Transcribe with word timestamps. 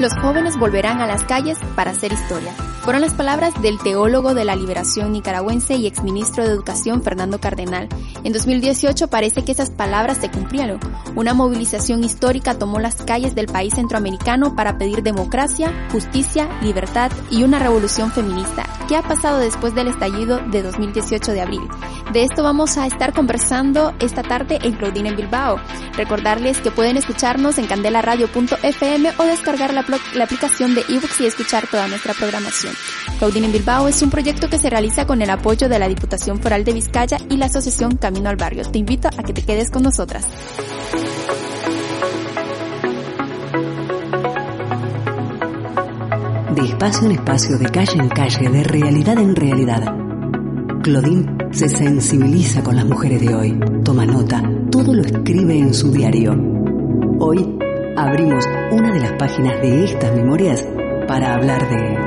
Los 0.00 0.12
jóvenes 0.18 0.58
volverán 0.58 1.00
a 1.00 1.06
las 1.06 1.24
calles 1.24 1.58
para 1.76 1.92
hacer 1.92 2.12
historia. 2.12 2.52
Fueron 2.84 3.00
las 3.00 3.14
palabras 3.14 3.54
del 3.62 3.78
teólogo 3.78 4.34
de 4.34 4.44
la 4.44 4.54
liberación 4.56 5.12
nicaragüense 5.12 5.74
y 5.74 5.86
exministro 5.86 6.44
de 6.44 6.50
Educación 6.50 7.02
Fernando 7.02 7.40
Cardenal. 7.40 7.88
En 8.24 8.34
2018 8.34 9.08
parece 9.08 9.42
que 9.42 9.52
esas 9.52 9.70
palabras 9.70 10.18
se 10.18 10.30
cumplieron. 10.30 10.80
Una 11.16 11.32
movilización 11.32 12.04
histórica 12.04 12.58
tomó 12.58 12.80
las 12.80 12.96
calles 12.96 13.34
del 13.34 13.46
país 13.46 13.72
centroamericano 13.74 14.54
para 14.54 14.76
pedir 14.76 15.02
democracia, 15.02 15.72
justicia, 15.92 16.46
libertad 16.60 17.10
y 17.30 17.42
una 17.42 17.58
revolución 17.58 18.12
feminista. 18.12 18.64
¿Qué 18.86 18.98
ha 18.98 19.02
pasado 19.02 19.38
después 19.38 19.74
del 19.74 19.88
estallido 19.88 20.40
de 20.50 20.62
2018 20.62 21.32
de 21.32 21.40
abril? 21.40 21.62
De 22.12 22.22
esto 22.22 22.42
vamos 22.42 22.76
a 22.76 22.86
estar 22.86 23.14
conversando 23.14 23.94
esta 23.98 24.22
tarde 24.22 24.58
en 24.62 24.72
Claudine 24.72 25.08
en 25.08 25.16
Bilbao. 25.16 25.56
Recordarles 25.96 26.58
que 26.58 26.70
pueden 26.70 26.98
escucharnos 26.98 27.56
en 27.56 27.66
candelaradio.fm 27.66 29.12
o 29.16 29.22
descargar 29.24 29.72
la, 29.72 29.86
la 30.14 30.24
aplicación 30.24 30.74
de 30.74 30.82
ebooks 30.82 31.22
y 31.22 31.26
escuchar 31.26 31.66
toda 31.66 31.88
nuestra 31.88 32.12
programación. 32.12 32.73
Claudine 33.18 33.46
en 33.46 33.52
Bilbao 33.52 33.88
es 33.88 34.02
un 34.02 34.10
proyecto 34.10 34.48
que 34.48 34.58
se 34.58 34.70
realiza 34.70 35.06
con 35.06 35.22
el 35.22 35.30
apoyo 35.30 35.68
de 35.68 35.78
la 35.78 35.88
Diputación 35.88 36.40
Foral 36.40 36.64
de 36.64 36.72
Vizcaya 36.72 37.18
y 37.30 37.36
la 37.36 37.46
Asociación 37.46 37.96
Camino 37.96 38.28
al 38.28 38.36
Barrio. 38.36 38.64
Te 38.70 38.78
invito 38.78 39.08
a 39.08 39.22
que 39.22 39.32
te 39.32 39.42
quedes 39.42 39.70
con 39.70 39.82
nosotras. 39.82 40.26
De 46.54 46.62
espacio 46.62 47.06
en 47.06 47.12
espacio, 47.12 47.58
de 47.58 47.66
calle 47.66 47.98
en 47.98 48.08
calle, 48.08 48.48
de 48.48 48.62
realidad 48.62 49.18
en 49.18 49.34
realidad. 49.34 49.82
Claudine 50.82 51.26
se 51.50 51.68
sensibiliza 51.68 52.62
con 52.62 52.76
las 52.76 52.84
mujeres 52.84 53.20
de 53.20 53.34
hoy, 53.34 53.58
toma 53.84 54.04
nota, 54.04 54.42
todo 54.70 54.92
lo 54.92 55.02
escribe 55.02 55.58
en 55.58 55.72
su 55.72 55.90
diario. 55.90 56.32
Hoy 57.18 57.58
abrimos 57.96 58.44
una 58.70 58.92
de 58.92 59.00
las 59.00 59.12
páginas 59.12 59.60
de 59.62 59.84
estas 59.84 60.14
memorias 60.14 60.66
para 61.08 61.34
hablar 61.34 61.68
de 61.68 62.03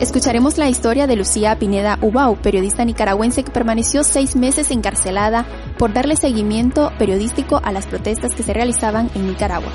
Escucharemos 0.00 0.58
la 0.58 0.68
historia 0.68 1.06
de 1.06 1.16
Lucía 1.16 1.58
Pineda 1.58 1.98
Ubau, 2.02 2.36
periodista 2.36 2.84
nicaragüense 2.84 3.42
que 3.44 3.50
permaneció 3.50 4.04
seis 4.04 4.36
meses 4.36 4.70
encarcelada 4.70 5.46
por 5.78 5.94
darle 5.94 6.16
seguimiento 6.16 6.92
periodístico 6.98 7.60
a 7.64 7.72
las 7.72 7.86
protestas 7.86 8.34
que 8.34 8.42
se 8.42 8.52
realizaban 8.52 9.10
en 9.14 9.26
Nicaragua. 9.26 9.72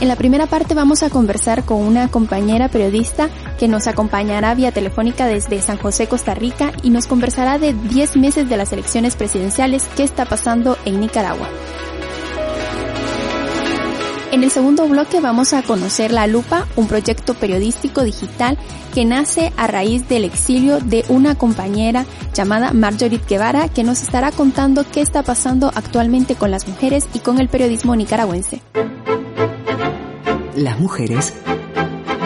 En 0.00 0.08
la 0.08 0.16
primera 0.16 0.46
parte 0.46 0.74
vamos 0.74 1.04
a 1.04 1.08
conversar 1.08 1.64
con 1.64 1.80
una 1.80 2.08
compañera 2.08 2.68
periodista 2.68 3.30
que 3.58 3.68
nos 3.68 3.86
acompañará 3.86 4.54
vía 4.54 4.72
telefónica 4.72 5.26
desde 5.26 5.62
San 5.62 5.78
José, 5.78 6.08
Costa 6.08 6.34
Rica, 6.34 6.72
y 6.82 6.90
nos 6.90 7.06
conversará 7.06 7.58
de 7.58 7.72
10 7.72 8.16
meses 8.16 8.48
de 8.48 8.56
las 8.56 8.72
elecciones 8.72 9.14
presidenciales, 9.14 9.88
qué 9.96 10.02
está 10.02 10.26
pasando 10.26 10.76
en 10.84 11.00
Nicaragua. 11.00 11.48
En 14.32 14.42
el 14.42 14.50
segundo 14.50 14.88
bloque 14.88 15.20
vamos 15.20 15.52
a 15.52 15.62
conocer 15.62 16.10
La 16.10 16.26
Lupa, 16.26 16.66
un 16.76 16.88
proyecto 16.88 17.34
periodístico 17.34 18.02
digital 18.02 18.58
que 18.92 19.04
nace 19.04 19.52
a 19.56 19.66
raíz 19.66 20.08
del 20.08 20.24
exilio 20.24 20.80
de 20.80 21.04
una 21.08 21.36
compañera 21.36 22.04
llamada 22.34 22.72
Marjorie 22.72 23.20
Guevara 23.26 23.68
que 23.68 23.84
nos 23.84 24.02
estará 24.02 24.32
contando 24.32 24.84
qué 24.90 25.00
está 25.00 25.22
pasando 25.22 25.70
actualmente 25.74 26.34
con 26.34 26.50
las 26.50 26.66
mujeres 26.66 27.06
y 27.14 27.20
con 27.20 27.38
el 27.38 27.48
periodismo 27.48 27.94
nicaragüense. 27.94 28.62
Las 30.56 30.80
mujeres 30.80 31.32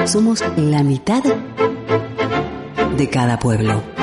somos 0.07 0.43
la 0.57 0.83
mitad 0.83 1.23
de 2.97 3.09
cada 3.11 3.39
pueblo. 3.39 4.00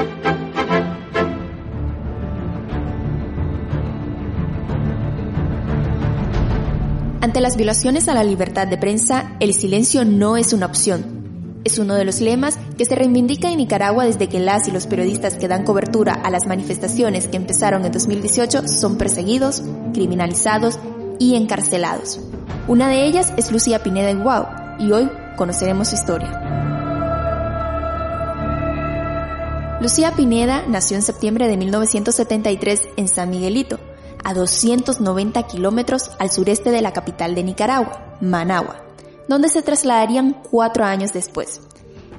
Ante 7.27 7.41
las 7.41 7.57
violaciones 7.57 8.07
a 8.07 8.13
la 8.13 8.23
libertad 8.23 8.67
de 8.67 8.77
prensa, 8.77 9.35
el 9.41 9.53
silencio 9.53 10.05
no 10.05 10.37
es 10.37 10.53
una 10.53 10.65
opción. 10.65 11.59
Es 11.65 11.77
uno 11.77 11.95
de 11.95 12.05
los 12.05 12.21
lemas 12.21 12.57
que 12.77 12.85
se 12.85 12.95
reivindica 12.95 13.51
en 13.51 13.57
Nicaragua 13.57 14.05
desde 14.05 14.29
que 14.29 14.39
las 14.39 14.69
y 14.69 14.71
los 14.71 14.87
periodistas 14.87 15.35
que 15.35 15.49
dan 15.49 15.65
cobertura 15.65 16.13
a 16.13 16.29
las 16.29 16.47
manifestaciones 16.47 17.27
que 17.27 17.35
empezaron 17.35 17.83
en 17.83 17.91
2018 17.91 18.69
son 18.69 18.97
perseguidos, 18.97 19.61
criminalizados 19.93 20.79
y 21.19 21.35
encarcelados. 21.35 22.21
Una 22.69 22.87
de 22.87 23.03
ellas 23.05 23.33
es 23.35 23.51
Lucía 23.51 23.83
Pineda 23.83 24.13
Guau 24.13 24.45
y 24.79 24.93
hoy 24.93 25.09
conoceremos 25.35 25.89
su 25.89 25.95
historia. 25.95 26.31
Lucía 29.81 30.13
Pineda 30.13 30.63
nació 30.65 30.95
en 30.95 31.03
septiembre 31.03 31.49
de 31.49 31.57
1973 31.57 32.87
en 32.95 33.09
San 33.09 33.29
Miguelito, 33.29 33.79
a 34.23 34.33
290 34.33 35.43
kilómetros 35.43 36.11
al 36.19 36.31
sureste 36.31 36.71
de 36.71 36.81
la 36.81 36.93
capital 36.93 37.35
de 37.35 37.43
Nicaragua, 37.43 38.17
Managua, 38.21 38.83
donde 39.27 39.49
se 39.49 39.61
trasladarían 39.61 40.41
cuatro 40.49 40.85
años 40.85 41.13
después. 41.13 41.61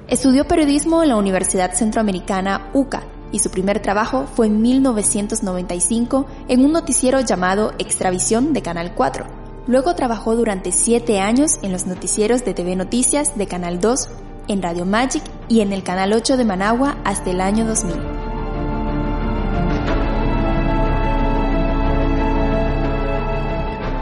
Estudió 0.07 0.47
periodismo 0.47 1.03
en 1.03 1.09
la 1.09 1.17
Universidad 1.17 1.73
Centroamericana 1.73 2.71
UCA 2.73 3.03
y 3.31 3.39
su 3.39 3.51
primer 3.51 3.79
trabajo 3.79 4.25
fue 4.25 4.47
en 4.47 4.61
1995 4.61 6.25
en 6.47 6.65
un 6.65 6.71
noticiero 6.71 7.19
llamado 7.19 7.73
Extravisión 7.77 8.53
de 8.53 8.61
Canal 8.61 8.95
4. 8.95 9.25
Luego 9.67 9.93
trabajó 9.93 10.35
durante 10.35 10.71
siete 10.71 11.19
años 11.19 11.59
en 11.61 11.71
los 11.71 11.85
noticieros 11.85 12.43
de 12.43 12.55
TV 12.55 12.75
Noticias 12.75 13.37
de 13.37 13.45
Canal 13.45 13.79
2, 13.79 14.09
en 14.47 14.63
Radio 14.63 14.85
Magic 14.85 15.23
y 15.47 15.61
en 15.61 15.73
el 15.73 15.83
Canal 15.83 16.11
8 16.13 16.37
de 16.37 16.45
Managua 16.45 16.97
hasta 17.03 17.29
el 17.29 17.39
año 17.39 17.65
2000. 17.65 18.18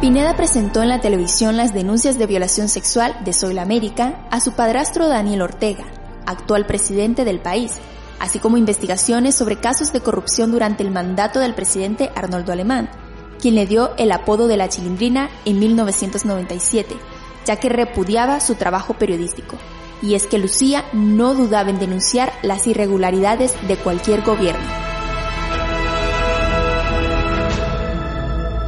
Pineda 0.02 0.36
presentó 0.36 0.84
en 0.84 0.90
la 0.90 1.02
televisión 1.02 1.58
las 1.58 1.74
denuncias 1.74 2.20
de 2.20 2.28
violación 2.28 2.70
sexual 2.70 3.18
de 3.26 3.34
Soy 3.34 3.58
América 3.58 4.28
a 4.30 4.40
su 4.40 4.52
padrastro 4.52 5.08
Daniel 5.08 5.42
Ortega, 5.42 5.86
actual 6.28 6.68
presidente 6.68 7.26
del 7.26 7.40
país, 7.40 7.74
así 8.20 8.38
como 8.38 8.58
investigaciones 8.58 9.34
sobre 9.34 9.60
casos 9.60 9.92
de 9.94 10.02
corrupción 10.02 10.52
durante 10.52 10.84
el 10.84 10.92
mandato 10.92 11.40
del 11.40 11.56
presidente 11.56 12.12
Arnoldo 12.14 12.52
Alemán, 12.52 12.92
quien 13.42 13.56
le 13.56 13.66
dio 13.66 13.96
el 13.98 14.12
apodo 14.12 14.48
de 14.48 14.58
la 14.58 14.70
chilindrina 14.70 15.32
en 15.46 15.58
1997, 15.58 16.96
ya 17.48 17.56
que 17.56 17.70
repudiaba 17.70 18.40
su 18.40 18.54
trabajo 18.54 18.94
periodístico. 18.94 19.58
Y 20.04 20.14
es 20.14 20.28
que 20.28 20.38
Lucía 20.38 20.86
no 20.94 21.34
dudaba 21.34 21.72
en 21.72 21.80
denunciar 21.80 22.32
las 22.44 22.68
irregularidades 22.68 23.56
de 23.68 23.78
cualquier 23.78 24.22
gobierno. 24.22 24.97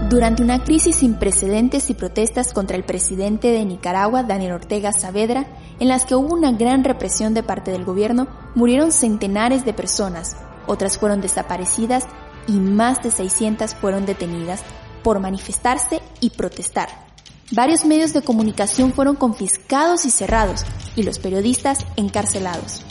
Durante 0.09 0.41
una 0.41 0.63
crisis 0.63 0.95
sin 0.95 1.19
precedentes 1.19 1.91
y 1.91 1.93
protestas 1.93 2.51
contra 2.51 2.75
el 2.75 2.83
presidente 2.83 3.49
de 3.49 3.63
Nicaragua, 3.63 4.23
Daniel 4.23 4.53
Ortega 4.53 4.91
Saavedra, 4.91 5.45
en 5.79 5.87
las 5.87 6.07
que 6.07 6.15
hubo 6.15 6.33
una 6.33 6.51
gran 6.51 6.83
represión 6.83 7.35
de 7.35 7.43
parte 7.43 7.69
del 7.69 7.85
gobierno, 7.85 8.27
murieron 8.55 8.91
centenares 8.91 9.65
de 9.65 9.73
personas, 9.73 10.35
otras 10.65 10.97
fueron 10.97 11.21
desaparecidas 11.21 12.07
y 12.47 12.53
más 12.53 13.03
de 13.03 13.11
600 13.11 13.75
fueron 13.75 14.07
detenidas 14.07 14.63
por 15.03 15.19
manifestarse 15.19 16.01
y 16.21 16.31
protestar. 16.31 16.89
Varios 17.51 17.85
medios 17.85 18.11
de 18.11 18.23
comunicación 18.23 18.93
fueron 18.93 19.15
confiscados 19.15 20.05
y 20.05 20.09
cerrados 20.09 20.65
y 20.95 21.03
los 21.03 21.19
periodistas 21.19 21.85
encarcelados. 21.97 22.83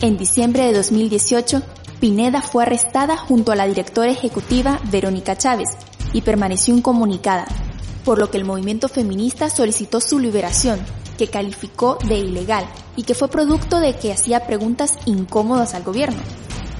En 0.00 0.16
diciembre 0.16 0.64
de 0.64 0.72
2018, 0.72 1.62
Pineda 2.00 2.40
fue 2.40 2.62
arrestada 2.62 3.18
junto 3.18 3.52
a 3.52 3.56
la 3.56 3.66
directora 3.66 4.10
ejecutiva 4.10 4.80
Verónica 4.90 5.36
Chávez 5.36 5.68
y 6.14 6.22
permaneció 6.22 6.74
incomunicada, 6.74 7.44
por 8.06 8.18
lo 8.18 8.30
que 8.30 8.38
el 8.38 8.46
movimiento 8.46 8.88
feminista 8.88 9.50
solicitó 9.50 10.00
su 10.00 10.18
liberación, 10.18 10.80
que 11.18 11.28
calificó 11.28 11.98
de 12.08 12.16
ilegal 12.18 12.64
y 12.96 13.02
que 13.02 13.14
fue 13.14 13.28
producto 13.28 13.80
de 13.80 13.96
que 13.96 14.12
hacía 14.12 14.46
preguntas 14.46 14.96
incómodas 15.04 15.74
al 15.74 15.82
gobierno. 15.82 16.18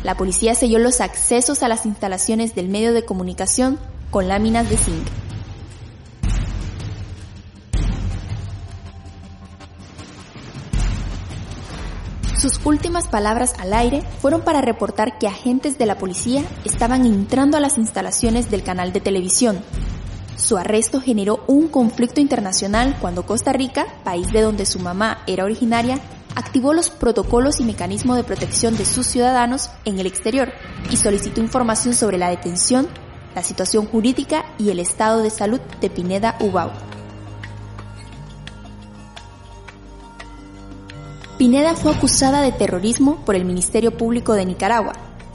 La 0.05 0.17
policía 0.17 0.55
selló 0.55 0.79
los 0.79 1.03
accesos 1.03 1.63
a 1.63 1.69
las 1.69 1.85
instalaciones 1.85 2.55
del 2.55 2.71
medio 2.71 2.95
de 2.95 3.05
comunicación 3.05 3.79
con 4.11 4.27
láminas 4.27 4.71
de 4.71 4.79
zinc. 4.79 5.07
Sus 12.41 12.59
últimas 12.65 13.07
palabras 13.07 13.53
al 13.59 13.75
aire 13.75 14.03
fueron 14.23 14.41
para 14.41 14.63
reportar 14.63 15.19
que 15.19 15.27
agentes 15.27 15.77
de 15.77 15.85
la 15.85 15.99
policía 15.99 16.43
estaban 16.65 17.05
entrando 17.05 17.59
a 17.59 17.61
las 17.61 17.77
instalaciones 17.77 18.51
del 18.51 18.63
canal 18.63 18.95
de 18.95 19.01
televisión. 19.03 19.61
Su 20.37 20.57
arresto 20.57 21.03
generó 21.03 21.45
un 21.49 21.69
conflicto 21.69 22.19
internacional 22.19 22.97
cuando 22.99 23.27
Costa 23.27 23.53
Rica, 23.53 23.85
país 24.05 24.33
de 24.33 24.41
donde 24.41 24.65
su 24.65 24.79
mamá 24.79 25.19
era 25.27 25.45
originaria, 25.45 26.01
activó 26.35 26.73
los 26.73 26.89
protocolos 26.89 27.61
y 27.61 27.65
mecanismos 27.65 28.17
de 28.17 28.25
protección 28.25 28.75
de 28.75 28.87
sus 28.87 29.07
ciudadanos 29.07 29.69
en 29.85 29.99
el 29.99 30.07
exterior 30.07 30.51
y 30.91 30.97
solicitó 30.97 31.43
información 31.43 31.93
sobre 31.93 32.17
la 32.17 32.31
detención, 32.31 32.89
la 33.35 33.43
situación 33.43 33.85
jurídica 33.85 34.47
y 34.57 34.71
el 34.71 34.79
estado 34.79 35.23
de 35.23 35.29
salud 35.29 35.61
de 35.83 35.91
Pineda 35.91 36.39
Ubau. 36.41 36.90
Pineda 41.41 41.75
fue 41.75 41.95
acusada 41.95 42.43
de 42.43 42.53
terrorismo 42.53 43.17
por 43.25 43.35
el 43.35 43.47
Ministerio 43.47 43.97
Público 43.97 44.35
de 44.35 44.45
Nicaragua. 44.45 44.93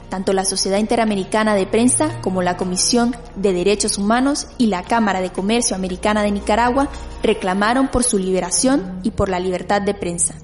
Tanto 0.08 0.32
la 0.32 0.44
Sociedad 0.44 0.78
Interamericana 0.78 1.56
de 1.56 1.66
Prensa 1.66 2.20
como 2.20 2.42
la 2.42 2.56
Comisión 2.56 3.16
de 3.34 3.52
Derechos 3.52 3.98
Humanos 3.98 4.46
y 4.56 4.68
la 4.68 4.84
Cámara 4.84 5.20
de 5.20 5.30
Comercio 5.30 5.74
Americana 5.74 6.22
de 6.22 6.30
Nicaragua 6.30 6.88
reclamaron 7.24 7.88
por 7.88 8.04
su 8.04 8.20
liberación 8.20 9.00
y 9.02 9.10
por 9.10 9.28
la 9.28 9.40
libertad 9.40 9.82
de 9.82 9.94
prensa. 9.94 10.36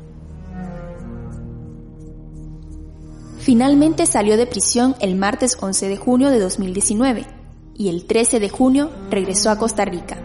Finalmente 3.39 4.07
salió 4.07 4.37
de 4.37 4.49
prisión 4.49 4.97
el 4.99 5.15
martes 5.15 5.57
11 5.61 5.89
de 5.89 5.97
junio 5.97 6.31
de 6.31 6.41
2019 6.41 7.25
y 7.77 7.89
el 7.89 8.07
13 8.07 8.41
de 8.41 8.49
junio 8.49 8.91
regresó 9.11 9.51
a 9.51 9.59
Costa 9.59 9.85
Rica. 9.85 10.19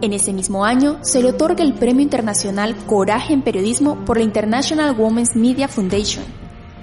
En 0.00 0.12
ese 0.12 0.32
mismo 0.32 0.64
año 0.64 0.98
se 1.02 1.20
le 1.20 1.30
otorga 1.30 1.64
el 1.64 1.74
Premio 1.74 2.02
Internacional 2.02 2.76
Coraje 2.86 3.32
en 3.32 3.42
Periodismo 3.42 4.04
por 4.04 4.16
la 4.16 4.22
International 4.22 4.94
Women's 4.96 5.34
Media 5.34 5.66
Foundation, 5.66 6.24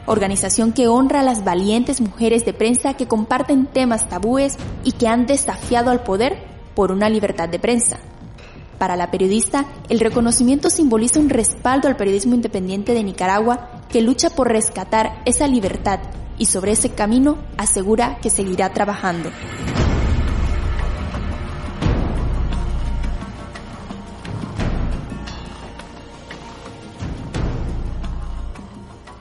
organización 0.06 0.74
que 0.74 0.90
honra 0.90 1.22
a 1.22 1.24
las 1.24 1.46
valientes 1.46 2.02
mujeres 2.02 2.44
de 2.44 2.52
prensa 2.52 2.96
que 2.96 3.08
comparten 3.08 3.68
temas 3.68 4.10
tabúes 4.10 4.58
y 4.84 4.92
que 4.92 5.08
han 5.08 5.28
desafiado 5.28 5.92
al 5.92 6.04
poder 6.04 6.44
por 6.76 6.92
una 6.92 7.08
libertad 7.08 7.48
de 7.48 7.58
prensa. 7.58 8.00
Para 8.78 8.98
la 8.98 9.12
periodista, 9.12 9.66
el 9.88 10.02
reconocimiento 10.02 10.70
simboliza 10.70 11.22
un 11.22 11.30
respaldo 11.30 11.88
al 11.88 11.96
periodismo 11.96 12.36
independiente 12.36 12.94
de 12.94 13.04
Nicaragua 13.06 13.82
que 13.88 14.02
lucha 14.02 14.30
por 14.30 14.50
rescatar 14.50 15.22
esa 15.24 15.48
libertad 15.48 16.02
y 16.38 16.48
sobre 16.48 16.74
ese 16.74 16.90
camino 16.90 17.38
asegura 17.56 18.18
que 18.22 18.30
seguirá 18.30 18.74
trabajando. 18.74 19.30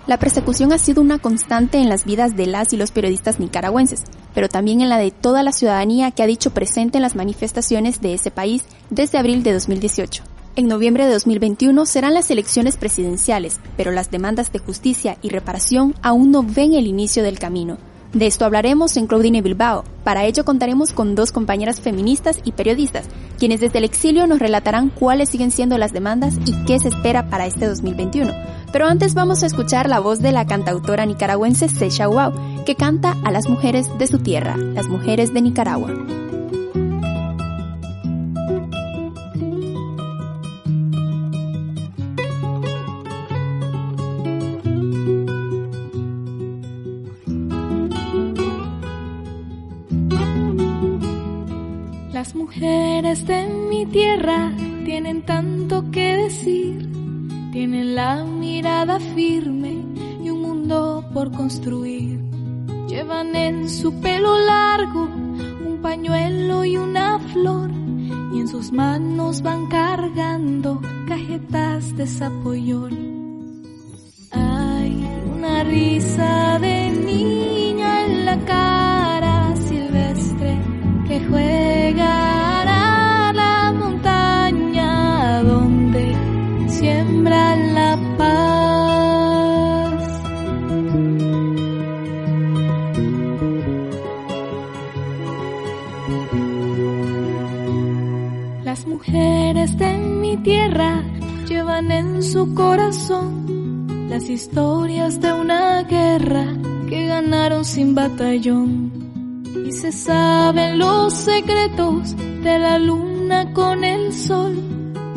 La 0.06 0.18
persecución 0.18 0.70
ha 0.74 0.78
sido 0.78 1.00
una 1.00 1.18
constante 1.18 1.78
en 1.78 1.88
las 1.88 2.04
vidas 2.04 2.36
de 2.36 2.46
las 2.46 2.74
y 2.74 2.76
los 2.76 2.90
periodistas 2.90 3.40
nicaragüenses, 3.40 4.02
pero 4.34 4.50
también 4.50 4.82
en 4.82 4.90
la 4.90 4.98
de 4.98 5.10
toda 5.10 5.42
la 5.42 5.52
ciudadanía 5.52 6.10
que 6.10 6.22
ha 6.22 6.26
dicho 6.26 6.52
presente 6.52 6.98
en 6.98 7.02
las 7.02 7.16
manifestaciones 7.16 8.02
de 8.02 8.12
ese 8.12 8.30
país 8.30 8.64
desde 8.90 9.16
abril 9.16 9.42
de 9.42 9.54
2018. 9.54 10.22
En 10.56 10.68
noviembre 10.68 11.06
de 11.06 11.12
2021 11.12 11.86
serán 11.86 12.12
las 12.12 12.30
elecciones 12.30 12.76
presidenciales, 12.76 13.60
pero 13.78 13.92
las 13.92 14.10
demandas 14.10 14.52
de 14.52 14.58
justicia 14.58 15.16
y 15.22 15.30
reparación 15.30 15.94
aún 16.02 16.30
no 16.30 16.42
ven 16.42 16.74
el 16.74 16.86
inicio 16.86 17.22
del 17.22 17.38
camino. 17.38 17.78
De 18.14 18.28
esto 18.28 18.44
hablaremos 18.44 18.96
en 18.96 19.08
Claudine 19.08 19.43
Bilbao. 19.43 19.82
Para 20.05 20.25
ello 20.25 20.44
contaremos 20.44 20.93
con 20.93 21.16
dos 21.16 21.32
compañeras 21.32 21.81
feministas 21.81 22.38
y 22.44 22.52
periodistas, 22.52 23.06
quienes 23.40 23.58
desde 23.58 23.78
el 23.78 23.84
exilio 23.84 24.28
nos 24.28 24.38
relatarán 24.38 24.88
cuáles 24.88 25.31
siguen 25.31 25.50
siendo 25.50 25.78
las 25.78 25.93
demandas 25.93 26.38
y 26.46 26.52
qué 26.64 26.78
se 26.78 26.88
espera 26.88 27.28
para 27.28 27.46
este 27.46 27.66
2021. 27.66 28.32
Pero 28.72 28.87
antes 28.87 29.14
vamos 29.14 29.43
a 29.43 29.46
escuchar 29.46 29.88
la 29.88 29.99
voz 29.99 30.20
de 30.20 30.31
la 30.31 30.46
cantautora 30.46 31.06
nicaragüense 31.06 31.69
Sesha 31.69 32.06
Wow, 32.06 32.64
que 32.64 32.76
canta 32.76 33.16
a 33.25 33.32
las 33.32 33.49
mujeres 33.49 33.88
de 33.99 34.06
su 34.06 34.20
tierra, 34.20 34.56
las 34.56 34.87
mujeres 34.87 35.34
de 35.34 35.43
Nicaragua. 35.43 35.93
Las 52.24 52.34
mujeres 52.34 53.26
de 53.26 53.48
mi 53.68 53.84
tierra 53.84 54.50
tienen 54.86 55.26
tanto 55.26 55.90
que 55.90 56.16
decir 56.16 56.90
tienen 57.52 57.94
la 57.94 58.24
mirada 58.24 58.98
firme 58.98 59.84
y 60.22 60.30
un 60.30 60.40
mundo 60.40 61.04
por 61.12 61.30
construir. 61.32 62.18
Llevan 62.88 63.36
en 63.36 63.68
su 63.68 64.00
pelo 64.00 64.38
largo 64.38 65.02
un 65.02 65.80
pañuelo 65.82 66.64
y 66.64 66.78
una 66.78 67.18
flor 67.18 67.70
y 68.32 68.40
en 68.40 68.48
sus 68.48 68.72
manos 68.72 69.42
van 69.42 69.66
cargando 69.66 70.80
cajetas 71.06 71.94
de 71.94 72.06
zapoyol. 72.06 72.96
Hay 74.30 75.06
una 75.36 75.62
risa 75.62 76.58
de 76.58 76.90
niña 76.90 78.06
en 78.06 78.24
la 78.24 78.38
silvestre 78.46 78.94
que 81.14 81.26
juega 81.26 82.64
la 87.75 87.96
paz. 88.19 89.44
Las 98.64 98.87
mujeres 98.87 99.78
de 99.78 99.96
mi 99.99 100.37
tierra 100.38 101.02
llevan 101.49 101.93
en 101.93 102.22
su 102.22 102.55
corazón 102.55 103.87
las 104.08 104.28
historias 104.28 105.20
de 105.20 105.32
una 105.32 105.82
guerra 105.84 106.46
que 106.88 107.06
ganaron 107.06 107.64
sin 107.64 107.94
batallón. 107.94 109.03
Y 109.54 109.72
se 109.72 109.92
saben 109.92 110.78
los 110.78 111.14
secretos 111.14 112.16
de 112.16 112.58
la 112.58 112.78
luna 112.78 113.52
con 113.52 113.84
el 113.84 114.12
sol 114.12 114.56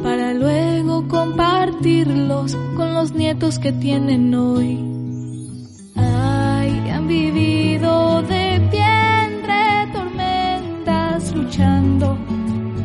para 0.03 0.33
luego 0.33 1.07
compartirlos 1.07 2.55
con 2.75 2.93
los 2.93 3.13
nietos 3.13 3.59
que 3.59 3.71
tienen 3.73 4.33
hoy. 4.33 4.77
Ay, 5.95 6.89
han 6.89 7.07
vivido 7.07 8.21
de 8.21 8.67
pie 8.71 8.85
entre 9.25 9.91
tormentas 9.93 11.35
luchando 11.35 12.17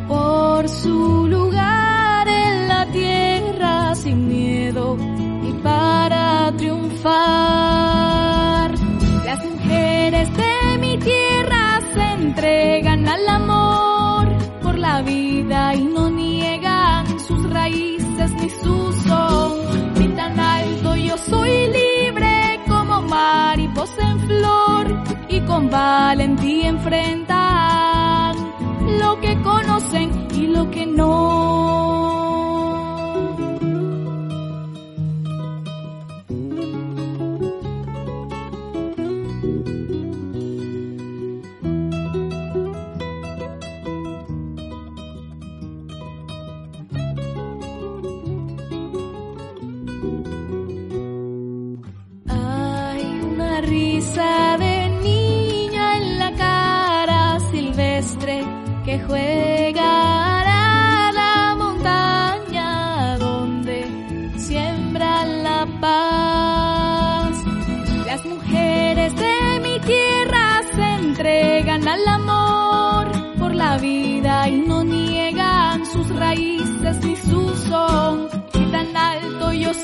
por 0.08 0.68
su 0.68 1.26
lugar 1.28 2.26
en 2.28 2.68
la 2.68 2.86
tierra 2.86 3.94
sin 3.94 4.28
miedo 4.28 4.96
y 5.48 5.52
para 5.62 6.52
triunfar. 6.56 7.71
Al 13.12 13.28
amor 13.28 14.26
por 14.62 14.78
la 14.78 15.02
vida 15.02 15.74
y 15.74 15.84
no 15.84 16.10
raíces 17.50 18.30
ni 18.40 18.48
su 18.48 18.92
son. 19.06 19.52
tan 20.16 20.38
alto 20.40 20.96
yo 20.96 21.16
soy 21.18 21.52
libre 21.78 22.60
como 22.68 23.02
mariposa 23.02 24.02
en 24.12 24.20
flor 24.20 24.84
y 25.28 25.40
con 25.40 25.70
valentía 25.70 26.68
enfrentan 26.68 28.36
lo 29.00 29.20
que 29.20 29.40
conocen 29.42 30.28
y 30.34 30.46
lo 30.46 30.70
que 30.70 30.86
no. 30.86 31.71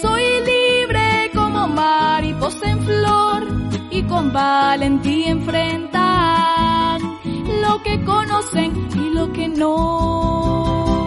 Soy 0.00 0.23
libre 0.45 1.31
como 1.35 1.69
mariposa 1.69 2.71
en 2.71 2.81
flor 2.81 3.47
y 3.90 4.02
con 4.02 4.33
valentía 4.33 5.31
enfrentar 5.31 7.00
lo 7.62 7.83
que 7.83 8.05
conocen 8.05 8.88
y 8.95 9.14
lo 9.14 9.33
que 9.33 9.49
no. 9.49 11.07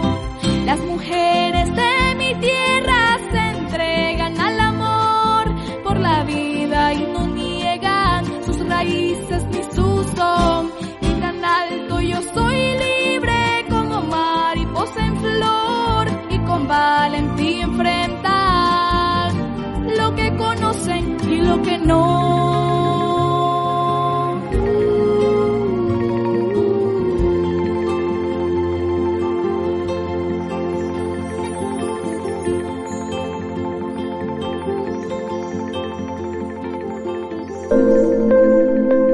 Las 0.66 0.80
mujeres 0.80 1.74
de 1.74 2.14
mi 2.16 2.34
tierra 2.36 3.18
se 3.30 3.38
entregan 3.58 4.40
al 4.40 4.60
amor 4.60 5.44
por 5.84 5.98
la 5.98 6.24
vida 6.24 6.92
y 6.92 7.02
no 7.12 7.26
niegan 7.26 8.24
sus 8.44 8.58
raíces 8.66 9.44
ni 9.52 9.62
su 9.74 10.04
son. 10.16 10.70
Y 11.00 11.20
tan 11.20 11.44
alto 11.44 12.00
yo 12.00 12.20
soy 12.34 12.58
libre 12.86 13.66
como 13.70 14.02
mariposa 14.02 15.06
en 15.06 15.16
flor 15.16 16.06
y 16.30 16.38
con 16.40 16.68
valentía 16.68 17.64
enfrentar 17.64 17.91
conocen 20.36 21.16
y 21.28 21.36
lo 21.36 21.62
que 21.62 21.78
no. 21.78 22.42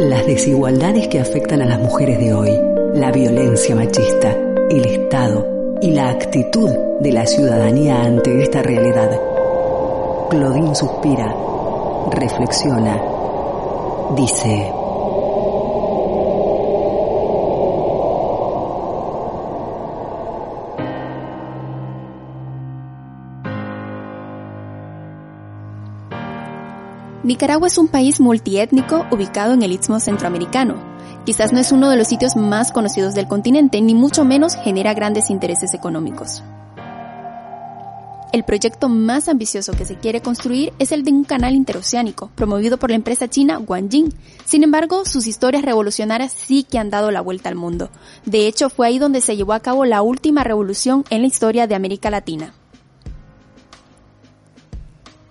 Las 0.01 0.27
desigualdades 0.27 1.09
que 1.09 1.21
afectan 1.21 1.63
a 1.63 1.67
las 1.67 1.79
mujeres 1.81 2.19
de 2.19 2.33
hoy, 2.33 2.51
la 2.95 3.11
violencia 3.11 3.75
machista, 3.75 4.37
el 4.71 4.85
Estado 4.85 5.47
y 5.81 5.91
la 5.93 6.11
actitud 6.11 6.71
de 7.01 7.13
la 7.13 7.27
ciudadanía 7.27 8.03
ante 8.03 8.43
esta 8.43 8.63
realidad. 8.63 9.28
Claudine 10.31 10.75
suspira, 10.75 11.35
reflexiona, 12.11 13.01
dice... 14.15 14.73
Nicaragua 27.25 27.69
es 27.69 27.79
un 27.79 27.89
país 27.89 28.21
multiétnico 28.21 29.07
ubicado 29.11 29.55
en 29.55 29.63
el 29.63 29.73
istmo 29.73 29.99
centroamericano. 29.99 30.75
Quizás 31.25 31.55
no 31.55 31.59
es 31.59 31.73
uno 31.73 31.89
de 31.89 31.97
los 31.97 32.07
sitios 32.07 32.37
más 32.37 32.71
conocidos 32.71 33.15
del 33.15 33.29
continente, 33.29 33.81
ni 33.81 33.95
mucho 33.95 34.27
menos 34.27 34.57
genera 34.57 34.93
grandes 34.93 35.31
intereses 35.31 35.73
económicos. 35.73 36.43
El 38.39 38.45
proyecto 38.45 38.89
más 38.89 39.29
ambicioso 39.29 39.73
que 39.73 39.85
se 39.85 39.97
quiere 39.97 40.21
construir 40.21 40.73
es 40.79 40.93
el 40.93 41.03
de 41.03 41.11
un 41.11 41.25
canal 41.25 41.57
interoceánico, 41.57 42.31
promovido 42.37 42.77
por 42.79 42.91
la 42.91 42.95
empresa 42.95 43.27
china 43.27 43.57
Guanjin. 43.57 44.15
Sin 44.45 44.63
embargo, 44.63 45.05
sus 45.05 45.27
historias 45.27 45.65
revolucionarias 45.65 46.35
sí 46.35 46.63
que 46.63 46.79
han 46.79 46.89
dado 46.89 47.11
la 47.11 47.21
vuelta 47.21 47.49
al 47.49 47.57
mundo. 47.57 47.91
De 48.27 48.47
hecho, 48.47 48.71
fue 48.71 48.87
ahí 48.87 49.01
donde 49.01 49.23
se 49.23 49.37
llevó 49.37 49.55
a 49.55 49.59
cabo 49.59 49.85
la 49.85 50.03
última 50.03 50.45
revolución 50.45 51.05
en 51.11 51.23
la 51.23 51.27
historia 51.27 51.67
de 51.67 51.75
América 51.75 52.11
Latina. 52.11 52.55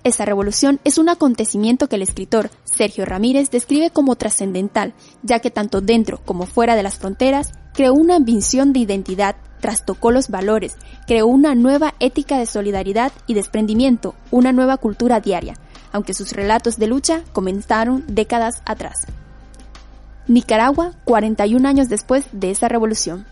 Esa 0.04 0.26
revolución 0.26 0.82
es 0.84 0.98
un 0.98 1.08
acontecimiento 1.08 1.88
que 1.88 1.96
el 1.96 2.02
escritor 2.02 2.50
Sergio 2.66 3.06
Ramírez 3.06 3.50
describe 3.52 3.90
como 3.90 4.18
trascendental, 4.18 4.94
ya 5.24 5.40
que 5.40 5.50
tanto 5.50 5.80
dentro 5.80 6.20
como 6.26 6.46
fuera 6.46 6.76
de 6.76 6.84
las 6.84 6.98
fronteras 6.98 7.54
creó 7.78 7.94
una 7.94 8.16
ambición 8.16 8.74
de 8.74 8.80
identidad, 8.80 9.36
trastocó 9.60 10.10
los 10.10 10.30
valores, 10.30 10.76
creó 11.06 11.28
una 11.28 11.54
nueva 11.54 11.94
ética 12.00 12.40
de 12.40 12.48
solidaridad 12.48 13.12
y 13.28 13.36
desprendimiento, 13.36 14.16
una 14.32 14.52
nueva 14.52 14.78
cultura 14.78 15.20
diaria, 15.20 15.54
aunque 15.92 16.16
sus 16.16 16.32
relatos 16.32 16.78
de 16.78 16.88
lucha 16.88 17.22
comenzaron 17.34 18.04
décadas 18.08 18.64
atrás. 18.66 19.06
Nicaragua, 20.28 20.94
41 21.04 21.70
años 21.70 21.88
después 21.88 22.26
de 22.32 22.50
esa 22.50 22.68
revolución. 22.68 23.28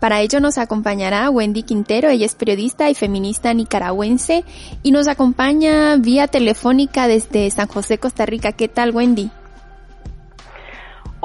Para 0.00 0.20
ello 0.20 0.38
nos 0.38 0.56
acompañará 0.56 1.28
Wendy 1.28 1.64
Quintero, 1.64 2.10
ella 2.10 2.26
es 2.26 2.36
periodista 2.36 2.90
y 2.90 2.94
feminista 2.94 3.54
nicaragüense 3.54 4.44
y 4.84 4.92
nos 4.92 5.08
acompaña 5.08 5.96
vía 5.96 6.28
telefónica 6.28 7.08
desde 7.08 7.50
San 7.50 7.66
José, 7.66 7.98
Costa 7.98 8.24
Rica. 8.24 8.52
¿Qué 8.52 8.68
tal, 8.68 8.94
Wendy? 8.94 9.32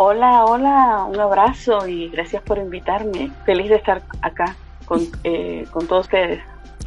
Hola, 0.01 0.45
hola, 0.45 1.07
un 1.09 1.19
abrazo 1.19 1.85
y 1.85 2.07
gracias 2.07 2.41
por 2.43 2.57
invitarme. 2.57 3.33
Feliz 3.45 3.67
de 3.67 3.75
estar 3.75 4.01
acá 4.21 4.55
con, 4.85 5.01
eh, 5.25 5.65
con 5.71 5.87
todos 5.87 6.05
ustedes. 6.05 6.41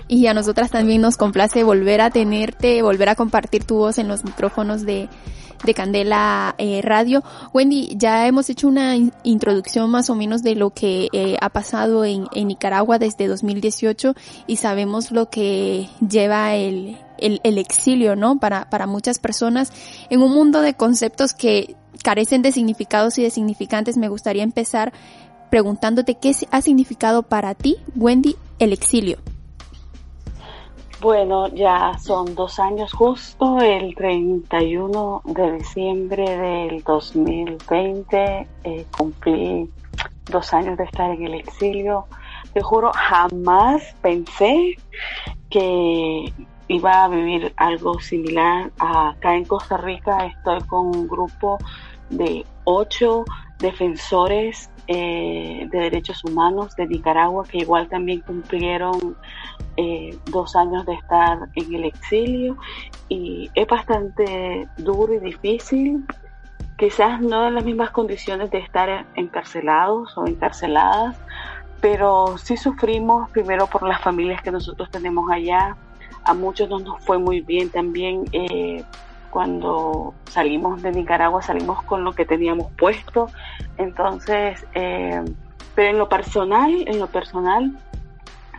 Y 0.08 0.28
a 0.28 0.32
nosotras 0.32 0.70
también 0.70 1.02
nos 1.02 1.18
complace 1.18 1.62
volver 1.62 2.00
a 2.00 2.08
tenerte, 2.08 2.80
volver 2.80 3.10
a 3.10 3.14
compartir 3.14 3.64
tu 3.64 3.76
voz 3.76 3.98
en 3.98 4.08
los 4.08 4.24
micrófonos 4.24 4.86
de, 4.86 5.10
de 5.62 5.74
Candela 5.74 6.54
eh, 6.56 6.80
Radio. 6.80 7.22
Wendy, 7.52 7.90
ya 7.98 8.26
hemos 8.26 8.48
hecho 8.48 8.66
una 8.66 8.96
introducción 9.24 9.90
más 9.90 10.08
o 10.08 10.14
menos 10.14 10.42
de 10.42 10.54
lo 10.54 10.70
que 10.70 11.08
eh, 11.12 11.36
ha 11.42 11.50
pasado 11.50 12.06
en, 12.06 12.28
en, 12.32 12.48
Nicaragua 12.48 12.98
desde 12.98 13.26
2018 13.26 14.14
y 14.46 14.56
sabemos 14.56 15.12
lo 15.12 15.28
que 15.28 15.86
lleva 16.00 16.54
el, 16.54 16.96
el, 17.18 17.42
el 17.44 17.58
exilio, 17.58 18.16
¿no? 18.16 18.38
Para, 18.38 18.70
para 18.70 18.86
muchas 18.86 19.18
personas 19.18 19.70
en 20.08 20.22
un 20.22 20.32
mundo 20.32 20.62
de 20.62 20.72
conceptos 20.72 21.34
que 21.34 21.76
carecen 22.02 22.42
de 22.42 22.52
significados 22.52 23.18
y 23.18 23.22
de 23.22 23.30
significantes. 23.30 23.96
Me 23.96 24.08
gustaría 24.08 24.42
empezar 24.42 24.92
preguntándote 25.50 26.14
qué 26.14 26.32
ha 26.50 26.62
significado 26.62 27.22
para 27.22 27.54
ti, 27.54 27.76
Wendy, 27.94 28.36
el 28.58 28.72
exilio. 28.72 29.18
Bueno, 31.02 31.48
ya 31.48 31.98
son 31.98 32.36
dos 32.36 32.60
años 32.60 32.92
justo, 32.92 33.58
el 33.58 33.92
31 33.96 35.22
de 35.24 35.52
diciembre 35.58 36.24
del 36.24 36.82
2020 36.84 38.48
eh, 38.62 38.86
cumplí 38.96 39.68
dos 40.30 40.54
años 40.54 40.78
de 40.78 40.84
estar 40.84 41.10
en 41.10 41.24
el 41.24 41.34
exilio. 41.34 42.06
Te 42.54 42.62
juro, 42.62 42.92
jamás 42.94 43.82
pensé 44.00 44.76
que 45.50 46.32
iba 46.68 47.04
a 47.04 47.08
vivir 47.08 47.52
algo 47.56 47.98
similar. 48.00 48.70
Acá 48.78 49.34
en 49.34 49.44
Costa 49.44 49.76
Rica 49.76 50.26
estoy 50.26 50.60
con 50.68 50.86
un 50.86 51.08
grupo 51.08 51.58
de 52.12 52.46
ocho 52.64 53.24
defensores 53.58 54.70
eh, 54.88 55.68
de 55.70 55.78
derechos 55.78 56.24
humanos 56.24 56.74
de 56.76 56.86
Nicaragua 56.86 57.44
que 57.48 57.58
igual 57.58 57.88
también 57.88 58.20
cumplieron 58.20 59.16
eh, 59.76 60.18
dos 60.26 60.56
años 60.56 60.84
de 60.86 60.94
estar 60.94 61.38
en 61.54 61.74
el 61.74 61.84
exilio 61.84 62.56
y 63.08 63.50
es 63.54 63.66
bastante 63.66 64.68
duro 64.76 65.14
y 65.14 65.20
difícil, 65.20 66.04
quizás 66.76 67.20
no 67.20 67.46
en 67.46 67.54
las 67.54 67.64
mismas 67.64 67.90
condiciones 67.90 68.50
de 68.50 68.58
estar 68.58 69.06
encarcelados 69.14 70.16
o 70.18 70.26
encarceladas, 70.26 71.16
pero 71.80 72.36
sí 72.38 72.56
sufrimos 72.56 73.30
primero 73.30 73.66
por 73.66 73.86
las 73.86 74.00
familias 74.00 74.42
que 74.42 74.50
nosotros 74.50 74.90
tenemos 74.90 75.30
allá, 75.30 75.76
a 76.24 76.34
muchos 76.34 76.68
no 76.68 76.78
nos 76.78 77.04
fue 77.04 77.18
muy 77.18 77.40
bien 77.40 77.70
también. 77.70 78.24
Eh, 78.32 78.84
cuando 79.32 80.14
salimos 80.30 80.82
de 80.82 80.92
Nicaragua 80.92 81.42
salimos 81.42 81.82
con 81.82 82.04
lo 82.04 82.12
que 82.12 82.24
teníamos 82.24 82.70
puesto 82.78 83.26
entonces 83.78 84.64
eh, 84.74 85.20
pero 85.74 85.88
en 85.88 85.98
lo 85.98 86.08
personal 86.08 86.84
en 86.86 87.00
lo 87.00 87.08
personal 87.08 87.76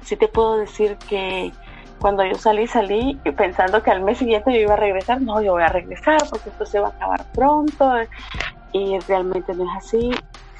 sí 0.02 0.18
te 0.18 0.28
puedo 0.28 0.58
decir 0.58 0.98
que 1.08 1.54
cuando 2.04 2.26
yo 2.26 2.36
salí, 2.36 2.68
salí 2.68 3.18
pensando 3.38 3.82
que 3.82 3.90
al 3.90 4.02
mes 4.02 4.18
siguiente 4.18 4.52
yo 4.52 4.60
iba 4.60 4.74
a 4.74 4.76
regresar. 4.76 5.22
No, 5.22 5.42
yo 5.42 5.54
voy 5.54 5.64
a 5.64 5.70
regresar 5.70 6.22
porque 6.30 6.50
esto 6.50 6.66
se 6.66 6.82
va 6.82 6.88
a 6.88 6.92
acabar 6.92 7.24
pronto. 7.32 7.94
Y 8.74 9.00
realmente 9.08 9.54
no 9.54 9.64
es 9.64 9.78
así. 9.78 10.12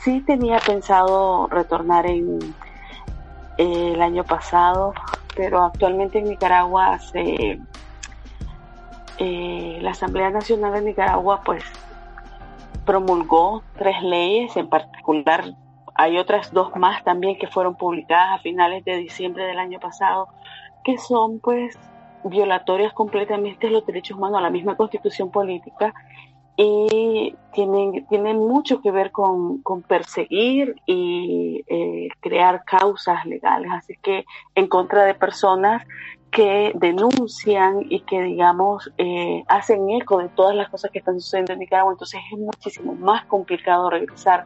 Sí 0.02 0.22
tenía 0.22 0.60
pensado 0.60 1.48
retornar 1.48 2.06
en 2.06 2.40
eh, 3.58 3.92
el 3.94 4.02
año 4.02 4.24
pasado, 4.24 4.94
pero 5.36 5.66
actualmente 5.66 6.20
en 6.20 6.30
Nicaragua 6.30 6.98
se, 7.00 7.60
eh, 9.18 9.80
la 9.82 9.92
Asamblea 9.92 10.30
Nacional 10.30 10.74
de 10.74 10.82
Nicaragua 10.82 11.42
pues 11.44 11.64
promulgó 12.86 13.64
tres 13.78 14.02
leyes, 14.02 14.56
en 14.58 14.68
particular 14.68 15.46
hay 15.96 16.18
otras 16.18 16.52
dos 16.52 16.76
más 16.76 17.04
también 17.04 17.38
que 17.38 17.48
fueron 17.48 17.76
publicadas 17.76 18.40
a 18.40 18.42
finales 18.42 18.84
de 18.84 18.98
diciembre 18.98 19.46
del 19.46 19.60
año 19.60 19.80
pasado, 19.80 20.28
que 20.84 20.98
son 20.98 21.40
pues 21.40 21.78
violatorias 22.24 22.94
completamente 22.94 23.68
de 23.68 23.74
los 23.74 23.86
derechos 23.86 24.18
humanos, 24.18 24.40
a 24.40 24.42
la 24.42 24.50
misma 24.50 24.76
constitución 24.76 25.30
política, 25.30 25.94
y 26.56 27.36
tienen, 27.54 28.06
tienen 28.08 28.38
mucho 28.38 28.82
que 28.82 28.92
ver 28.92 29.12
con, 29.12 29.62
con 29.64 29.82
perseguir 29.82 30.76
y 30.86 31.64
eh, 31.68 32.10
crear 32.20 32.64
causas 32.64 33.26
legales, 33.26 33.72
así 33.72 33.98
que 34.02 34.26
en 34.54 34.68
contra 34.68 35.04
de 35.06 35.16
personas 35.16 35.84
que 36.34 36.72
denuncian 36.76 37.86
y 37.90 38.00
que, 38.02 38.22
digamos, 38.24 38.92
eh, 38.98 39.44
hacen 39.48 39.90
eco 39.92 40.18
de 40.18 40.30
todas 40.30 40.56
las 40.56 40.68
cosas 40.70 40.90
que 40.92 40.98
están 41.00 41.22
sucediendo 41.22 41.54
en 41.54 41.60
Nicaragua. 41.60 41.94
Entonces 41.94 42.20
es 42.32 42.40
muchísimo 42.40 42.96
más 42.96 43.26
complicado 43.26 43.90
regresar. 43.90 44.46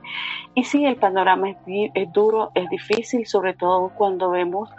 Y 0.54 0.66
sí, 0.66 0.86
el 0.86 0.98
panorama 0.98 1.50
es, 1.50 1.58
es 1.96 2.12
duro, 2.12 2.52
es 2.56 2.70
difícil, 2.70 3.26
sobre 3.26 3.54
todo 3.54 3.90
cuando 3.96 4.30
vemos 4.30 4.70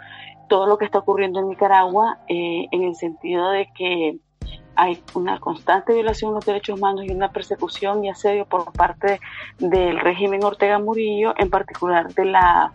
todo 0.47 0.67
lo 0.67 0.77
que 0.77 0.85
está 0.85 0.99
ocurriendo 0.99 1.39
en 1.39 1.49
Nicaragua 1.49 2.19
eh, 2.27 2.67
en 2.71 2.83
el 2.83 2.95
sentido 2.95 3.49
de 3.49 3.67
que 3.75 4.17
hay 4.75 5.01
una 5.13 5.39
constante 5.39 5.93
violación 5.93 6.31
de 6.31 6.35
los 6.35 6.45
derechos 6.45 6.77
humanos 6.77 7.05
y 7.05 7.11
una 7.11 7.31
persecución 7.31 8.05
y 8.05 8.09
asedio 8.09 8.45
por 8.45 8.71
parte 8.71 9.19
del 9.57 9.99
régimen 9.99 10.43
Ortega 10.43 10.79
Murillo, 10.79 11.33
en 11.37 11.49
particular 11.49 12.13
de 12.13 12.25
la 12.25 12.71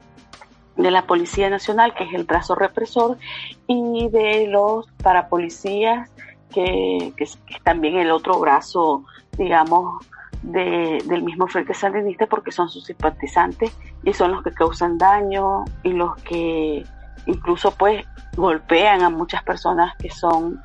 de 0.77 0.91
la 0.91 1.07
Policía 1.07 1.51
Nacional, 1.51 1.95
que 1.95 2.05
es 2.05 2.15
el 2.15 2.25
brazo 2.25 2.55
represor, 2.55 3.19
y 3.67 4.09
de 4.09 4.47
los 4.49 4.87
parapolicías, 5.03 6.11
que, 6.53 7.13
que 7.17 7.25
es 7.25 7.39
también 7.63 7.97
el 7.97 8.11
otro 8.11 8.39
brazo, 8.39 9.05
digamos, 9.37 10.07
del 10.45 11.23
mismo 11.23 11.47
Frente 11.47 11.73
Sandinista 11.73 12.27
porque 12.27 12.53
son 12.53 12.69
sus 12.69 12.85
simpatizantes 12.85 13.73
y 14.03 14.13
son 14.13 14.33
los 14.33 14.43
que 14.43 14.53
causan 14.53 14.99
daño 14.99 15.65
y 15.83 15.93
los 15.95 16.17
que 16.17 16.85
incluso 17.27 17.71
pues 17.71 18.05
golpean 18.37 19.03
a 19.03 19.11
muchas 19.11 19.43
personas 19.43 19.97
que 19.97 20.11
son 20.11 20.61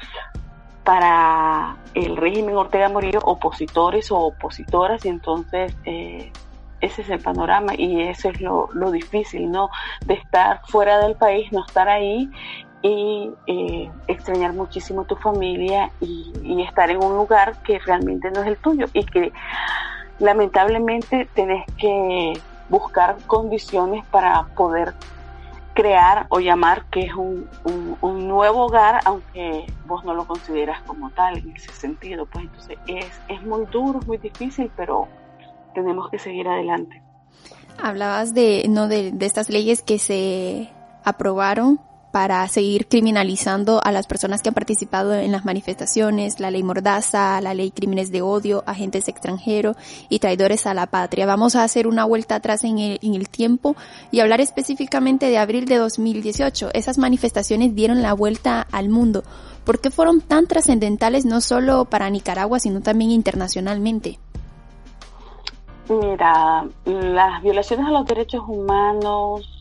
para 0.83 1.77
el 1.93 2.17
régimen 2.17 2.57
Ortega 2.57 2.89
Murillo 2.89 3.19
opositores 3.23 4.11
o 4.11 4.17
opositoras. 4.17 5.05
Y 5.05 5.09
entonces 5.09 5.73
eh, 5.85 6.31
ese 6.81 7.01
es 7.01 7.09
el 7.09 7.19
panorama 7.19 7.73
y 7.77 8.01
eso 8.01 8.29
es 8.29 8.41
lo, 8.41 8.69
lo, 8.73 8.91
difícil, 8.91 9.51
¿no? 9.51 9.69
De 10.05 10.15
estar 10.15 10.61
fuera 10.67 10.99
del 10.99 11.15
país, 11.15 11.51
no 11.51 11.65
estar 11.65 11.89
ahí 11.89 12.29
y 12.81 13.31
eh, 13.47 13.91
extrañar 14.07 14.53
muchísimo 14.53 15.01
a 15.01 15.05
tu 15.05 15.15
familia 15.15 15.91
y, 15.99 16.31
estar 16.63 16.89
en 16.91 17.03
un 17.03 17.15
lugar 17.15 17.61
que 17.63 17.79
realmente 17.79 18.29
no 18.31 18.41
es 18.41 18.47
el 18.47 18.57
tuyo 18.57 18.85
y 18.93 19.03
que 19.05 19.31
lamentablemente 20.19 21.27
tenés 21.33 21.65
que 21.77 22.33
buscar 22.69 23.17
condiciones 23.25 24.05
para 24.07 24.43
poder 24.55 24.93
crear 25.73 26.27
o 26.29 26.39
llamar 26.39 26.85
que 26.91 27.05
es 27.05 27.13
un, 27.13 27.49
un, 28.01 28.27
nuevo 28.27 28.65
hogar, 28.65 28.99
aunque 29.05 29.65
vos 29.87 30.03
no 30.03 30.13
lo 30.13 30.25
consideras 30.25 30.81
como 30.81 31.09
tal 31.11 31.37
en 31.37 31.55
ese 31.55 31.71
sentido. 31.71 32.25
Pues 32.25 32.45
entonces 32.45 32.77
es, 32.87 33.21
es 33.29 33.41
muy 33.43 33.65
duro, 33.67 33.99
es 33.99 34.07
muy 34.07 34.17
difícil, 34.17 34.69
pero 34.75 35.07
tenemos 35.73 36.09
que 36.09 36.19
seguir 36.19 36.47
adelante. 36.47 37.01
Hablabas 37.81 38.33
de, 38.33 38.65
no, 38.69 38.87
de, 38.87 39.11
de 39.11 39.25
estas 39.25 39.49
leyes 39.49 39.81
que 39.81 39.99
se 39.99 40.69
aprobaron 41.03 41.79
para 42.11 42.47
seguir 42.47 42.87
criminalizando 42.87 43.81
a 43.83 43.91
las 43.91 44.07
personas 44.07 44.41
que 44.41 44.49
han 44.49 44.55
participado 44.55 45.13
en 45.13 45.31
las 45.31 45.45
manifestaciones, 45.45 46.39
la 46.39 46.49
ley 46.49 46.63
Mordaza, 46.63 47.39
la 47.41 47.53
ley 47.53 47.71
Crímenes 47.71 48.11
de 48.11 48.21
Odio, 48.21 48.63
agentes 48.65 49.07
extranjeros 49.07 49.77
y 50.09 50.19
traidores 50.19 50.65
a 50.65 50.73
la 50.73 50.87
patria. 50.87 51.25
Vamos 51.25 51.55
a 51.55 51.63
hacer 51.63 51.87
una 51.87 52.05
vuelta 52.05 52.35
atrás 52.35 52.63
en 52.63 52.79
el, 52.79 52.99
en 53.03 53.13
el 53.13 53.29
tiempo 53.29 53.75
y 54.11 54.21
hablar 54.21 54.41
específicamente 54.41 55.27
de 55.27 55.37
abril 55.37 55.65
de 55.65 55.77
2018. 55.77 56.71
Esas 56.73 56.97
manifestaciones 56.97 57.75
dieron 57.75 58.01
la 58.01 58.13
vuelta 58.13 58.65
al 58.71 58.89
mundo. 58.89 59.23
¿Por 59.63 59.79
qué 59.79 59.91
fueron 59.91 60.21
tan 60.21 60.47
trascendentales 60.47 61.25
no 61.25 61.41
solo 61.41 61.85
para 61.85 62.09
Nicaragua, 62.09 62.59
sino 62.59 62.81
también 62.81 63.11
internacionalmente? 63.11 64.19
Mira, 65.89 66.67
las 66.85 67.41
violaciones 67.41 67.87
a 67.87 67.91
los 67.91 68.05
derechos 68.05 68.43
humanos, 68.47 69.59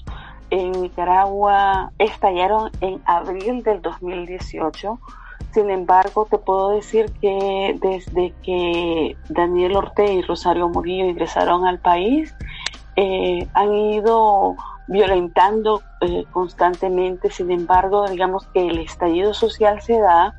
en 0.50 0.72
Nicaragua 0.72 1.92
estallaron 1.98 2.70
en 2.80 3.00
abril 3.06 3.62
del 3.62 3.82
2018. 3.82 4.98
Sin 5.52 5.70
embargo, 5.70 6.26
te 6.30 6.38
puedo 6.38 6.70
decir 6.70 7.10
que 7.20 7.78
desde 7.80 8.34
que 8.42 9.16
Daniel 9.28 9.76
Ortega 9.76 10.12
y 10.12 10.22
Rosario 10.22 10.68
Murillo 10.68 11.06
ingresaron 11.06 11.66
al 11.66 11.78
país, 11.78 12.34
eh, 12.96 13.46
han 13.54 13.72
ido 13.72 14.56
violentando 14.86 15.82
eh, 16.00 16.24
constantemente. 16.30 17.30
Sin 17.30 17.50
embargo, 17.50 18.08
digamos 18.08 18.46
que 18.48 18.66
el 18.66 18.78
estallido 18.78 19.34
social 19.34 19.80
se 19.80 19.98
da 19.98 20.34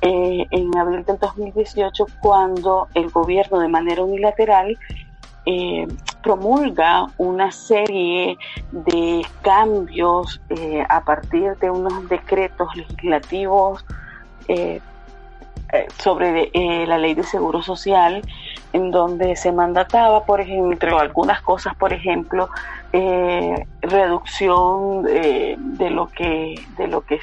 eh, 0.00 0.46
en 0.50 0.76
abril 0.76 1.04
del 1.04 1.18
2018 1.18 2.06
cuando 2.20 2.88
el 2.94 3.10
gobierno 3.10 3.58
de 3.58 3.68
manera 3.68 4.02
unilateral 4.02 4.78
eh, 5.46 5.86
promulga 6.22 7.06
una 7.18 7.52
serie 7.52 8.38
de 8.70 9.26
cambios 9.42 10.40
eh, 10.48 10.84
a 10.88 11.02
partir 11.02 11.56
de 11.58 11.70
unos 11.70 12.08
decretos 12.08 12.74
legislativos 12.74 13.84
eh, 14.48 14.80
sobre 15.98 16.50
la 16.86 16.98
ley 16.98 17.14
de 17.14 17.24
seguro 17.24 17.60
social 17.60 18.22
en 18.72 18.90
donde 18.90 19.34
se 19.34 19.50
mandataba, 19.50 20.24
por 20.24 20.40
ejemplo, 20.40 20.98
algunas 20.98 21.42
cosas, 21.42 21.74
por 21.74 21.92
ejemplo, 21.92 22.48
eh, 22.96 23.66
reducción 23.82 25.02
de, 25.02 25.56
lo 25.90 26.06
que, 26.06 26.54
de 26.78 26.86
lo 26.86 27.00
que 27.00 27.18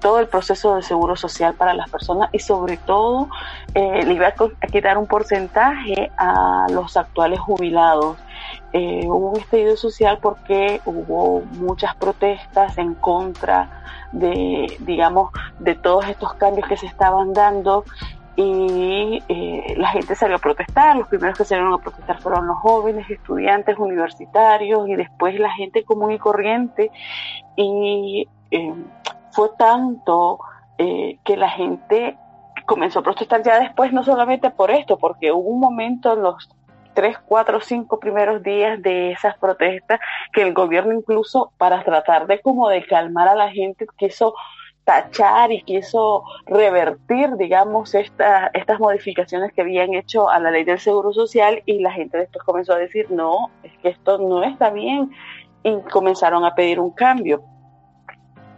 todo 0.00 0.18
el 0.18 0.26
proceso 0.26 0.74
de 0.74 0.82
seguro 0.82 1.14
social 1.14 1.54
para 1.54 1.74
las 1.74 1.88
personas 1.88 2.28
y 2.32 2.40
sobre 2.40 2.76
todo 2.76 3.28
eh, 3.74 4.04
le 4.04 4.14
iba 4.14 4.26
a 4.26 4.66
quitar 4.66 4.98
un 4.98 5.06
porcentaje 5.06 6.10
a 6.18 6.66
los 6.70 6.96
actuales 6.96 7.38
jubilados. 7.38 8.16
Eh, 8.72 9.04
hubo 9.06 9.30
un 9.30 9.38
estallido 9.38 9.76
social 9.76 10.18
porque 10.20 10.80
hubo 10.84 11.42
muchas 11.52 11.94
protestas 11.94 12.76
en 12.76 12.94
contra 12.94 13.84
de, 14.10 14.76
digamos, 14.80 15.30
de 15.60 15.76
todos 15.76 16.08
estos 16.08 16.34
cambios 16.34 16.66
que 16.66 16.76
se 16.76 16.86
estaban 16.86 17.32
dando 17.32 17.84
y 18.36 19.22
eh, 19.28 19.74
la 19.78 19.88
gente 19.88 20.14
salió 20.14 20.36
a 20.36 20.38
protestar, 20.38 20.94
los 20.94 21.08
primeros 21.08 21.38
que 21.38 21.44
salieron 21.46 21.72
a 21.72 21.78
protestar 21.78 22.20
fueron 22.20 22.46
los 22.46 22.58
jóvenes, 22.58 23.08
estudiantes 23.08 23.78
universitarios 23.78 24.86
y 24.88 24.94
después 24.94 25.40
la 25.40 25.50
gente 25.52 25.84
común 25.84 26.12
y 26.12 26.18
corriente. 26.18 26.90
Y 27.56 28.28
eh, 28.50 28.74
fue 29.32 29.48
tanto 29.58 30.38
eh, 30.76 31.18
que 31.24 31.38
la 31.38 31.48
gente 31.48 32.18
comenzó 32.66 32.98
a 32.98 33.02
protestar 33.02 33.42
ya 33.42 33.58
después 33.58 33.92
no 33.94 34.04
solamente 34.04 34.50
por 34.50 34.70
esto, 34.70 34.98
porque 34.98 35.32
hubo 35.32 35.48
un 35.48 35.60
momento 35.60 36.12
en 36.12 36.22
los 36.22 36.50
tres, 36.92 37.16
cuatro, 37.26 37.60
cinco 37.60 37.98
primeros 37.98 38.42
días 38.42 38.82
de 38.82 39.12
esas 39.12 39.38
protestas 39.38 40.00
que 40.32 40.42
el 40.42 40.52
gobierno 40.52 40.92
incluso 40.92 41.52
para 41.56 41.82
tratar 41.84 42.26
de 42.26 42.40
como 42.40 42.68
de 42.68 42.84
calmar 42.84 43.28
a 43.28 43.34
la 43.34 43.50
gente 43.50 43.86
quiso 43.96 44.34
tachar 44.86 45.50
y 45.50 45.62
quiso 45.62 46.22
revertir, 46.46 47.36
digamos, 47.36 47.92
esta, 47.96 48.46
estas 48.54 48.78
modificaciones 48.78 49.52
que 49.52 49.62
habían 49.62 49.92
hecho 49.94 50.30
a 50.30 50.38
la 50.38 50.52
ley 50.52 50.62
del 50.62 50.78
Seguro 50.78 51.12
Social 51.12 51.60
y 51.66 51.80
la 51.80 51.90
gente 51.90 52.16
después 52.18 52.44
comenzó 52.44 52.74
a 52.74 52.78
decir, 52.78 53.10
no, 53.10 53.50
es 53.64 53.76
que 53.78 53.88
esto 53.88 54.18
no 54.18 54.44
está 54.44 54.70
bien 54.70 55.10
y 55.64 55.80
comenzaron 55.90 56.44
a 56.44 56.54
pedir 56.54 56.78
un 56.78 56.92
cambio. 56.92 57.42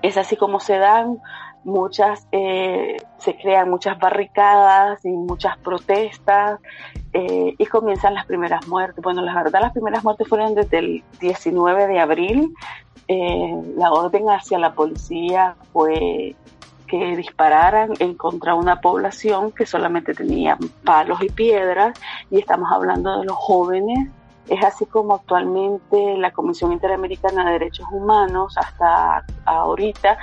Es 0.03 0.19
así 0.19 0.37
como 0.37 0.61
se 0.61 0.77
dan 0.77 1.19
muchas, 1.64 2.29
eh, 2.31 2.99
se 3.17 3.37
crean 3.38 3.71
muchas 3.71 3.99
barricadas 3.99 5.03
y 5.07 5.09
muchas 5.09 5.57
protestas 5.59 6.61
eh, 7.14 7.55
y 7.57 7.67
comienzan 7.67 8.12
las 8.12 8.27
primeras 8.27 8.69
muertes. 8.69 9.03
Bueno, 9.03 9.23
la 9.23 9.35
verdad 9.35 9.62
las 9.62 9.73
primeras 9.73 10.05
muertes 10.05 10.29
fueron 10.29 10.55
desde 10.55 10.79
el 10.79 11.05
19 11.21 11.87
de 11.87 12.01
abril 12.01 12.55
eh, 13.09 13.62
la 13.77 13.90
orden 13.90 14.29
hacia 14.29 14.59
la 14.59 14.75
policía 14.75 15.57
fue 15.73 16.37
que 16.87 17.16
dispararan 17.16 17.94
en 18.01 18.14
contra 18.14 18.55
una 18.55 18.83
población 18.83 19.51
que 19.51 19.64
solamente 19.64 20.12
tenía 20.12 20.59
palos 20.85 21.23
y 21.23 21.31
piedras 21.31 21.99
y 22.31 22.38
estamos 22.38 22.71
hablando 22.71 23.18
de 23.18 23.25
los 23.25 23.37
jóvenes. 23.37 24.11
Es 24.49 24.62
así 24.62 24.85
como 24.87 25.14
actualmente 25.14 26.16
la 26.18 26.33
Comisión 26.33 26.73
Interamericana 26.73 27.47
de 27.47 27.53
Derechos 27.53 27.87
Humanos 27.90 28.57
hasta 28.57 29.25
ahorita 29.47 30.18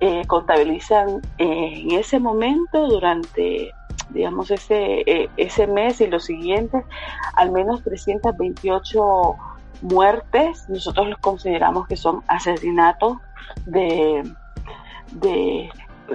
eh, 0.00 0.22
contabilizan 0.26 1.22
eh, 1.38 1.82
en 1.84 1.92
ese 1.92 2.18
momento 2.18 2.86
durante 2.86 3.70
digamos 4.10 4.50
ese, 4.50 5.28
ese 5.36 5.66
mes 5.66 6.00
y 6.00 6.06
los 6.06 6.24
siguientes 6.24 6.84
al 7.34 7.50
menos 7.50 7.82
328 7.82 9.36
muertes, 9.82 10.68
nosotros 10.68 11.08
los 11.08 11.18
consideramos 11.18 11.86
que 11.86 11.96
son 11.96 12.22
asesinatos 12.28 13.18
de, 13.66 14.22
de, 15.12 15.70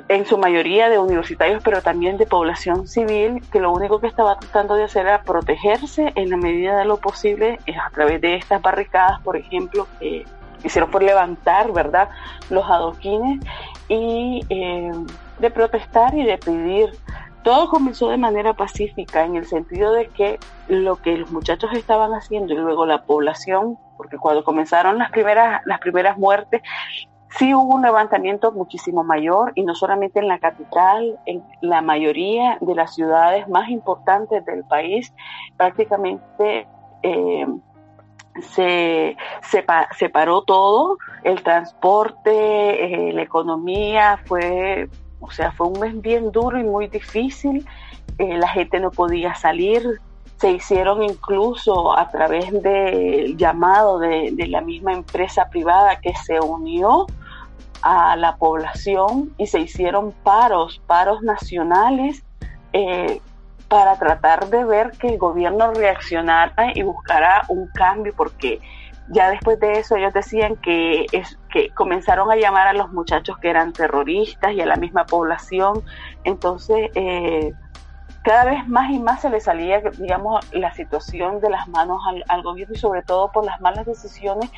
en 0.08 0.26
su 0.26 0.38
mayoría 0.38 0.90
de 0.90 1.00
universitarios, 1.00 1.62
pero 1.64 1.82
también 1.82 2.18
de 2.18 2.26
población 2.26 2.88
civil, 2.88 3.44
que 3.52 3.60
lo 3.60 3.72
único 3.72 4.00
que 4.00 4.08
estaba 4.08 4.38
tratando 4.40 4.76
de 4.76 4.86
hacer 4.86 5.06
era 5.06 5.24
protegerse 5.24 6.14
en 6.16 6.30
la 6.30 6.38
medida 6.38 6.78
de 6.78 6.86
lo 6.86 6.98
posible 6.98 7.60
a 7.68 7.90
través 7.92 8.22
de 8.22 8.36
estas 8.36 8.62
barricadas, 8.62 9.20
por 9.22 9.38
ejemplo, 9.38 9.88
que 10.00 10.26
hicieron 10.64 10.92
por 10.92 11.04
levantar, 11.04 11.72
¿verdad?, 11.72 12.10
los 12.50 12.66
adoquines 12.66 13.40
y 13.88 14.46
eh, 14.50 14.92
de 15.40 15.50
protestar 15.50 16.14
y 16.16 16.24
de 16.24 16.38
pedir 16.38 16.92
todo 17.44 17.70
comenzó 17.70 18.10
de 18.10 18.18
manera 18.18 18.54
pacífica 18.54 19.26
en 19.26 19.36
el 19.36 19.46
sentido 19.46 19.94
de 19.94 20.08
que 20.08 20.40
lo 20.68 20.98
que 20.98 21.18
los 21.18 21.32
muchachos 21.32 21.72
estaban 21.74 22.12
haciendo 22.12 22.54
y 22.54 22.58
luego 22.58 22.86
la 22.86 23.04
población, 23.04 23.78
porque 23.98 24.18
cuando 24.18 24.44
comenzaron 24.44 24.98
las 24.98 25.12
primeras, 25.12 25.62
las 25.66 25.80
primeras 25.80 26.18
muertes, 26.18 26.62
sí 27.38 27.54
hubo 27.54 27.76
un 27.76 27.82
levantamiento 27.82 28.52
muchísimo 28.52 29.04
mayor 29.04 29.54
y 29.56 29.64
no 29.64 29.76
solamente 29.76 30.20
en 30.20 30.28
la 30.28 30.40
capital, 30.40 31.20
en 31.26 31.44
la 31.62 31.82
mayoría 31.82 32.58
de 32.62 32.76
las 32.76 32.94
ciudades 32.94 33.48
más 33.48 33.70
importantes 33.70 34.46
del 34.46 34.64
país, 34.66 35.14
prácticamente 35.58 36.68
eh, 37.04 37.48
se, 38.42 39.18
se, 39.42 40.10
paró 40.10 40.44
todo, 40.44 40.98
el 41.24 41.42
transporte, 41.44 43.10
eh, 43.10 43.14
la 43.14 43.22
economía, 43.22 44.20
fue, 44.26 44.90
o 45.22 45.32
sea, 45.32 45.52
fue 45.52 45.68
un 45.68 45.80
mes 45.80 46.02
bien 46.02 46.32
duro 46.32 46.60
y 46.60 46.64
muy 46.64 46.88
difícil. 46.88 47.66
Eh, 48.18 48.38
la 48.38 48.50
gente 48.50 48.80
no 48.80 48.92
podía 48.92 49.34
salir, 49.36 50.02
se 50.38 50.52
hicieron 50.52 51.04
incluso 51.04 51.98
a 51.98 52.10
través 52.10 52.52
del 52.64 53.38
llamado 53.38 54.00
de, 54.00 54.34
la 54.50 54.62
misma 54.62 54.94
empresa 54.94 55.48
privada 55.50 56.00
que 56.00 56.14
se 56.16 56.40
unió 56.40 57.06
a 57.84 58.16
la 58.16 58.36
población 58.36 59.34
y 59.38 59.48
se 59.48 59.60
hicieron 59.60 60.12
paros, 60.24 60.82
paros 60.88 61.22
nacionales 61.22 62.24
eh, 62.74 63.22
para 63.68 63.98
tratar 63.98 64.50
de 64.50 64.66
ver 64.66 64.92
que 64.92 65.10
el 65.10 65.18
gobierno 65.18 65.72
reaccionara 65.74 66.72
y 66.74 66.82
buscara 66.82 67.46
un 67.48 67.68
cambio, 67.68 68.14
porque 68.16 68.60
ya 69.10 69.30
después 69.30 69.60
de 69.60 69.80
eso 69.80 69.96
ellos 69.96 70.14
decían 70.14 70.56
que, 70.58 71.06
es, 71.12 71.38
que 71.52 71.70
comenzaron 71.72 72.32
a 72.32 72.36
llamar 72.36 72.68
a 72.68 72.74
los 72.74 72.92
muchachos 72.92 73.38
que 73.40 73.50
eran 73.50 73.74
terroristas 73.74 74.54
y 74.54 74.62
a 74.62 74.66
la 74.66 74.78
misma 74.78 75.06
población. 75.06 75.84
Entonces, 76.24 76.92
eh, 76.96 77.54
cada 78.24 78.46
vez 78.46 78.68
más 78.68 78.92
y 78.92 79.00
más 79.00 79.22
se 79.22 79.30
le 79.30 79.40
salía, 79.40 79.82
digamos, 79.98 80.46
la 80.54 80.74
situación 80.74 81.42
de 81.42 81.50
las 81.50 81.68
manos 81.68 82.02
al, 82.28 82.44
gobierno 82.44 82.76
y 82.76 82.78
sobre 82.78 83.02
todo 83.02 83.32
por 83.32 83.46
las 83.46 83.60
malas 83.62 83.86
decisiones 83.86 84.50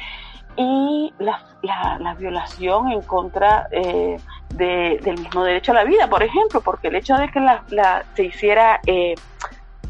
y 0.56 1.14
la, 1.18 1.40
la, 1.62 2.14
violación 2.14 2.92
en 2.92 3.02
contra 3.02 3.68
eh, 3.72 4.18
del 4.50 5.20
mismo 5.20 5.44
derecho 5.44 5.72
a 5.72 5.76
la 5.76 5.84
vida, 5.84 6.08
por 6.08 6.22
ejemplo, 6.22 6.62
porque 6.62 6.90
el 6.90 6.96
hecho 6.96 7.16
de 7.16 7.32
que 7.32 7.40
la, 7.40 8.04
se 8.14 8.26
hiciera 8.26 8.80
eh, 8.86 9.16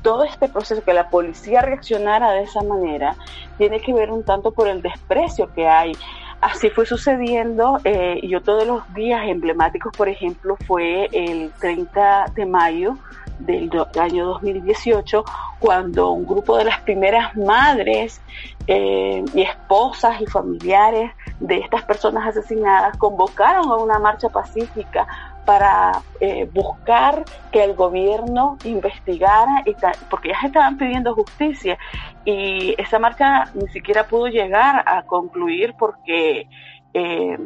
todo 0.04 0.24
este 0.24 0.48
proceso, 0.48 0.84
que 0.84 0.94
la 0.94 1.10
policía 1.10 1.62
reaccionara 1.62 2.32
de 2.32 2.44
esa 2.44 2.62
manera, 2.62 3.16
tiene 3.58 3.80
que 3.80 3.94
ver 3.94 4.12
un 4.12 4.24
tanto 4.24 4.52
por 4.52 4.68
el 4.68 4.84
desprecio 4.84 5.52
que 5.54 5.68
hay. 5.68 5.94
Así 6.42 6.70
fue 6.70 6.86
sucediendo 6.86 7.80
eh, 7.86 8.20
y 8.22 8.36
otro 8.36 8.58
de 8.58 8.66
los 8.66 8.94
días 8.94 9.22
emblemáticos, 9.26 9.96
por 9.96 10.10
ejemplo, 10.10 10.58
fue 10.68 11.08
el 11.14 11.52
30 11.60 12.26
de 12.36 12.46
mayo 12.46 12.98
del 13.40 13.72
año 14.00 14.26
2018, 14.26 15.24
cuando 15.60 16.12
un 16.12 16.26
grupo 16.26 16.58
de 16.58 16.66
las 16.66 16.82
primeras 16.82 17.36
madres 17.36 18.22
eh, 18.68 19.24
y 19.34 19.42
esposas 19.42 20.22
y 20.22 20.26
familiares 20.26 21.12
de 21.40 21.60
estas 21.60 21.84
personas 21.84 22.28
asesinadas 22.28 22.98
convocaron 22.98 23.70
a 23.70 23.76
una 23.78 24.00
marcha 24.00 24.30
pacífica 24.30 25.08
para 25.46 26.02
eh, 26.20 26.50
buscar 26.54 27.26
que 27.52 27.64
el 27.64 27.74
gobierno 27.74 28.58
investigara, 28.64 29.64
y 29.66 29.76
porque 30.10 30.30
ya 30.30 30.48
estaban 30.48 30.78
pidiendo 30.78 31.14
justicia. 31.14 31.78
Y 32.26 32.76
esa 32.82 33.00
marcha 33.00 33.46
ni 33.54 33.68
siquiera 33.70 34.08
pudo 34.08 34.28
llegar 34.28 34.84
a 34.88 35.04
concluir 35.04 35.76
porque 35.78 36.48
eh, 36.94 37.38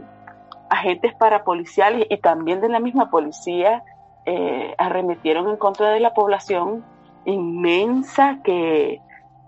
agentes 0.69 1.13
parapoliciales 1.15 2.07
y 2.09 2.17
también 2.17 2.61
de 2.61 2.69
la 2.69 2.79
misma 2.79 3.09
policía 3.09 3.83
eh, 4.25 4.75
arremetieron 4.77 5.49
en 5.49 5.57
contra 5.57 5.89
de 5.91 5.99
la 5.99 6.13
población 6.13 6.83
inmensa 7.25 8.39
que, 8.43 9.01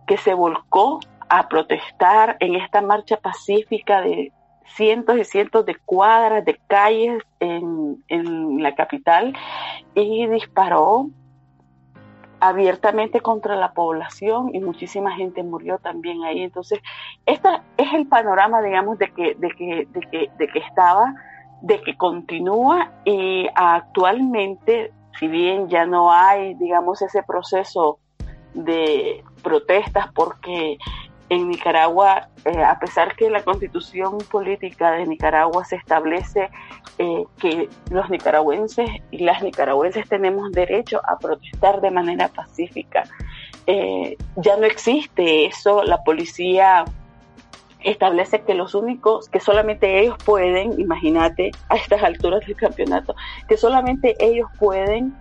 que 0.07 0.17
se 0.17 0.33
volcó 0.33 0.99
a 1.29 1.47
protestar 1.47 2.37
en 2.39 2.55
esta 2.55 2.81
marcha 2.81 3.17
pacífica 3.17 4.01
de 4.01 4.31
cientos 4.75 5.17
y 5.17 5.23
cientos 5.23 5.65
de 5.65 5.75
cuadras 5.75 6.45
de 6.45 6.59
calles 6.67 7.23
en, 7.39 8.03
en 8.07 8.61
la 8.61 8.75
capital 8.75 9.35
y 9.95 10.27
disparó 10.27 11.09
abiertamente 12.39 13.19
contra 13.19 13.55
la 13.55 13.73
población 13.73 14.51
y 14.53 14.59
muchísima 14.59 15.15
gente 15.15 15.43
murió 15.43 15.77
también 15.79 16.23
ahí. 16.23 16.41
Entonces, 16.41 16.79
este 17.25 17.49
es 17.77 17.93
el 17.93 18.07
panorama, 18.07 18.61
digamos, 18.61 18.97
de 18.97 19.11
que, 19.13 19.35
de 19.35 19.49
que, 19.49 19.87
de 19.91 19.99
que, 20.09 20.31
de 20.37 20.47
que 20.47 20.59
estaba 20.59 21.13
de 21.61 21.81
que 21.81 21.97
continúa 21.97 22.91
y 23.03 23.47
actualmente, 23.53 24.93
si 25.19 25.27
bien 25.27 25.67
ya 25.67 25.85
no 25.85 26.11
hay, 26.11 26.53
digamos, 26.55 27.01
ese 27.01 27.21
proceso 27.23 27.99
de 28.53 29.23
protestas 29.43 30.11
porque 30.13 30.77
en 31.29 31.47
Nicaragua, 31.47 32.29
eh, 32.43 32.63
a 32.63 32.79
pesar 32.79 33.15
que 33.15 33.29
la 33.29 33.43
constitución 33.43 34.17
política 34.31 34.91
de 34.91 35.05
Nicaragua 35.05 35.63
se 35.63 35.75
establece 35.75 36.49
eh, 36.97 37.23
que 37.39 37.69
los 37.91 38.09
nicaragüenses 38.09 38.89
y 39.11 39.19
las 39.19 39.43
nicaragüenses 39.43 40.09
tenemos 40.09 40.51
derecho 40.51 41.01
a 41.07 41.17
protestar 41.19 41.81
de 41.81 41.91
manera 41.91 42.27
pacífica, 42.29 43.03
eh, 43.67 44.17
ya 44.37 44.57
no 44.57 44.65
existe 44.65 45.45
eso, 45.45 45.83
la 45.83 46.03
policía 46.03 46.85
establece 47.83 48.41
que 48.41 48.55
los 48.55 48.73
únicos, 48.73 49.29
que 49.29 49.39
solamente 49.39 49.99
ellos 50.01 50.17
pueden, 50.25 50.79
imagínate 50.79 51.51
a 51.69 51.75
estas 51.75 52.03
alturas 52.03 52.45
del 52.45 52.55
campeonato, 52.55 53.15
que 53.47 53.55
solamente 53.55 54.15
ellos 54.19 54.49
pueden 54.59 55.15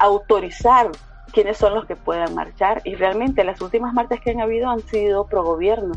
autorizar 0.00 0.90
quiénes 1.36 1.58
son 1.58 1.74
los 1.74 1.84
que 1.84 1.96
puedan 1.96 2.34
marchar 2.34 2.80
y 2.84 2.94
realmente 2.94 3.44
las 3.44 3.60
últimas 3.60 3.92
marchas 3.92 4.20
que 4.20 4.30
han 4.30 4.40
habido 4.40 4.70
han 4.70 4.80
sido 4.80 5.26
pro 5.26 5.44
gobierno 5.44 5.92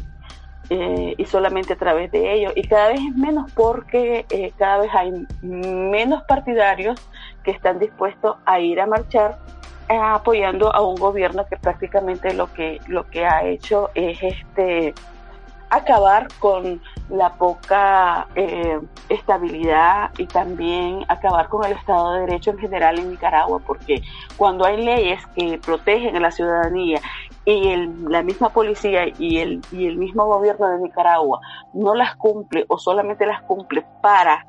eh, 0.70 1.16
y 1.18 1.26
solamente 1.28 1.72
a 1.72 1.78
través 1.78 2.12
de 2.12 2.34
ellos 2.34 2.52
y 2.58 2.68
cada 2.68 2.90
vez 2.90 3.00
es 3.00 3.16
menos 3.16 3.50
porque 3.54 4.26
eh, 4.32 4.52
cada 4.58 4.80
vez 4.80 4.92
hay 4.94 5.14
menos 5.42 6.24
partidarios 6.24 7.00
que 7.42 7.52
están 7.52 7.80
dispuestos 7.80 8.36
a 8.46 8.60
ir 8.60 8.82
a 8.82 8.86
marchar 8.86 9.40
apoyando 9.88 10.76
a 10.76 10.82
un 10.82 10.96
gobierno 10.96 11.46
que 11.48 11.56
prácticamente 11.56 12.34
lo 12.34 12.52
que 12.52 12.82
lo 12.88 13.10
que 13.10 13.26
ha 13.26 13.46
hecho 13.46 13.92
es 13.96 14.22
este 14.22 14.94
acabar 15.70 16.28
con 16.40 16.82
la 17.10 17.34
poca 17.34 18.28
eh, 18.36 18.80
estabilidad 19.10 20.12
y 20.18 20.26
también 20.28 21.04
acabar 21.08 21.50
con 21.50 21.66
el 21.66 21.74
Estado 21.74 22.14
de 22.14 22.22
Derecho 22.22 22.52
en 22.52 22.60
general 22.60 23.00
en 23.00 23.10
Nicaragua, 23.10 23.60
porque 23.66 24.02
cuando 24.38 24.66
hay 24.66 24.84
leyes 24.84 25.26
que 25.36 25.60
protegen 25.64 26.16
a 26.16 26.20
la 26.20 26.32
ciudadanía 26.32 27.02
y 27.46 27.76
la 28.08 28.22
misma 28.22 28.50
policía 28.50 29.08
y 29.18 29.40
el, 29.40 29.62
y 29.72 29.88
el 29.88 29.98
mismo 29.98 30.26
gobierno 30.26 30.70
de 30.70 30.80
Nicaragua 30.80 31.40
no 31.74 31.96
las 31.96 32.16
cumple 32.16 32.66
o 32.68 32.78
solamente 32.78 33.26
las 33.26 33.42
cumple 33.42 33.84
para 34.02 34.46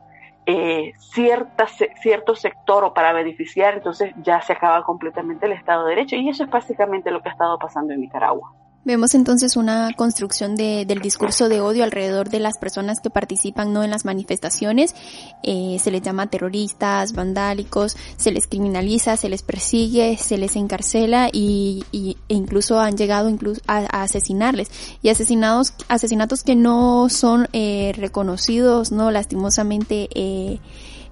eh, 0.46 0.92
cierta, 0.98 1.66
cierto 1.66 2.34
sector 2.34 2.84
o 2.84 2.92
para 2.92 3.12
beneficiar, 3.12 3.74
entonces 3.74 4.12
ya 4.22 4.40
se 4.42 4.52
acaba 4.52 4.82
completamente 4.84 5.46
el 5.46 5.52
Estado 5.52 5.84
de 5.84 5.90
Derecho 5.94 6.16
y 6.16 6.28
eso 6.28 6.44
es 6.44 6.50
básicamente 6.50 7.10
lo 7.10 7.22
que 7.22 7.28
ha 7.28 7.32
estado 7.32 7.58
pasando 7.58 7.92
en 7.92 8.00
Nicaragua. 8.00 8.52
Vemos 8.82 9.14
entonces 9.14 9.56
una 9.56 9.92
construcción 9.94 10.56
de, 10.56 10.86
del 10.86 11.00
discurso 11.00 11.50
de 11.50 11.60
odio 11.60 11.84
alrededor 11.84 12.30
de 12.30 12.40
las 12.40 12.56
personas 12.56 13.00
que 13.00 13.10
participan 13.10 13.74
no 13.74 13.84
en 13.84 13.90
las 13.90 14.06
manifestaciones. 14.06 14.94
Eh, 15.42 15.76
se 15.78 15.90
les 15.90 16.00
llama 16.00 16.28
terroristas, 16.28 17.12
vandálicos, 17.12 17.94
se 18.16 18.32
les 18.32 18.46
criminaliza, 18.46 19.18
se 19.18 19.28
les 19.28 19.42
persigue, 19.42 20.16
se 20.16 20.38
les 20.38 20.56
encarcela 20.56 21.28
y, 21.30 21.84
y 21.92 22.16
e 22.30 22.34
incluso 22.34 22.80
han 22.80 22.96
llegado 22.96 23.28
incluso 23.28 23.60
a, 23.66 23.80
asesinarles. 24.02 24.70
Y 25.02 25.10
asesinados 25.10 25.74
asesinatos 25.88 26.42
que 26.42 26.56
no 26.56 27.10
son 27.10 27.48
eh, 27.52 27.92
reconocidos 27.96 28.92
no 28.92 29.10
lastimosamente 29.10 30.08
eh, 30.14 30.58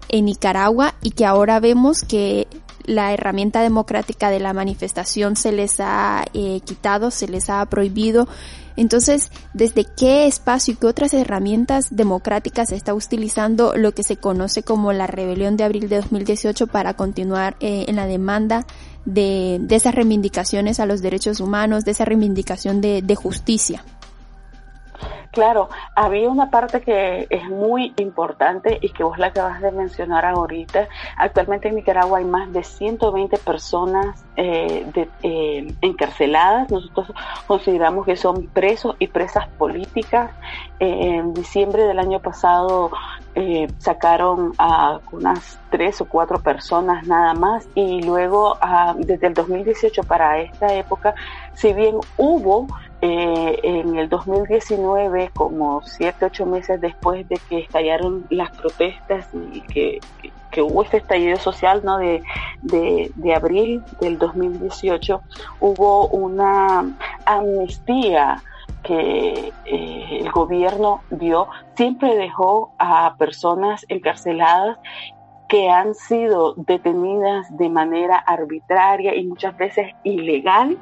en 0.08 0.24
Nicaragua 0.24 0.94
y 1.02 1.10
que 1.10 1.26
ahora 1.26 1.60
vemos 1.60 2.02
que 2.02 2.48
la 2.88 3.12
herramienta 3.12 3.62
democrática 3.62 4.30
de 4.30 4.40
la 4.40 4.54
manifestación 4.54 5.36
se 5.36 5.52
les 5.52 5.78
ha 5.78 6.24
eh, 6.32 6.60
quitado, 6.64 7.10
se 7.10 7.28
les 7.28 7.50
ha 7.50 7.64
prohibido. 7.66 8.26
Entonces, 8.76 9.30
¿desde 9.52 9.84
qué 9.84 10.26
espacio 10.26 10.72
y 10.72 10.76
qué 10.76 10.86
otras 10.86 11.12
herramientas 11.12 11.88
democráticas 11.90 12.72
está 12.72 12.94
utilizando 12.94 13.76
lo 13.76 13.92
que 13.92 14.02
se 14.02 14.16
conoce 14.16 14.62
como 14.62 14.92
la 14.92 15.06
rebelión 15.06 15.56
de 15.56 15.64
abril 15.64 15.88
de 15.88 15.96
2018 15.96 16.66
para 16.68 16.94
continuar 16.94 17.56
eh, 17.60 17.84
en 17.88 17.96
la 17.96 18.06
demanda 18.06 18.66
de, 19.04 19.58
de, 19.60 19.76
esas 19.76 19.94
reivindicaciones 19.94 20.80
a 20.80 20.86
los 20.86 21.02
derechos 21.02 21.40
humanos, 21.40 21.84
de 21.84 21.90
esa 21.90 22.04
reivindicación 22.04 22.80
de, 22.80 23.02
de 23.02 23.14
justicia? 23.16 23.84
Claro, 25.30 25.68
había 25.94 26.30
una 26.30 26.50
parte 26.50 26.80
que 26.80 27.26
es 27.28 27.44
muy 27.50 27.92
importante 27.98 28.78
y 28.80 28.88
que 28.90 29.04
vos 29.04 29.18
la 29.18 29.26
acabas 29.26 29.60
de 29.60 29.70
mencionar 29.70 30.24
ahorita. 30.24 30.88
Actualmente 31.18 31.68
en 31.68 31.76
Nicaragua 31.76 32.18
hay 32.18 32.24
más 32.24 32.50
de 32.52 32.64
120 32.64 33.36
personas 33.38 34.24
eh, 34.36 34.86
eh, 35.22 35.74
encarceladas. 35.82 36.70
Nosotros 36.70 37.12
consideramos 37.46 38.06
que 38.06 38.16
son 38.16 38.46
presos 38.46 38.96
y 38.98 39.08
presas 39.08 39.48
políticas. 39.58 40.30
Eh, 40.80 41.16
en 41.16 41.34
diciembre 41.34 41.82
del 41.84 41.98
año 41.98 42.20
pasado 42.20 42.90
sacaron 43.78 44.52
a 44.58 44.98
unas 45.12 45.60
tres 45.70 46.00
o 46.00 46.06
cuatro 46.06 46.40
personas 46.40 47.06
nada 47.06 47.34
más 47.34 47.68
y 47.76 48.02
luego 48.02 48.58
ah, 48.60 48.96
desde 48.98 49.28
el 49.28 49.34
2018 49.34 50.02
para 50.02 50.40
esta 50.40 50.74
época, 50.74 51.14
si 51.54 51.72
bien 51.72 51.94
hubo 52.16 52.66
eh, 53.00 53.60
en 53.62 53.96
el 53.96 54.08
2019, 54.08 55.30
como 55.34 55.82
siete, 55.82 56.24
ocho 56.24 56.46
meses 56.46 56.80
después 56.80 57.28
de 57.28 57.38
que 57.48 57.60
estallaron 57.60 58.26
las 58.30 58.50
protestas 58.50 59.28
y 59.52 59.60
que, 59.62 60.00
hubo 60.60 60.82
este 60.82 60.96
estallido 60.96 61.36
social 61.36 61.82
¿no? 61.84 61.98
de, 61.98 62.20
de, 62.62 63.12
de, 63.14 63.34
abril 63.34 63.80
del 64.00 64.18
2018, 64.18 65.22
hubo 65.60 66.08
una 66.08 66.96
amnistía 67.26 68.42
que 68.82 69.52
eh, 69.66 70.18
el 70.20 70.32
gobierno 70.32 71.02
dio 71.10 71.46
siempre 71.76 72.16
dejó 72.16 72.72
a 72.78 73.14
personas 73.18 73.86
encarceladas 73.88 74.78
que 75.48 75.70
han 75.70 75.94
sido 75.94 76.54
detenidas 76.56 77.56
de 77.56 77.70
manera 77.70 78.18
arbitraria 78.18 79.14
y 79.14 79.26
muchas 79.26 79.56
veces 79.56 79.94
ilegal 80.04 80.76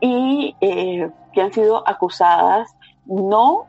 y 0.00 0.54
eh, 0.60 1.10
que 1.32 1.40
han 1.40 1.52
sido 1.52 1.86
acusadas 1.86 2.74
no 3.06 3.66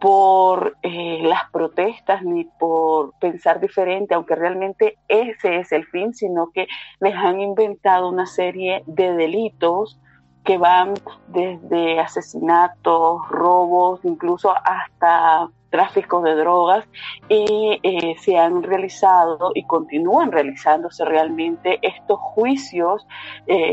por 0.00 0.76
eh, 0.82 1.20
las 1.22 1.50
protestas 1.50 2.22
ni 2.22 2.44
por 2.44 3.14
pensar 3.14 3.60
diferente, 3.60 4.14
aunque 4.14 4.34
realmente 4.34 4.98
ese 5.08 5.60
es 5.60 5.72
el 5.72 5.86
fin, 5.86 6.12
sino 6.12 6.50
que 6.52 6.66
les 7.00 7.14
han 7.14 7.40
inventado 7.40 8.10
una 8.10 8.26
serie 8.26 8.82
de 8.86 9.14
delitos 9.14 9.98
que 10.44 10.58
van 10.58 10.92
desde 11.28 12.00
asesinatos, 12.00 13.26
robos, 13.30 14.00
incluso 14.04 14.52
hasta 14.52 15.48
tráfico 15.70 16.20
de 16.20 16.34
drogas 16.34 16.86
y 17.28 17.80
eh, 17.82 18.14
se 18.20 18.36
han 18.36 18.62
realizado 18.62 19.52
y 19.54 19.64
continúan 19.64 20.30
realizándose 20.30 21.04
realmente 21.04 21.78
estos 21.82 22.20
juicios 22.20 23.06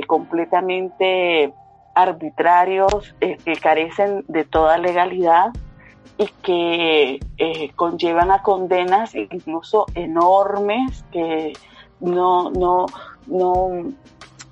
completamente 0.07 1.53
arbitrarios 1.95 3.15
eh, 3.21 3.37
que 3.43 3.55
carecen 3.55 4.23
de 4.27 4.43
toda 4.43 4.77
legalidad 4.77 5.51
y 6.17 6.27
que 6.43 7.19
conllevan 7.75 8.31
a 8.31 8.43
condenas 8.43 9.15
incluso 9.15 9.87
enormes 9.95 11.03
que 11.11 11.53
no, 11.99 12.51
no, 12.51 12.85
no 13.25 13.91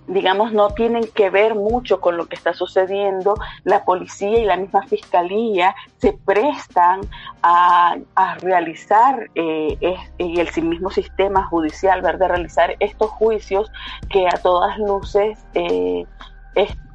digamos, 0.10 0.52
no 0.54 0.72
tienen 0.72 1.08
que 1.14 1.30
ver 1.30 1.56
mucho 1.56 2.02
con 2.02 2.18
lo 2.18 2.26
que 2.28 2.36
está 2.36 2.54
sucediendo, 2.54 3.36
la 3.64 3.86
policía 3.86 4.40
y 4.40 4.46
la 4.46 4.58
misma 4.58 4.82
fiscalía 4.84 5.76
se 5.98 6.14
prestan 6.14 7.02
a, 7.44 7.98
realizar, 8.40 9.30
eh, 9.36 9.78
y 10.18 10.40
el 10.40 10.64
mismo 10.64 10.90
sistema 10.90 11.46
judicial, 11.46 12.02
¿verdad?, 12.02 12.30
realizar 12.30 12.76
estos 12.80 13.10
juicios 13.12 13.72
que 14.10 14.28
a 14.28 14.38
todas 14.42 14.78
luces 14.80 15.38
eh, 15.54 16.06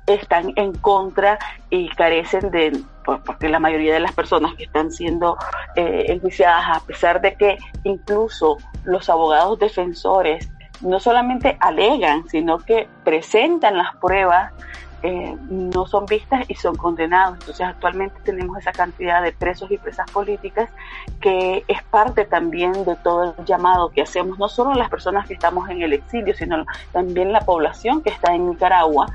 están 0.06 0.52
en 0.56 0.72
contra 0.72 1.38
y 1.70 1.88
carecen 1.90 2.50
de, 2.50 2.82
porque 3.04 3.48
la 3.48 3.58
mayoría 3.58 3.94
de 3.94 4.00
las 4.00 4.12
personas 4.12 4.54
que 4.54 4.64
están 4.64 4.90
siendo 4.90 5.36
eh, 5.76 6.06
enjuiciadas, 6.08 6.76
a 6.76 6.80
pesar 6.80 7.20
de 7.20 7.34
que 7.34 7.58
incluso 7.84 8.58
los 8.84 9.08
abogados 9.08 9.58
defensores 9.58 10.50
no 10.80 11.00
solamente 11.00 11.56
alegan, 11.60 12.28
sino 12.28 12.58
que 12.58 12.88
presentan 13.04 13.78
las 13.78 13.96
pruebas, 13.96 14.52
eh, 15.02 15.36
no 15.50 15.86
son 15.86 16.06
vistas 16.06 16.46
y 16.48 16.54
son 16.54 16.76
condenados. 16.76 17.38
Entonces 17.40 17.66
actualmente 17.66 18.16
tenemos 18.24 18.58
esa 18.58 18.72
cantidad 18.72 19.22
de 19.22 19.32
presos 19.32 19.70
y 19.70 19.76
presas 19.76 20.10
políticas 20.10 20.70
que 21.20 21.62
es 21.68 21.82
parte 21.84 22.24
también 22.24 22.72
de 22.72 22.96
todo 22.96 23.34
el 23.38 23.44
llamado 23.44 23.90
que 23.90 24.00
hacemos, 24.00 24.38
no 24.38 24.48
solo 24.48 24.72
las 24.72 24.88
personas 24.88 25.26
que 25.26 25.34
estamos 25.34 25.68
en 25.68 25.82
el 25.82 25.92
exilio, 25.92 26.34
sino 26.34 26.64
también 26.92 27.32
la 27.32 27.42
población 27.42 28.02
que 28.02 28.08
está 28.08 28.34
en 28.34 28.48
Nicaragua 28.48 29.06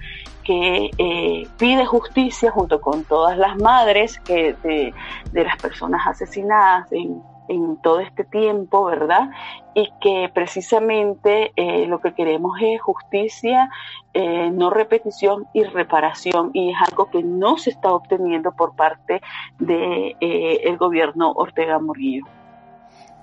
que 0.49 0.89
eh, 0.97 1.47
pide 1.59 1.85
justicia 1.85 2.49
junto 2.49 2.81
con 2.81 3.03
todas 3.03 3.37
las 3.37 3.55
madres 3.57 4.19
que 4.21 4.55
de, 4.63 4.95
las 5.31 5.55
personas 5.57 6.01
asesinadas 6.07 6.91
en, 6.91 7.21
en 7.49 7.77
todo 7.83 7.99
este 7.99 8.23
tiempo, 8.23 8.85
¿verdad? 8.85 9.29
Y 9.75 9.91
que 10.01 10.31
precisamente 10.33 11.51
eh, 11.55 11.85
lo 11.85 12.01
que 12.01 12.15
queremos 12.15 12.57
es 12.63 12.81
justicia, 12.81 13.69
eh, 14.15 14.49
no 14.49 14.71
repetición 14.71 15.45
y 15.53 15.65
reparación, 15.65 16.49
y 16.53 16.71
es 16.71 16.77
algo 16.89 17.11
que 17.11 17.21
no 17.21 17.59
se 17.59 17.69
está 17.69 17.93
obteniendo 17.93 18.51
por 18.51 18.75
parte 18.75 19.21
del 19.59 19.67
de, 19.67 20.15
eh, 20.19 20.61
el 20.63 20.77
gobierno 20.77 21.31
Ortega 21.33 21.77
Murillo. 21.77 22.25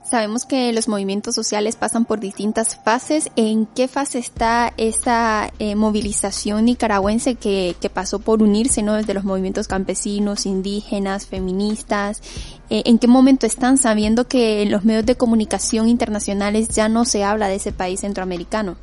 Sabemos 0.08 0.44
que 0.44 0.72
los 0.72 0.86
movimientos 0.86 1.34
sociales 1.34 1.74
pasan 1.74 2.04
por 2.04 2.20
distintas 2.20 2.76
fases. 2.76 3.28
¿En 3.34 3.66
qué 3.66 3.88
fase 3.88 4.20
está 4.20 4.72
esa 4.76 5.50
eh, 5.58 5.74
movilización 5.74 6.66
nicaragüense 6.66 7.34
que, 7.34 7.74
pasó 7.92 8.20
por 8.20 8.40
unirse, 8.40 8.82
¿no? 8.82 8.94
Desde 8.94 9.14
los 9.14 9.24
movimientos 9.24 9.66
campesinos, 9.66 10.46
indígenas, 10.46 11.26
feministas. 11.26 12.22
Eh, 12.70 12.84
¿En 12.86 13.00
qué 13.00 13.08
momento 13.08 13.46
están 13.46 13.78
sabiendo 13.78 14.28
que 14.28 14.62
en 14.62 14.70
los 14.70 14.84
medios 14.84 15.06
de 15.06 15.16
comunicación 15.16 15.88
internacionales 15.88 16.68
ya 16.68 16.88
no 16.88 17.04
se 17.04 17.24
habla 17.24 17.48
de 17.48 17.56
ese 17.56 17.72
país 17.72 18.00
centroamericano? 18.00 18.76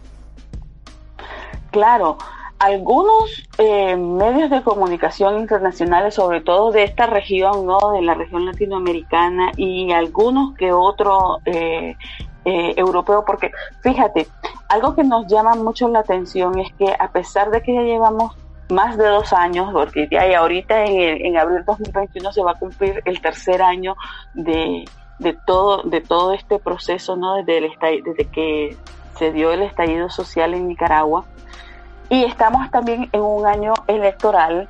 Claro, 1.72 2.18
algunos 2.60 3.44
eh, 3.58 3.96
medios 3.96 4.50
de 4.50 4.62
comunicación 4.64 5.40
internacionales, 5.40 6.16
sobre 6.16 6.42
todo 6.42 6.72
de 6.72 6.84
esta 6.84 7.08
región, 7.08 7.66
¿no? 7.66 7.92
de 7.92 8.02
la 8.02 8.14
región 8.14 8.46
latinoamericana, 8.46 9.52
y 9.58 9.92
algunos 9.92 10.56
que 10.56 10.72
otro 10.72 11.40
eh, 11.46 11.96
eh, 12.46 12.74
europeo, 12.78 13.24
porque 13.26 13.52
fíjate, 13.82 14.28
algo 14.70 14.96
que 14.96 15.04
nos 15.04 15.28
llama 15.28 15.56
mucho 15.56 15.88
la 15.90 16.00
atención 16.00 16.58
es 16.60 16.72
que 16.74 16.96
a 16.98 17.12
pesar 17.12 17.52
de 17.52 17.62
que 17.62 17.74
ya 17.74 17.82
llevamos 17.82 18.34
más 18.70 18.98
de 18.98 19.08
dos 19.08 19.34
años, 19.34 19.70
porque 19.74 20.08
ya 20.10 20.40
ahorita 20.40 20.86
en, 20.86 21.26
en 21.26 21.38
abril 21.38 21.64
2021 21.66 22.32
se 22.32 22.44
va 22.44 22.52
a 22.52 22.60
cumplir 22.60 23.02
el 23.06 23.22
tercer 23.22 23.62
año 23.62 23.96
de, 24.34 24.86
de 25.20 25.38
todo 25.46 25.84
de 25.84 26.02
todo 26.02 26.34
este 26.34 26.60
proceso, 26.60 27.16
¿no? 27.16 27.36
Desde, 27.36 27.58
el, 27.58 28.04
desde 28.04 28.26
que 28.26 28.78
se 29.18 29.32
dio 29.32 29.52
el 29.52 29.62
estallido 29.62 30.10
social 30.10 30.54
en 30.54 30.68
Nicaragua 30.68 31.26
y 32.10 32.24
estamos 32.24 32.70
también 32.72 33.10
en 33.12 33.22
un 33.22 33.46
año 33.46 33.74
electoral, 33.88 34.68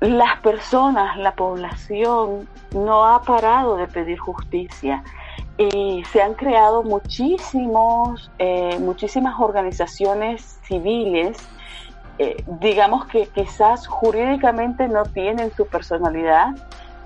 las 0.00 0.38
personas, 0.40 1.16
la 1.18 1.32
población 1.32 2.48
no 2.72 3.04
ha 3.04 3.22
parado 3.22 3.76
de 3.76 3.86
pedir 3.88 4.18
justicia. 4.18 5.02
Y 5.56 6.04
se 6.12 6.22
han 6.22 6.34
creado 6.34 6.84
muchísimos, 6.84 8.30
eh, 8.38 8.78
muchísimas 8.78 9.40
organizaciones 9.40 10.60
civiles, 10.62 11.36
eh, 12.18 12.44
digamos 12.60 13.06
que 13.06 13.26
quizás 13.26 13.86
jurídicamente 13.88 14.86
no 14.86 15.04
tienen 15.04 15.52
su 15.52 15.66
personalidad, 15.66 16.54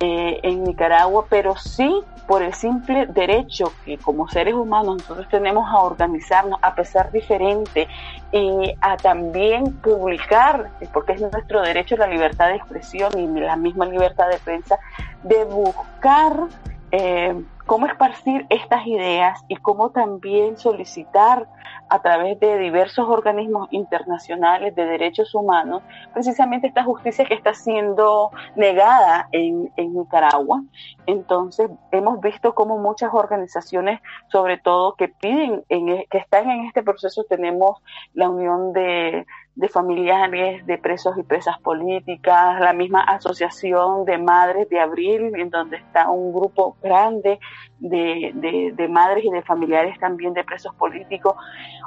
eh, 0.04 0.40
en 0.42 0.64
Nicaragua, 0.64 1.26
pero 1.28 1.54
sí 1.56 2.02
por 2.26 2.42
el 2.42 2.54
simple 2.54 3.06
derecho 3.06 3.72
que 3.84 3.98
como 3.98 4.28
seres 4.28 4.54
humanos 4.54 4.98
nosotros 4.98 5.28
tenemos 5.28 5.68
a 5.68 5.80
organizarnos, 5.80 6.58
a 6.62 6.74
pesar 6.74 7.10
diferente 7.10 7.88
y 8.30 8.74
a 8.80 8.96
también 8.96 9.72
publicar, 9.74 10.70
porque 10.92 11.12
es 11.12 11.20
nuestro 11.20 11.62
derecho 11.62 11.96
la 11.96 12.06
libertad 12.06 12.48
de 12.48 12.56
expresión 12.56 13.18
y 13.18 13.26
la 13.40 13.56
misma 13.56 13.86
libertad 13.86 14.28
de 14.28 14.38
prensa, 14.38 14.78
de 15.22 15.44
buscar 15.44 16.48
eh, 16.90 17.34
cómo 17.66 17.86
esparcir 17.86 18.46
estas 18.50 18.86
ideas 18.86 19.44
y 19.48 19.56
cómo 19.56 19.90
también 19.90 20.56
solicitar 20.56 21.48
a 21.88 22.00
través 22.00 22.40
de 22.40 22.58
diversos 22.58 23.06
organismos 23.08 23.68
internacionales 23.70 24.74
de 24.74 24.86
derechos 24.86 25.34
humanos 25.34 25.82
precisamente 26.14 26.66
esta 26.66 26.84
justicia 26.84 27.24
que 27.26 27.34
está 27.34 27.52
siendo 27.54 28.30
negada 28.56 29.28
en, 29.32 29.70
Nicaragua. 29.76 30.62
Entonces 31.06 31.70
hemos 31.90 32.20
visto 32.20 32.54
cómo 32.54 32.78
muchas 32.78 33.12
organizaciones, 33.12 34.00
sobre 34.28 34.58
todo 34.58 34.94
que 34.94 35.08
piden, 35.08 35.64
en, 35.68 36.04
que 36.08 36.18
están 36.18 36.50
en 36.50 36.64
este 36.64 36.82
proceso, 36.82 37.24
tenemos 37.24 37.82
la 38.14 38.30
Unión 38.30 38.72
de 38.72 39.26
de 39.54 39.68
familiares 39.68 40.64
de 40.66 40.78
presos 40.78 41.16
y 41.18 41.22
presas 41.22 41.58
políticas, 41.60 42.60
la 42.60 42.72
misma 42.72 43.02
asociación 43.02 44.04
de 44.04 44.18
madres 44.18 44.68
de 44.68 44.80
abril, 44.80 45.32
en 45.36 45.50
donde 45.50 45.76
está 45.76 46.10
un 46.10 46.32
grupo 46.32 46.76
grande 46.82 47.38
de, 47.82 48.72
de, 48.76 48.88
madres 48.88 49.24
y 49.24 49.30
de 49.30 49.42
familiares 49.42 49.98
también 49.98 50.32
de 50.34 50.44
presos 50.44 50.74
políticos, 50.76 51.34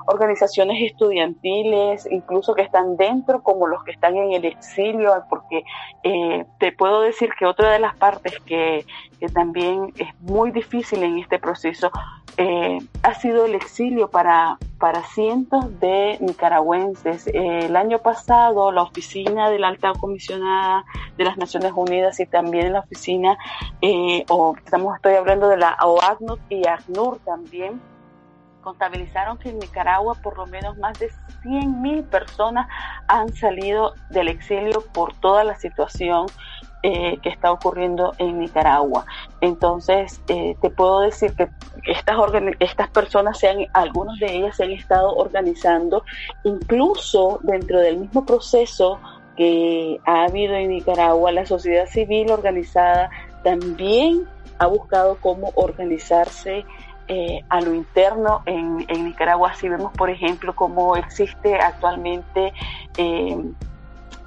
organizaciones 0.07 0.91
estudiantiles, 0.91 2.07
incluso 2.11 2.53
que 2.53 2.63
están 2.63 2.97
dentro, 2.97 3.41
como 3.41 3.65
los 3.65 3.83
que 3.83 3.91
están 3.91 4.17
en 4.17 4.33
el 4.33 4.45
exilio, 4.45 5.13
porque 5.29 5.63
eh, 6.03 6.45
te 6.59 6.73
puedo 6.73 7.01
decir 7.01 7.29
que 7.39 7.45
otra 7.45 7.71
de 7.71 7.79
las 7.79 7.95
partes 7.95 8.37
que, 8.45 8.85
que 9.19 9.29
también 9.29 9.93
es 9.97 10.13
muy 10.19 10.51
difícil 10.51 11.01
en 11.01 11.17
este 11.19 11.39
proceso 11.39 11.89
eh, 12.37 12.79
ha 13.01 13.13
sido 13.13 13.45
el 13.45 13.55
exilio 13.55 14.09
para, 14.09 14.57
para 14.77 15.01
cientos 15.03 15.79
de 15.79 16.17
nicaragüenses. 16.19 17.27
Eh, 17.27 17.67
el 17.67 17.77
año 17.77 17.99
pasado, 17.99 18.73
la 18.73 18.81
oficina 18.81 19.49
de 19.49 19.59
la 19.59 19.69
alta 19.69 19.93
comisionada 19.93 20.83
de 21.17 21.23
las 21.23 21.37
Naciones 21.37 21.71
Unidas 21.73 22.19
y 22.19 22.25
también 22.25 22.73
la 22.73 22.81
oficina, 22.81 23.37
o 24.29 24.55
estamos, 24.57 24.95
estoy 24.97 25.13
hablando 25.13 25.47
de 25.47 25.57
la 25.57 25.77
OACNUR 25.87 26.39
y 26.49 26.67
ACNUR 26.67 27.19
también, 27.19 27.81
contabilizaron 28.65 29.37
que 29.37 29.49
en 29.49 29.59
Nicaragua 29.59 30.15
por 30.21 30.37
lo 30.37 30.47
menos 30.47 30.75
más 30.77 30.97
de 30.99 31.09
100.000 31.43 32.03
personas 32.09 32.67
han 33.07 33.31
salido 33.33 33.93
del 34.09 34.27
exilio 34.27 34.83
por 34.91 35.13
toda 35.13 35.43
la 35.43 35.55
situación 35.55 36.25
eh, 36.81 37.17
que 37.21 37.29
está 37.29 37.51
ocurriendo 37.51 38.13
en 38.17 38.39
Nicaragua. 38.39 39.05
Entonces, 39.41 40.21
eh, 40.27 40.55
te 40.61 40.69
puedo 40.69 41.01
decir 41.01 41.33
que 41.33 41.49
estas, 41.87 42.17
estas 42.59 42.89
personas, 42.89 43.39
sean, 43.39 43.57
algunos 43.73 44.19
de 44.19 44.35
ellas 44.35 44.55
se 44.55 44.65
han 44.65 44.71
estado 44.71 45.15
organizando, 45.15 46.03
incluso 46.43 47.39
dentro 47.43 47.79
del 47.79 47.97
mismo 47.97 48.25
proceso 48.25 48.99
que 49.37 49.99
ha 50.05 50.25
habido 50.25 50.55
en 50.55 50.69
Nicaragua, 50.69 51.31
la 51.31 51.45
sociedad 51.45 51.87
civil 51.87 52.31
organizada 52.31 53.09
también 53.43 54.27
ha 54.57 54.67
buscado 54.67 55.17
cómo 55.21 55.51
organizarse 55.55 56.65
eh, 57.07 57.43
a 57.49 57.61
lo 57.61 57.75
interno 57.75 58.41
en, 58.47 58.77
Nicaragua. 58.87 59.53
Si 59.53 59.69
vemos, 59.69 59.93
por 59.93 60.09
ejemplo, 60.09 60.55
cómo 60.55 60.95
existe 60.95 61.55
actualmente 61.55 62.51
eh, 62.97 63.37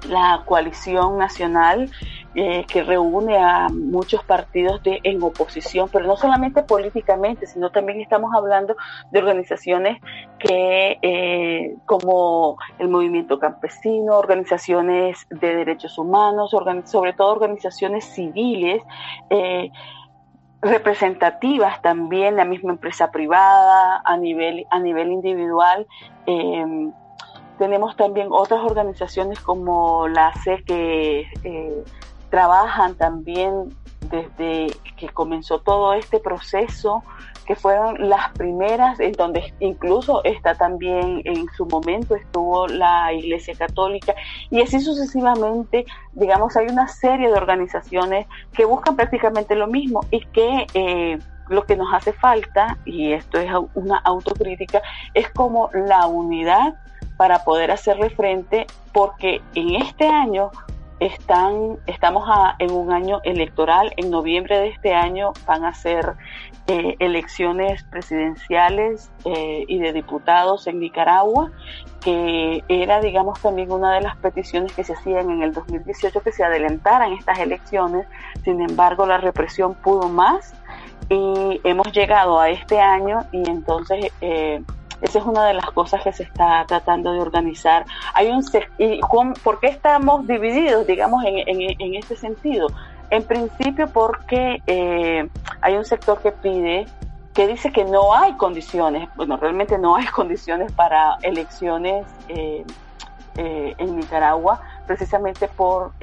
la 0.07 0.43
coalición 0.45 1.17
nacional 1.17 1.91
eh, 2.35 2.63
que 2.69 2.83
reúne 2.83 3.37
a 3.37 3.67
muchos 3.67 4.23
partidos 4.23 4.81
de, 4.83 5.01
en 5.03 5.21
oposición, 5.21 5.89
pero 5.91 6.07
no 6.07 6.15
solamente 6.15 6.63
políticamente, 6.63 7.47
sino 7.47 7.69
también 7.69 7.99
estamos 7.99 8.33
hablando 8.33 8.77
de 9.11 9.19
organizaciones 9.19 10.01
que 10.37 11.75
como 11.85 12.57
el 12.77 12.87
movimiento 12.87 13.39
campesino, 13.39 14.17
organizaciones 14.17 15.27
de 15.29 15.53
derechos 15.53 15.97
humanos, 15.97 16.51
sobre 16.85 17.11
todo 17.11 17.33
organizaciones 17.33 18.05
civiles, 18.05 18.81
representativas 20.61 21.81
también, 21.81 22.35
la 22.35 22.45
misma 22.45 22.71
empresa 22.71 23.11
privada, 23.11 24.01
a 24.03 24.17
nivel, 24.17 24.65
a 24.69 24.79
nivel 24.79 25.11
individual. 25.11 25.87
Em, 26.25 26.91
tenemos 27.57 27.95
también 27.95 28.27
otras 28.31 28.61
organizaciones 28.63 29.39
como 29.39 30.07
la 30.07 30.33
C 30.33 30.63
que 30.65 31.27
eh, 31.43 31.83
trabajan 32.29 32.95
también 32.95 33.75
desde 34.09 34.67
que 34.97 35.09
comenzó 35.09 35.59
todo 35.59 35.93
este 35.93 36.19
proceso 36.19 37.03
que 37.49 37.55
fueron 37.55 38.07
las 38.07 38.29
primeras, 38.33 38.99
en 38.99 39.13
donde 39.13 39.51
incluso 39.59 40.23
está 40.23 40.53
también 40.53 41.23
en 41.25 41.47
su 41.57 41.65
momento 41.65 42.13
estuvo 42.13 42.67
la 42.67 43.11
Iglesia 43.11 43.55
Católica 43.57 44.13
y 44.51 44.61
así 44.61 44.79
sucesivamente, 44.79 45.87
digamos, 46.13 46.55
hay 46.55 46.67
una 46.67 46.87
serie 46.87 47.27
de 47.27 47.33
organizaciones 47.33 48.27
que 48.53 48.65
buscan 48.65 48.95
prácticamente 48.95 49.55
lo 49.55 49.65
mismo 49.65 50.01
y 50.11 50.23
que 50.27 50.67
eh, 50.75 51.17
lo 51.47 51.63
que 51.63 51.75
nos 51.75 51.91
hace 51.91 52.13
falta, 52.13 52.77
y 52.85 53.13
esto 53.13 53.39
es 53.39 53.49
una 53.73 53.97
autocrítica, 53.97 54.83
es 55.15 55.27
como 55.31 55.71
la 55.73 56.05
unidad 56.05 56.75
para 57.17 57.43
poder 57.43 57.71
hacerle 57.71 58.11
frente, 58.11 58.67
porque 58.93 59.41
en 59.55 59.73
este 59.73 60.07
año 60.07 60.51
están, 60.99 61.77
estamos 61.87 62.27
en 62.59 62.71
un 62.71 62.91
año 62.91 63.21
electoral. 63.23 63.93
En 63.97 64.09
noviembre 64.09 64.59
de 64.59 64.67
este 64.69 64.93
año 64.93 65.33
van 65.45 65.65
a 65.65 65.73
ser 65.73 66.15
eh, 66.67 66.95
elecciones 66.99 67.83
presidenciales 67.83 69.09
eh, 69.25 69.65
y 69.67 69.79
de 69.79 69.93
diputados 69.93 70.67
en 70.67 70.79
Nicaragua, 70.79 71.51
que 72.01 72.63
era, 72.67 73.01
digamos, 73.01 73.39
también 73.41 73.71
una 73.71 73.93
de 73.93 74.01
las 74.01 74.17
peticiones 74.17 74.73
que 74.73 74.83
se 74.83 74.93
hacían 74.93 75.29
en 75.29 75.43
el 75.43 75.53
2018 75.53 76.21
que 76.21 76.31
se 76.31 76.43
adelantaran 76.43 77.13
estas 77.13 77.39
elecciones. 77.39 78.07
Sin 78.43 78.61
embargo, 78.61 79.05
la 79.05 79.17
represión 79.17 79.75
pudo 79.75 80.09
más 80.09 80.53
y 81.09 81.59
hemos 81.63 81.91
llegado 81.91 82.39
a 82.39 82.49
este 82.49 82.79
año 82.79 83.25
y 83.31 83.49
entonces 83.49 84.11
eh, 84.21 84.61
esa 85.01 85.19
es 85.19 85.25
una 85.25 85.45
de 85.45 85.53
las 85.53 85.65
cosas 85.71 86.03
que 86.03 86.11
se 86.11 86.23
está 86.23 86.65
tratando 86.67 87.13
de 87.13 87.19
organizar. 87.19 87.85
Hay 88.13 88.29
un 88.29 88.43
y 88.77 88.99
¿Por 89.43 89.59
qué 89.59 89.67
estamos 89.67 90.27
divididos, 90.27 90.85
digamos, 90.87 91.23
en, 91.25 91.43
en, 91.47 91.95
este 91.95 92.15
sentido? 92.15 92.67
En 93.09 93.23
principio 93.23 93.87
porque 93.87 94.61
eh, 94.67 95.27
hay 95.61 95.75
un 95.75 95.85
sector 95.85 96.21
que 96.21 96.31
pide, 96.31 96.85
que 97.33 97.47
dice 97.47 97.71
que 97.71 97.85
no 97.85 98.13
hay 98.13 98.33
condiciones, 98.33 99.09
bueno, 99.15 99.37
realmente 99.37 99.77
no 99.77 99.95
hay 99.95 100.05
condiciones 100.15 100.71
para 100.71 101.17
elecciones 101.21 102.05
eh, 102.27 102.65
eh, 103.37 103.75
en 103.77 103.95
Nicaragua, 103.95 104.61
precisamente 104.85 105.47
por 105.47 105.93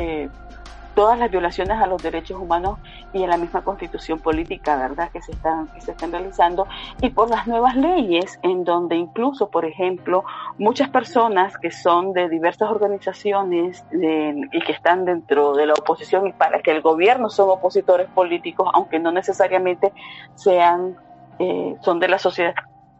todas 0.96 1.18
las 1.18 1.30
violaciones 1.30 1.78
a 1.78 1.86
los 1.86 2.02
derechos 2.02 2.40
humanos 2.40 2.78
y 3.12 3.22
a 3.22 3.28
la 3.28 3.36
misma 3.36 3.62
constitución 3.62 4.18
política, 4.18 4.76
¿verdad?, 4.76 5.10
que 5.12 5.20
se 5.20 5.32
están, 5.32 5.68
que 5.68 5.80
se 5.82 5.92
están 5.92 6.10
realizando, 6.10 6.66
y 7.02 7.10
por 7.10 7.28
las 7.30 7.46
nuevas 7.46 7.76
leyes, 7.76 8.40
en 8.42 8.64
donde 8.64 8.96
incluso, 8.96 9.50
por 9.50 9.66
ejemplo, 9.66 10.24
muchas 10.58 10.88
personas 10.88 11.58
que 11.58 11.70
son 11.70 12.14
de 12.14 12.30
diversas 12.30 12.70
organizaciones 12.70 13.84
y 13.92 14.60
que 14.60 14.72
están 14.72 15.04
dentro 15.04 15.54
de 15.54 15.66
la 15.66 15.74
oposición 15.74 16.26
y 16.26 16.32
para 16.32 16.60
que 16.62 16.70
el 16.70 16.80
gobierno 16.80 17.28
son 17.28 17.50
opositores 17.50 18.08
políticos, 18.08 18.70
aunque 18.72 18.98
no 18.98 19.12
necesariamente 19.12 19.92
sean, 20.34 20.96
eh, 21.38 21.76
son 21.82 22.00
de 22.00 22.08
la 22.08 22.18
sociedad 22.18 22.54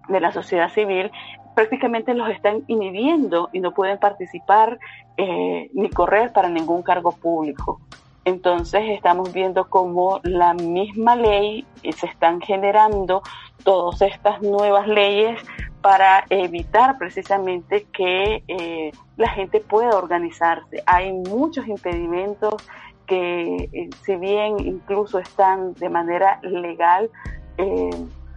de 0.08 0.20
la 0.20 0.30
sociedad 0.30 0.68
civil, 0.68 1.10
prácticamente 1.56 2.12
los 2.12 2.28
están 2.28 2.64
inhibiendo 2.66 3.48
y 3.50 3.60
no 3.60 3.72
pueden 3.72 3.98
participar 3.98 4.78
eh, 5.16 5.70
ni 5.72 5.88
correr 5.88 6.30
para 6.30 6.50
ningún 6.50 6.82
cargo 6.82 7.12
público. 7.12 7.80
Entonces 8.26 8.82
estamos 8.90 9.32
viendo 9.32 9.66
cómo 9.70 10.20
la 10.22 10.52
misma 10.52 11.16
ley 11.16 11.66
eh, 11.82 11.92
se 11.94 12.08
están 12.08 12.42
generando 12.42 13.22
todas 13.64 14.02
estas 14.02 14.42
nuevas 14.42 14.86
leyes 14.86 15.40
para 15.80 16.26
evitar 16.28 16.98
precisamente 16.98 17.86
que 17.90 18.44
eh, 18.48 18.92
la 19.16 19.30
gente 19.30 19.60
pueda 19.60 19.96
organizarse. 19.96 20.82
Hay 20.84 21.10
muchos 21.10 21.66
impedimentos 21.68 22.54
que 23.06 23.88
si 24.04 24.16
bien 24.16 24.60
incluso 24.60 25.20
están 25.20 25.72
de 25.74 25.88
manera 25.88 26.38
legal, 26.42 27.08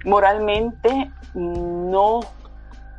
moralmente 0.06 1.12
no 1.34 2.22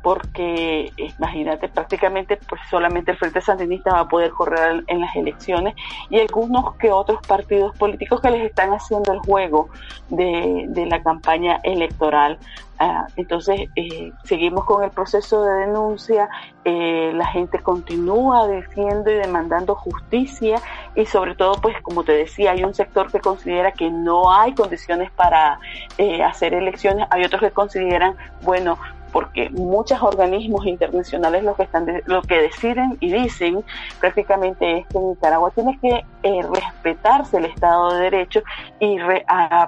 porque 0.01 0.91
imagínate, 0.97 1.67
prácticamente 1.69 2.37
pues 2.49 2.61
solamente 2.69 3.11
el 3.11 3.17
Frente 3.17 3.41
Sandinista 3.41 3.93
va 3.93 3.99
a 4.01 4.07
poder 4.07 4.31
correr 4.31 4.83
en 4.87 4.99
las 4.99 5.15
elecciones 5.15 5.75
y 6.09 6.19
algunos 6.19 6.75
que 6.75 6.91
otros 6.91 7.19
partidos 7.27 7.75
políticos 7.77 8.21
que 8.21 8.31
les 8.31 8.45
están 8.45 8.71
haciendo 8.71 9.13
el 9.13 9.19
juego 9.19 9.69
de, 10.09 10.65
de 10.69 10.85
la 10.85 11.01
campaña 11.01 11.59
electoral. 11.63 12.37
Ah, 12.83 13.05
entonces, 13.15 13.69
eh, 13.75 14.11
seguimos 14.23 14.65
con 14.65 14.83
el 14.83 14.89
proceso 14.89 15.43
de 15.43 15.67
denuncia, 15.67 16.27
eh, 16.65 17.11
la 17.13 17.27
gente 17.27 17.59
continúa 17.59 18.47
diciendo 18.47 19.11
y 19.11 19.17
demandando 19.17 19.75
justicia 19.75 20.59
y 20.95 21.05
sobre 21.05 21.35
todo, 21.35 21.61
pues 21.61 21.79
como 21.83 22.03
te 22.03 22.13
decía, 22.13 22.53
hay 22.53 22.63
un 22.63 22.73
sector 22.73 23.11
que 23.11 23.19
considera 23.19 23.71
que 23.71 23.91
no 23.91 24.33
hay 24.33 24.55
condiciones 24.55 25.11
para 25.11 25.59
eh, 25.99 26.23
hacer 26.23 26.55
elecciones, 26.55 27.05
hay 27.11 27.23
otros 27.23 27.41
que 27.41 27.51
consideran, 27.51 28.15
bueno, 28.41 28.79
porque 29.11 29.49
muchos 29.49 30.01
organismos 30.01 30.65
internacionales 30.65 31.43
lo 31.43 31.55
que 31.55 31.63
están 31.63 31.85
lo 32.05 32.21
que 32.21 32.41
deciden 32.41 32.97
y 32.99 33.11
dicen 33.11 33.63
prácticamente 33.99 34.79
es 34.79 34.87
que 34.87 34.99
Nicaragua 34.99 35.51
tiene 35.51 35.77
que 35.79 36.05
eh, 36.23 36.41
respetarse 36.53 37.37
el 37.37 37.45
Estado 37.45 37.93
de 37.93 38.03
Derecho 38.03 38.41
y 38.79 38.97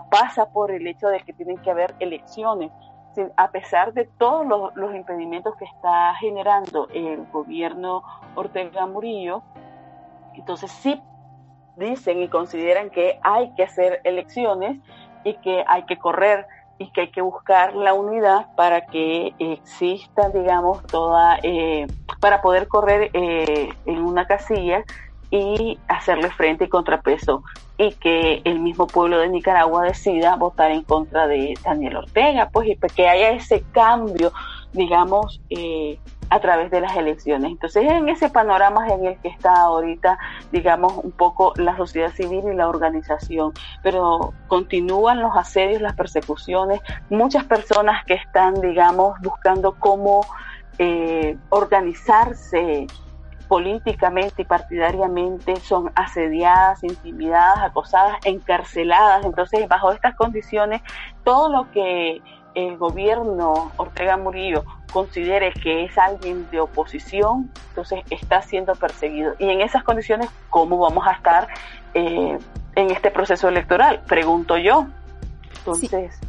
pasa 0.10 0.50
por 0.52 0.72
el 0.72 0.88
hecho 0.88 1.08
de 1.08 1.20
que 1.22 1.34
tienen 1.34 1.58
que 1.58 1.72
haber 1.72 1.94
elecciones. 2.00 2.72
A 3.38 3.52
pesar 3.52 3.94
de 3.94 4.06
todos 4.18 4.74
los, 4.76 4.96
impedimentos 4.96 5.56
que 5.58 5.66
está 5.66 6.16
generando 6.16 6.88
el 6.94 7.26
gobierno 7.32 8.02
Ortega 8.34 8.88
Murillo, 8.88 9.44
entonces 10.34 10.72
sí 10.72 11.00
dicen 11.76 12.24
y 12.24 12.28
consideran 12.28 12.90
que 12.90 13.20
hay 13.22 13.54
que 13.54 13.64
hacer 13.64 14.02
elecciones 14.04 14.80
y 15.24 15.36
que 15.36 15.64
hay 15.68 15.84
que 15.84 15.98
correr 15.98 16.48
y 16.78 16.92
que 16.92 17.02
hay 17.02 17.12
que 17.12 17.22
buscar 17.22 17.76
la 17.76 17.94
unidad 17.94 18.48
para 18.56 18.86
que 18.86 19.34
exista, 19.40 20.30
digamos, 20.30 20.84
toda, 20.88 21.40
eh, 21.44 21.88
para 22.20 22.42
poder 22.42 22.68
correr 22.68 23.10
eh, 23.14 23.70
en 23.86 24.00
una 24.00 24.26
casilla 24.26 24.84
y 25.30 25.80
hacerle 25.88 26.30
frente 26.32 26.66
y 26.66 26.70
contrapeso 26.70 27.44
y 27.78 27.92
que 27.94 28.42
el 28.44 28.60
mismo 28.60 28.86
pueblo 28.86 29.18
de 29.18 29.30
Nicaragua 29.30 29.84
decida 29.84 30.36
votar 30.36 30.72
en 30.72 30.84
contra 30.84 31.28
de 31.28 31.56
Daniel 31.64 31.98
Ortega, 31.98 32.50
pues 32.52 32.70
y 32.70 32.76
que 32.76 33.08
haya 33.08 33.32
ese 33.32 33.64
cambio, 33.72 34.32
digamos, 34.74 35.42
eh, 35.50 36.00
a 36.34 36.40
través 36.40 36.72
de 36.72 36.82
las 36.82 36.98
elecciones. 36.98 37.52
Entonces, 37.52 37.84
en 37.84 38.10
ese 38.10 38.28
panorama 38.28 38.88
en 38.88 39.06
el 39.06 39.18
que 39.20 39.28
está 39.28 39.56
ahorita, 39.62 40.18
digamos, 40.52 40.98
un 40.98 41.12
poco 41.12 41.54
la 41.58 41.78
sociedad 41.78 42.12
civil 42.12 42.44
y 42.52 42.56
la 42.56 42.68
organización, 42.68 43.54
pero 43.84 44.34
continúan 44.48 45.22
los 45.22 45.38
asedios, 45.38 45.80
las 45.80 45.96
persecuciones, 45.96 46.82
muchas 47.12 47.44
personas 47.44 48.04
que 48.06 48.16
están, 48.16 48.56
digamos, 48.62 49.14
buscando 49.22 49.76
cómo 49.78 50.26
eh, 50.80 51.38
organizarse 51.50 52.88
políticamente 53.48 54.42
y 54.42 54.46
partidariamente 54.46 55.58
son 55.58 55.92
asediadas, 55.94 56.84
intimidadas, 56.84 57.60
acosadas, 57.60 58.18
encarceladas. 58.26 59.24
Entonces, 59.24 59.68
bajo 59.68 59.92
estas 59.92 60.16
condiciones, 60.16 60.82
todo 61.24 61.50
lo 61.50 61.70
que 61.70 62.24
el 62.56 62.78
gobierno 62.78 63.72
Ortega 63.78 64.18
Murillo 64.18 64.64
considere 64.92 65.52
que 65.54 65.86
es 65.86 65.98
alguien 65.98 66.48
de 66.52 66.60
oposición, 66.60 67.50
entonces 67.70 68.02
está 68.10 68.42
siendo 68.42 68.76
perseguido. 68.76 69.34
Y 69.40 69.50
en 69.50 69.62
esas 69.62 69.84
condiciones, 69.84 70.30
¿cómo 70.50 70.78
vamos 70.78 71.06
a 71.08 71.14
estar 71.14 71.48
eh, 71.94 72.38
en 72.76 72.92
este 72.92 73.10
proceso 73.10 73.48
electoral? 73.48 74.02
Pregunto 74.08 74.58
yo. 74.58 74.86
Entonces, 75.58 76.20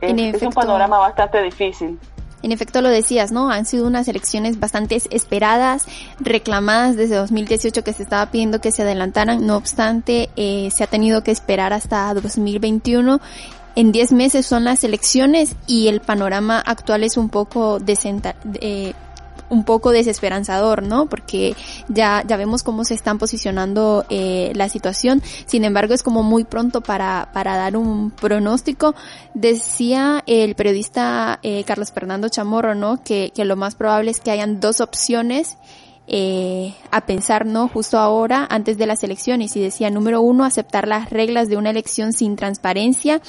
es, 0.00 0.42
un 0.42 0.52
panorama 0.52 0.98
bastante 0.98 1.42
difícil. 1.42 1.98
En 2.42 2.50
efecto 2.50 2.82
lo 2.82 2.88
decías, 2.88 3.30
¿no? 3.30 3.50
Han 3.50 3.64
sido 3.66 3.86
unas 3.86 4.08
elecciones 4.08 4.58
bastante 4.58 4.96
esperadas, 5.10 5.86
reclamadas 6.18 6.96
desde 6.96 7.14
2018 7.14 7.84
que 7.84 7.92
se 7.92 8.02
estaba 8.02 8.26
pidiendo 8.30 8.60
que 8.60 8.72
se 8.72 8.82
adelantaran, 8.82 9.46
no 9.46 9.56
obstante, 9.56 10.28
eh, 10.34 10.68
se 10.72 10.82
ha 10.82 10.88
tenido 10.88 11.22
que 11.22 11.30
esperar 11.30 11.72
hasta 11.72 12.12
2021 12.14 13.20
en 13.74 13.92
10 13.92 14.12
meses 14.12 14.46
son 14.46 14.64
las 14.64 14.84
elecciones 14.84 15.56
y 15.66 15.88
el 15.88 16.00
panorama 16.00 16.60
actual 16.60 17.04
es 17.04 17.16
un 17.16 17.28
poco 17.28 17.78
eh, 18.60 18.92
un 19.48 19.64
poco 19.64 19.92
desesperanzador, 19.92 20.82
¿no? 20.82 21.06
Porque 21.06 21.54
ya, 21.88 22.24
ya 22.26 22.36
vemos 22.36 22.62
cómo 22.62 22.84
se 22.84 22.94
están 22.94 23.18
posicionando 23.18 24.06
eh, 24.08 24.52
la 24.54 24.68
situación. 24.68 25.22
Sin 25.46 25.64
embargo, 25.64 25.92
es 25.92 26.02
como 26.02 26.22
muy 26.22 26.44
pronto 26.44 26.80
para, 26.80 27.28
para 27.32 27.56
dar 27.56 27.76
un 27.76 28.10
pronóstico. 28.10 28.94
Decía 29.34 30.22
el 30.26 30.54
periodista 30.54 31.38
eh, 31.42 31.64
Carlos 31.64 31.92
Fernando 31.92 32.30
Chamorro, 32.30 32.74
¿no? 32.74 33.02
Que, 33.04 33.30
que 33.34 33.44
lo 33.44 33.56
más 33.56 33.74
probable 33.74 34.10
es 34.10 34.20
que 34.20 34.30
hayan 34.30 34.58
dos 34.58 34.80
opciones 34.80 35.58
eh, 36.08 36.74
a 36.90 37.06
pensar, 37.06 37.46
¿no? 37.46 37.68
Justo 37.68 37.96
ahora, 37.96 38.46
antes 38.50 38.76
de 38.76 38.86
las 38.86 39.04
elecciones, 39.04 39.56
y 39.56 39.60
decía, 39.60 39.88
número 39.88 40.20
uno, 40.20 40.44
aceptar 40.44 40.88
las 40.88 41.10
reglas 41.10 41.48
de 41.48 41.56
una 41.56 41.70
elección 41.70 42.12
sin 42.12 42.34
transparencia 42.34 43.22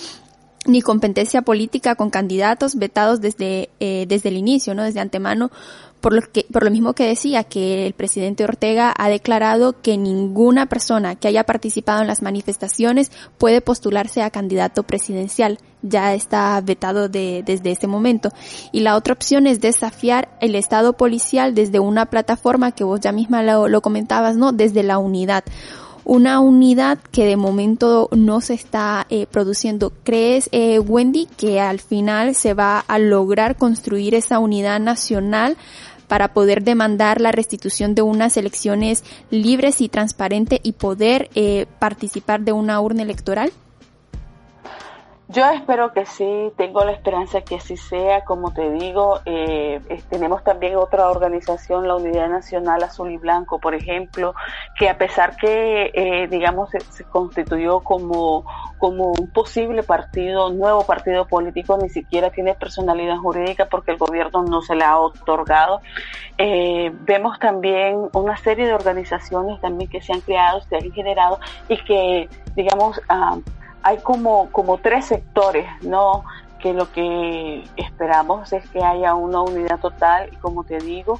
ni 0.66 0.82
competencia 0.82 1.41
política 1.41 1.95
con 1.95 2.09
candidatos 2.09 2.76
vetados 2.76 3.22
desde, 3.22 3.70
eh, 3.80 4.05
desde 4.07 4.30
el 4.30 4.38
inicio, 4.38 4.74
¿no? 4.74 4.84
Desde 4.84 4.99
antemano, 4.99 5.51
por 6.03 6.14
lo 6.14 6.22
que, 6.22 6.45
por 6.51 6.66
lo 6.66 6.70
mismo 6.70 6.91
que 6.91 7.07
decía 7.07 7.45
que 7.45 7.88
el 7.88 7.93
presidente 7.93 8.43
Ortega 8.43 8.93
ha 8.97 9.07
declarado 9.07 9.82
que 9.82 9.97
ninguna 9.97 10.66
persona 10.66 11.16
que 11.16 11.30
haya 11.30 11.45
participado 11.45 12.01
en 12.01 12.07
las 12.07 12.22
manifestaciones 12.22 13.09
puede 13.38 13.61
postularse 13.61 14.22
a 14.22 14.30
candidato 14.30 14.84
presidencial. 14.84 15.59
Ya 15.82 16.14
está 16.14 16.59
vetado 16.61 17.07
de, 17.07 17.41
desde 17.45 17.72
ese 17.72 17.88
momento. 17.88 18.32
Y 18.74 18.82
la 18.82 18.95
otra 18.95 19.14
opción 19.14 19.47
es 19.47 19.61
desafiar 19.61 20.30
el 20.41 20.55
estado 20.55 20.93
policial 20.93 21.55
desde 21.55 21.80
una 21.80 22.05
plataforma 22.05 22.74
que 22.74 22.84
vos 22.84 22.99
ya 22.99 23.14
misma 23.14 23.41
lo, 23.41 23.70
lo 23.70 23.82
comentabas, 23.82 24.36
¿no? 24.36 24.51
Desde 24.51 24.84
la 24.84 24.97
unidad 24.97 25.45
una 26.05 26.39
unidad 26.39 26.99
que 27.11 27.25
de 27.25 27.37
momento 27.37 28.09
no 28.11 28.41
se 28.41 28.53
está 28.53 29.05
eh, 29.09 29.25
produciendo. 29.25 29.93
¿Crees, 30.03 30.49
eh, 30.51 30.79
Wendy, 30.79 31.27
que 31.37 31.61
al 31.61 31.79
final 31.79 32.35
se 32.35 32.53
va 32.53 32.79
a 32.79 32.99
lograr 32.99 33.55
construir 33.55 34.15
esa 34.15 34.39
unidad 34.39 34.79
nacional 34.79 35.57
para 36.07 36.33
poder 36.33 36.63
demandar 36.63 37.21
la 37.21 37.31
restitución 37.31 37.95
de 37.95 38.01
unas 38.01 38.37
elecciones 38.37 39.03
libres 39.31 39.81
y 39.81 39.89
transparentes 39.89 40.59
y 40.61 40.73
poder 40.73 41.29
eh, 41.35 41.65
participar 41.79 42.41
de 42.41 42.51
una 42.51 42.79
urna 42.81 43.03
electoral? 43.03 43.51
Yo 45.30 45.49
espero 45.49 45.93
que 45.93 46.05
sí, 46.05 46.51
tengo 46.57 46.84
la 46.84 46.91
esperanza 46.91 47.41
que 47.41 47.55
así 47.55 47.78
sea, 47.78 48.26
como 48.26 48.53
te 48.53 48.69
digo, 48.71 49.21
eh, 49.26 49.80
tenemos 50.09 50.43
también 50.43 50.76
otra 50.76 51.09
organización, 51.09 51.88
la 51.88 51.95
Unidad 51.95 52.28
Nacional 52.28 52.84
Azul 52.84 53.09
y 53.09 53.17
Blanco, 53.17 53.57
por 53.59 53.74
ejemplo, 53.74 54.36
que 54.78 54.89
a 54.89 54.97
pesar 54.97 55.38
que, 55.38 55.91
eh, 55.93 56.28
digamos, 56.28 56.71
se, 56.71 57.05
constituyó 57.05 57.80
como, 57.80 58.45
como 58.78 59.13
un 59.13 59.32
posible 59.32 59.82
partido, 59.82 60.49
nuevo 60.51 60.86
partido 60.86 61.26
político, 61.26 61.78
ni 61.82 61.89
siquiera 61.89 62.30
tiene 62.30 62.53
personalidad 62.53 63.17
jurídica 63.17 63.67
porque 63.67 63.91
el 63.91 63.97
gobierno 63.97 64.43
no 64.43 64.61
se 64.61 64.76
le 64.76 64.84
ha 64.84 64.97
otorgado. 64.97 65.80
Eh, 66.38 66.91
vemos 67.05 67.39
también 67.39 68.09
una 68.13 68.36
serie 68.36 68.67
de 68.67 68.74
organizaciones 68.74 69.61
también 69.61 69.89
que 69.89 70.01
se 70.01 70.11
han 70.11 70.19
creado, 70.19 70.59
se 70.63 70.76
han 70.76 70.91
generado 70.91 71.39
y 71.69 71.78
que, 71.86 72.30
digamos, 72.55 72.99
ah, 73.07 73.38
hay 73.84 73.97
como, 73.97 74.49
como 74.51 74.77
tres 74.77 75.05
sectores, 75.05 75.67
¿no? 75.84 76.23
Que 76.59 76.73
lo 76.73 76.91
que 76.91 77.63
esperamos 77.75 78.53
es 78.53 78.67
que 78.69 78.81
haya 78.84 79.13
una 79.13 79.41
unidad 79.41 79.79
total 79.79 80.29
y 80.31 80.38
como 80.38 80.63
te 80.63 80.77
digo, 80.79 81.19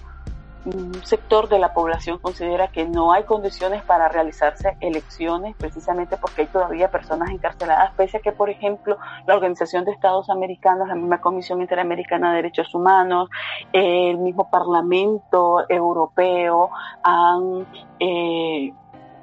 un 0.66 0.94
sector 1.04 1.50
de 1.50 1.60
la 1.60 1.74
población 1.74 2.20
considera 2.20 2.70
que 2.70 2.86
no 2.86 3.12
hay 3.12 3.24
condiciones 3.24 3.84
para 3.84 4.08
realizarse 4.08 4.78
elecciones 4.80 5.56
precisamente 5.58 6.16
porque 6.16 6.44
hay 6.44 6.48
todavía 6.48 6.90
personas 6.90 7.32
encarceladas, 7.32 7.92
pese 7.96 8.18
a 8.18 8.20
que, 8.22 8.32
por 8.32 8.50
ejemplo, 8.50 8.98
la 9.28 9.36
Organización 9.36 9.84
de 9.84 9.92
Estados 9.92 10.30
Americanos, 10.30 10.88
la 10.88 10.96
misma 10.96 11.20
Comisión 11.20 11.62
Interamericana 11.62 12.30
de 12.30 12.38
Derechos 12.38 12.74
Humanos, 12.74 13.30
el 13.74 14.18
mismo 14.20 14.50
Parlamento 14.50 15.66
Europeo 15.70 16.70
han 17.04 17.68
eh, 18.00 18.74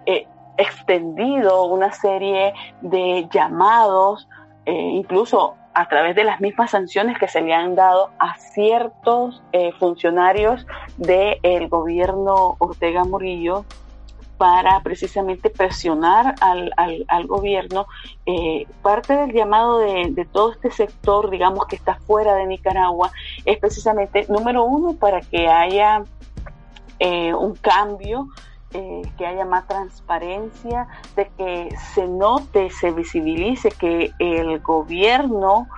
eh, 0.05 0.27
extendido 0.61 1.65
una 1.65 1.93
serie 1.93 2.53
de 2.81 3.29
llamados, 3.33 4.29
eh, 4.67 4.73
incluso 4.73 5.57
a 5.73 5.89
través 5.89 6.17
de 6.17 6.25
las 6.25 6.41
mismas 6.41 6.73
sanciones 6.73 7.19
que 7.19 7.29
se 7.29 7.41
le 7.41 7.55
han 7.55 7.75
dado 7.75 8.11
a 8.19 8.37
ciertos 8.37 9.43
eh, 9.53 9.73
funcionarios 9.79 10.67
del 10.97 11.69
gobierno 11.69 12.57
Ortega 12.59 13.05
Murillo 13.05 13.65
para 14.37 14.81
precisamente 14.81 15.51
presionar 15.51 16.35
al, 16.41 16.73
al, 16.77 17.27
gobierno. 17.27 17.87
Eh, 18.25 18.67
parte 18.83 19.15
del 19.15 19.33
llamado 19.33 19.79
de, 19.79 20.09
de, 20.13 20.25
todo 20.25 20.53
este 20.53 20.71
sector, 20.71 21.31
digamos, 21.31 21.67
que 21.67 21.77
está 21.77 21.97
fuera 22.07 22.35
de 22.35 22.47
Nicaragua, 22.47 23.13
es 23.45 23.59
precisamente, 23.59 24.27
número 24.31 24.65
uno, 24.65 24.95
para 24.95 25.21
que 25.21 25.47
haya 25.47 26.05
un 27.03 27.55
cambio 27.55 28.29
eh, 28.73 29.03
que 29.19 29.27
haya 29.27 29.45
más 29.45 29.67
transparencia, 29.67 30.87
de 31.17 31.29
que 31.37 31.75
se 31.95 32.07
note, 32.07 32.71
se 32.71 32.93
visibilice 32.93 33.71
que 33.71 34.13
el 34.19 34.61
gobierno 34.61 35.69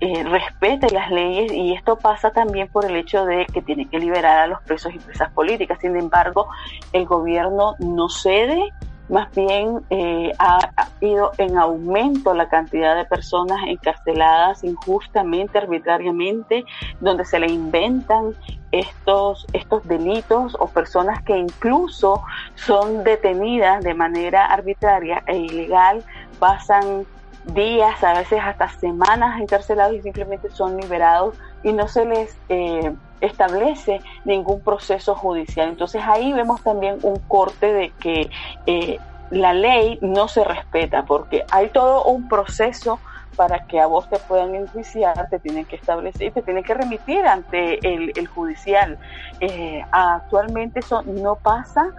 eh, 0.00 0.22
respete 0.22 0.90
las 0.90 1.10
leyes 1.10 1.52
y 1.52 1.72
esto 1.72 1.96
pasa 1.96 2.30
también 2.30 2.68
por 2.68 2.84
el 2.84 2.94
hecho 2.94 3.24
de 3.24 3.46
que 3.46 3.62
tiene 3.62 3.88
que 3.88 3.98
liberar 3.98 4.38
a 4.38 4.46
los 4.46 4.62
presos 4.62 4.94
y 4.94 4.98
presas 4.98 5.32
políticas. 5.32 5.78
Sin 5.80 5.96
embargo, 5.96 6.48
el 6.92 7.04
gobierno 7.04 7.74
no 7.80 8.08
cede 8.08 8.72
más 9.08 9.34
bien 9.34 9.80
eh, 9.90 10.32
ha, 10.38 10.58
ido 11.00 11.32
en 11.38 11.56
aumento 11.56 12.34
la 12.34 12.48
cantidad 12.48 12.96
de 12.96 13.04
personas 13.04 13.60
encarceladas 13.66 14.64
injustamente, 14.64 15.58
arbitrariamente, 15.58 16.64
donde 17.00 17.24
se 17.24 17.38
le 17.38 17.50
inventan 17.50 18.34
estos, 18.72 19.46
estos 19.52 19.86
delitos 19.86 20.56
o 20.58 20.68
personas 20.68 21.22
que 21.22 21.36
incluso 21.36 22.22
son 22.54 23.04
detenidas 23.04 23.82
de 23.82 23.94
manera 23.94 24.46
arbitraria 24.46 25.22
e 25.26 25.38
ilegal, 25.38 26.04
pasan 26.38 27.06
días, 27.54 28.02
a 28.04 28.12
veces 28.14 28.40
hasta 28.42 28.68
semanas 28.68 29.40
encarcelados 29.40 29.94
y 29.94 30.02
simplemente 30.02 30.50
son 30.50 30.76
liberados 30.76 31.34
y 31.62 31.72
no 31.72 31.88
se 31.88 32.04
les 32.04 32.36
eh, 32.48 32.92
establece 33.20 34.00
ningún 34.24 34.60
proceso 34.62 35.14
judicial. 35.14 35.68
Entonces 35.68 36.02
ahí 36.04 36.32
vemos 36.32 36.62
también 36.62 36.98
un 37.02 37.16
corte 37.20 37.72
de 37.72 37.90
que 37.90 38.30
eh, 38.66 38.98
la 39.30 39.52
ley 39.52 39.98
no 40.00 40.28
se 40.28 40.44
respeta 40.44 41.04
porque 41.04 41.44
hay 41.50 41.68
todo 41.68 42.04
un 42.04 42.28
proceso 42.28 42.98
para 43.36 43.66
que 43.66 43.78
a 43.78 43.86
vos 43.86 44.08
te 44.08 44.18
puedan 44.18 44.54
enjuiciar, 44.54 45.28
te 45.28 45.38
tienen 45.38 45.64
que 45.64 45.76
establecer, 45.76 46.32
te 46.32 46.42
tienen 46.42 46.64
que 46.64 46.74
remitir 46.74 47.24
ante 47.26 47.78
el, 47.86 48.26
judicial. 48.26 48.98
Eh, 49.38 49.84
actualmente 49.92 50.80
eso 50.80 51.02
no 51.02 51.36
pasa. 51.36 51.92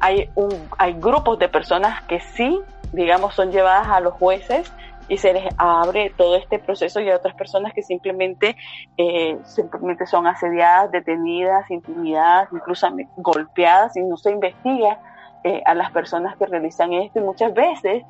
hay, 0.00 0.30
un, 0.34 0.48
hay 0.78 0.94
grupos 0.94 1.38
de 1.38 1.48
personas 1.48 2.02
que 2.04 2.20
sí 2.20 2.58
digamos, 2.92 3.34
son 3.34 3.52
llevadas 3.52 3.88
a 3.88 4.00
los 4.00 4.14
jueces 4.14 4.70
y 5.10 5.16
se 5.16 5.32
les 5.32 5.44
abre 5.58 6.14
todo 6.16 6.36
este 6.36 6.60
proceso 6.60 7.00
y 7.00 7.08
hay 7.08 7.14
otras 7.14 7.34
personas 7.34 7.74
que 7.74 7.82
simplemente, 7.82 8.56
eh, 8.96 9.36
simplemente 9.42 10.06
son 10.06 10.28
asediadas, 10.28 10.92
detenidas, 10.92 11.68
intimidadas, 11.68 12.48
incluso 12.52 12.86
golpeadas 13.16 13.96
y 13.96 14.02
no 14.02 14.16
se 14.16 14.30
investiga 14.30 15.00
eh, 15.42 15.62
a 15.66 15.74
las 15.74 15.90
personas 15.90 16.36
que 16.36 16.46
realizan 16.46 16.92
esto. 16.92 17.18
Y 17.18 17.22
muchas 17.22 17.52
veces 17.52 18.04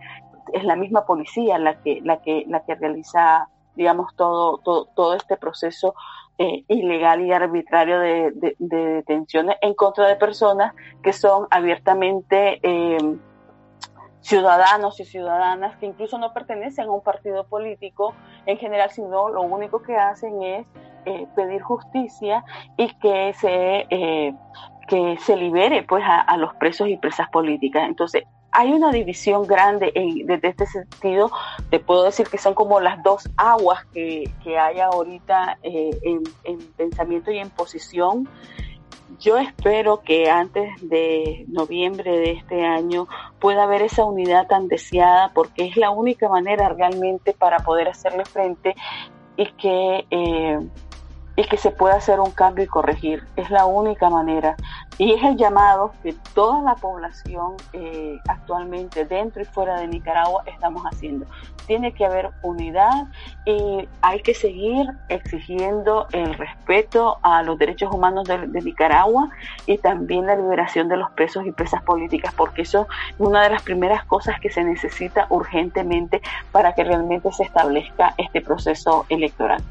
es 0.52 0.62
la 0.64 0.76
misma 0.76 1.06
policía 1.06 1.58
la 1.58 1.80
que, 1.80 2.02
la 2.04 2.20
que, 2.20 2.44
la 2.46 2.60
que 2.66 2.74
realiza, 2.74 3.48
digamos, 3.76 4.14
todo, 4.14 4.58
todo, 4.58 4.84
todo 4.94 5.14
este 5.14 5.38
proceso 5.38 5.94
eh, 6.36 6.64
ilegal 6.68 7.22
y 7.22 7.32
arbitrario 7.32 7.98
de, 7.98 8.30
de, 8.32 8.56
de, 8.58 8.86
detenciones 8.96 9.56
en 9.62 9.72
contra 9.72 10.06
de 10.06 10.16
personas 10.16 10.74
que 11.02 11.14
son 11.14 11.46
abiertamente 11.50 12.60
ciudadanos 14.20 15.00
y 15.00 15.04
ciudadanas 15.04 15.76
que 15.78 15.86
incluso 15.86 16.18
no 16.18 16.32
pertenecen 16.32 16.88
a 16.88 16.92
un 16.92 17.02
partido 17.02 17.44
político 17.44 18.14
en 18.46 18.58
general, 18.58 18.90
sino 18.90 19.28
lo 19.28 19.42
único 19.42 19.82
que 19.82 19.96
hacen 19.96 20.42
es 20.42 20.66
eh, 21.06 21.26
pedir 21.34 21.62
justicia 21.62 22.44
y 22.76 22.88
que 22.98 23.32
se, 23.34 23.86
eh, 23.88 24.34
que 24.88 25.16
se 25.18 25.36
libere 25.36 25.82
pues 25.82 26.04
a, 26.06 26.36
los 26.36 26.54
presos 26.56 26.88
y 26.88 26.96
presas 26.96 27.28
políticas. 27.30 27.88
Entonces, 27.88 28.24
hay 28.52 28.72
una 28.72 28.90
división 28.90 29.46
grande 29.46 29.92
en, 29.94 30.26
desde 30.26 30.48
este 30.48 30.66
sentido. 30.66 31.30
Te 31.70 31.80
puedo 31.80 32.04
decir 32.04 32.28
que 32.28 32.36
son 32.36 32.54
como 32.54 32.80
las 32.80 33.02
dos 33.02 33.30
aguas 33.36 33.86
que, 33.94 34.30
que 34.42 34.58
hay 34.58 34.80
ahorita 34.80 35.58
eh, 35.62 35.90
en, 36.02 36.22
en 36.44 36.58
pensamiento 36.72 37.30
y 37.30 37.38
en 37.38 37.48
posición 37.48 38.28
yo 39.18 39.36
espero 39.38 40.00
que 40.00 40.30
antes 40.30 40.70
de 40.82 41.44
noviembre 41.48 42.18
de 42.18 42.32
este 42.32 42.64
año 42.64 43.08
pueda 43.38 43.64
haber 43.64 43.82
esa 43.82 44.04
unidad 44.04 44.46
tan 44.46 44.68
deseada 44.68 45.32
porque 45.34 45.66
es 45.66 45.76
la 45.76 45.90
única 45.90 46.28
manera 46.28 46.68
realmente 46.68 47.32
para 47.32 47.58
poder 47.58 47.88
hacerle 47.88 48.24
frente 48.24 48.74
y 49.36 49.46
que, 49.52 50.06
eh, 50.10 50.58
y 51.36 51.44
que 51.44 51.56
se 51.56 51.70
pueda 51.70 51.94
hacer 51.94 52.20
un 52.20 52.30
cambio 52.30 52.64
y 52.64 52.68
corregir. 52.68 53.26
Es 53.36 53.50
la 53.50 53.66
única 53.66 54.10
manera. 54.10 54.56
Y 54.98 55.14
es 55.14 55.22
el 55.22 55.36
llamado 55.36 55.92
que 56.02 56.14
toda 56.34 56.60
la 56.62 56.74
población 56.74 57.56
eh, 57.72 58.18
actualmente 58.28 59.06
dentro 59.06 59.42
y 59.42 59.46
fuera 59.46 59.80
de 59.80 59.88
Nicaragua 59.88 60.42
estamos 60.46 60.82
haciendo. 60.82 61.26
Tiene 61.70 61.92
que 61.92 62.04
haber 62.04 62.30
unidad 62.42 63.06
y 63.44 63.86
hay 64.02 64.20
que 64.22 64.34
seguir 64.34 64.88
exigiendo 65.08 66.08
el 66.10 66.34
respeto 66.34 67.18
a 67.22 67.44
los 67.44 67.60
derechos 67.60 67.94
humanos 67.94 68.26
de, 68.26 68.60
Nicaragua 68.60 69.30
y 69.66 69.78
también 69.78 70.26
la 70.26 70.34
liberación 70.34 70.88
de 70.88 70.96
los 70.96 71.08
presos 71.12 71.46
y 71.46 71.52
presas 71.52 71.80
políticas, 71.84 72.34
porque 72.34 72.62
eso 72.62 72.88
es 73.10 73.14
una 73.20 73.44
de 73.44 73.50
las 73.50 73.62
primeras 73.62 74.04
cosas 74.06 74.40
que 74.40 74.50
se 74.50 74.64
necesita 74.64 75.28
urgentemente 75.30 76.20
para 76.50 76.74
que 76.74 76.82
realmente 76.82 77.30
se 77.30 77.44
establezca 77.44 78.14
este 78.18 78.40
proceso 78.40 79.06
electoral. 79.08 79.62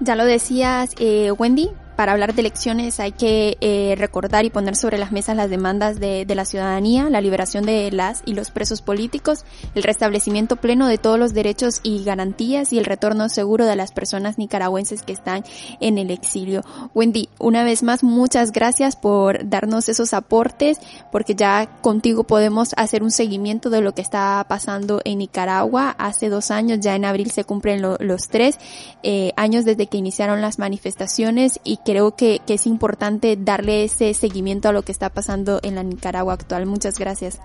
Ya 0.00 0.14
lo 0.14 0.26
decías, 0.26 0.94
eh, 0.98 1.32
Wendy, 1.32 1.70
para 1.98 2.12
hablar 2.12 2.32
de 2.32 2.42
elecciones 2.42 3.00
hay 3.00 3.10
que 3.10 3.56
eh, 3.60 3.96
recordar 3.98 4.44
y 4.44 4.50
poner 4.50 4.76
sobre 4.76 4.98
las 4.98 5.10
mesas 5.10 5.34
las 5.34 5.50
demandas 5.50 5.98
de, 5.98 6.24
la 6.28 6.44
ciudadanía, 6.44 7.10
la 7.10 7.20
liberación 7.20 7.66
de 7.66 7.90
las 7.90 8.22
y 8.24 8.34
los 8.34 8.52
presos 8.52 8.82
políticos, 8.82 9.44
el 9.74 9.82
restablecimiento 9.82 10.54
pleno 10.54 10.86
de 10.86 10.96
todos 10.96 11.18
los 11.18 11.34
derechos 11.34 11.80
y 11.82 12.04
garantías 12.04 12.72
y 12.72 12.78
el 12.78 12.84
retorno 12.84 13.28
seguro 13.28 13.66
de 13.66 13.74
las 13.74 13.90
personas 13.90 14.38
nicaragüenses 14.38 15.02
que 15.02 15.12
están 15.12 15.42
en 15.80 15.98
el 15.98 16.12
exilio. 16.12 16.62
Wendy, 16.94 17.30
una 17.40 17.64
vez 17.64 17.82
más, 17.82 18.04
muchas 18.04 18.52
gracias 18.52 18.94
por 18.94 19.48
darnos 19.48 19.88
esos 19.88 20.14
aportes, 20.14 20.78
porque 21.10 21.34
ya 21.34 21.80
contigo 21.80 22.22
podemos 22.22 22.74
hacer 22.76 23.02
un 23.02 23.10
seguimiento 23.10 23.70
de 23.70 23.80
lo 23.80 23.92
que 23.92 24.02
está 24.02 24.46
pasando 24.48 25.00
en 25.04 25.18
Nicaragua. 25.18 25.96
Hace 25.98 26.28
dos 26.28 26.52
años, 26.52 26.78
ya 26.78 26.94
en 26.94 27.04
abril 27.04 27.32
se 27.32 27.42
cumplen 27.42 27.82
lo, 27.82 27.96
los 27.98 28.28
tres 28.28 28.56
eh, 29.02 29.32
años 29.34 29.64
desde 29.64 29.88
que 29.88 29.98
iniciaron 29.98 30.40
las 30.40 30.60
manifestaciones 30.60 31.58
y 31.64 31.78
creo 31.88 32.14
que, 32.14 32.40
que, 32.46 32.52
es 32.52 32.66
importante 32.66 33.34
darle 33.38 33.84
ese 33.84 34.12
seguimiento 34.12 34.68
a 34.68 34.72
lo 34.72 34.82
que 34.82 34.92
está 34.92 35.08
pasando 35.08 35.58
en 35.62 35.74
la 35.74 35.82
Nicaragua 35.82 36.34
actual. 36.34 36.66
Muchas 36.66 36.98
gracias. 36.98 37.40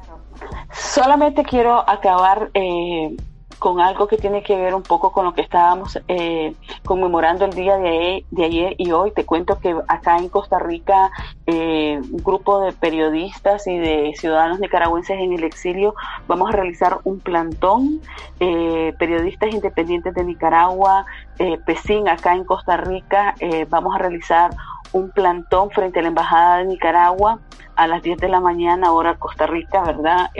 Solamente 0.73 1.43
quiero 1.45 1.89
acabar 1.89 2.51
eh, 2.53 3.15
con 3.63 3.79
algo 3.79 4.07
que 4.07 4.17
tiene 4.17 4.43
que 4.43 4.57
ver 4.57 4.75
un 4.75 4.83
poco 4.83 5.13
con 5.13 5.23
lo 5.23 5.33
que 5.33 5.39
estábamos 5.39 5.97
eh, 6.09 6.53
conmemorando 6.83 7.45
el 7.45 7.53
día 7.53 7.77
de, 7.77 8.25
de, 8.29 8.43
ayer 8.43 8.75
y 8.77 8.91
hoy. 8.91 9.11
Te 9.11 9.25
cuento 9.25 9.57
que 9.57 9.73
acá 9.87 10.17
en 10.17 10.27
Costa 10.27 10.59
Rica 10.59 11.11
eh, 11.47 11.97
un 12.11 12.21
grupo 12.21 12.59
de 12.59 12.73
periodistas 12.73 13.65
y 13.67 13.77
de 13.77 14.15
ciudadanos 14.17 14.59
nicaragüenses 14.59 15.17
en 15.17 15.31
el 15.31 15.45
exilio 15.45 15.95
vamos 16.27 16.49
a 16.49 16.51
realizar 16.51 16.99
un 17.05 17.21
plantón. 17.21 18.01
Eh, 18.41 18.93
periodistas 18.99 19.53
independientes 19.53 20.13
de 20.13 20.25
Nicaragua, 20.25 21.05
eh, 21.39 21.57
PESIN 21.65 22.09
acá 22.09 22.33
en 22.33 22.43
Costa 22.43 22.75
Rica, 22.75 23.33
eh, 23.39 23.65
vamos 23.69 23.95
a 23.95 23.97
realizar 23.97 24.51
un 24.91 25.09
plantón 25.11 25.69
frente 25.69 25.99
a 25.99 26.01
la 26.01 26.09
Embajada 26.09 26.57
de 26.57 26.65
Nicaragua 26.65 27.39
a 27.77 27.87
las 27.87 28.03
10 28.03 28.17
de 28.17 28.27
la 28.27 28.41
mañana, 28.41 28.91
hora 28.91 29.15
Costa 29.15 29.47
Rica, 29.47 29.83
¿verdad? 29.83 30.31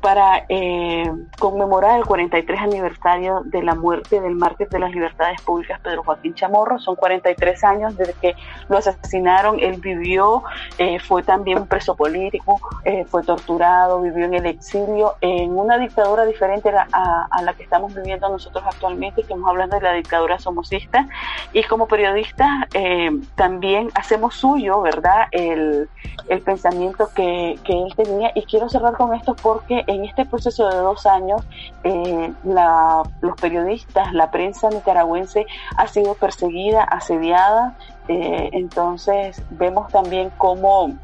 Para 0.00 0.44
eh, 0.48 1.10
conmemorar 1.38 1.98
el 1.98 2.04
43 2.04 2.60
aniversario 2.60 3.42
de 3.44 3.62
la 3.62 3.74
muerte 3.74 4.20
del 4.20 4.34
mártir 4.34 4.68
de 4.68 4.78
las 4.78 4.92
libertades 4.92 5.40
públicas 5.42 5.80
Pedro 5.80 6.02
Joaquín 6.02 6.34
Chamorro. 6.34 6.78
Son 6.78 6.96
43 6.96 7.64
años 7.64 7.96
desde 7.96 8.14
que 8.14 8.34
lo 8.68 8.78
asesinaron. 8.78 9.58
Él 9.60 9.80
vivió, 9.80 10.42
eh, 10.78 10.98
fue 11.00 11.22
también 11.22 11.66
preso 11.66 11.96
político, 11.96 12.60
eh, 12.84 13.04
fue 13.06 13.22
torturado, 13.22 14.00
vivió 14.00 14.26
en 14.26 14.34
el 14.34 14.46
exilio, 14.46 15.14
en 15.20 15.56
una 15.56 15.78
dictadura 15.78 16.24
diferente 16.24 16.68
a, 16.70 16.86
a, 16.92 17.28
a, 17.30 17.42
la 17.42 17.54
que 17.54 17.62
estamos 17.62 17.94
viviendo 17.94 18.28
nosotros 18.28 18.64
actualmente. 18.66 19.22
Estamos 19.22 19.48
hablando 19.48 19.76
de 19.76 19.82
la 19.82 19.92
dictadura 19.92 20.38
somocista. 20.38 21.08
Y 21.52 21.62
como 21.64 21.86
periodistas 21.88 22.48
eh, 22.74 23.10
también 23.34 23.88
hacemos 23.94 24.34
suyo, 24.34 24.80
¿verdad?, 24.82 25.28
el, 25.30 25.88
el 26.28 26.40
pensamiento 26.42 27.08
que, 27.14 27.58
que 27.64 27.72
él 27.72 27.94
tenía. 27.96 28.30
Y 28.34 28.42
quiero 28.42 28.68
cerrar 28.68 28.94
con 28.96 29.14
esto 29.14 29.34
porque 29.34 29.84
en 29.86 30.04
este 30.04 30.24
proceso 30.26 30.68
de 30.68 30.76
dos 30.76 31.06
años, 31.06 31.42
eh, 31.84 32.32
la, 32.44 33.02
los 33.20 33.36
periodistas, 33.40 34.12
la 34.12 34.30
prensa 34.30 34.68
nicaragüense 34.70 35.46
ha 35.76 35.86
sido 35.86 36.14
perseguida, 36.14 36.82
asediada. 36.82 37.76
Eh, 38.08 38.50
entonces 38.52 39.42
vemos 39.50 39.90
también 39.90 40.30
cómo 40.38 40.96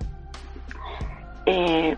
eh, 1.46 1.96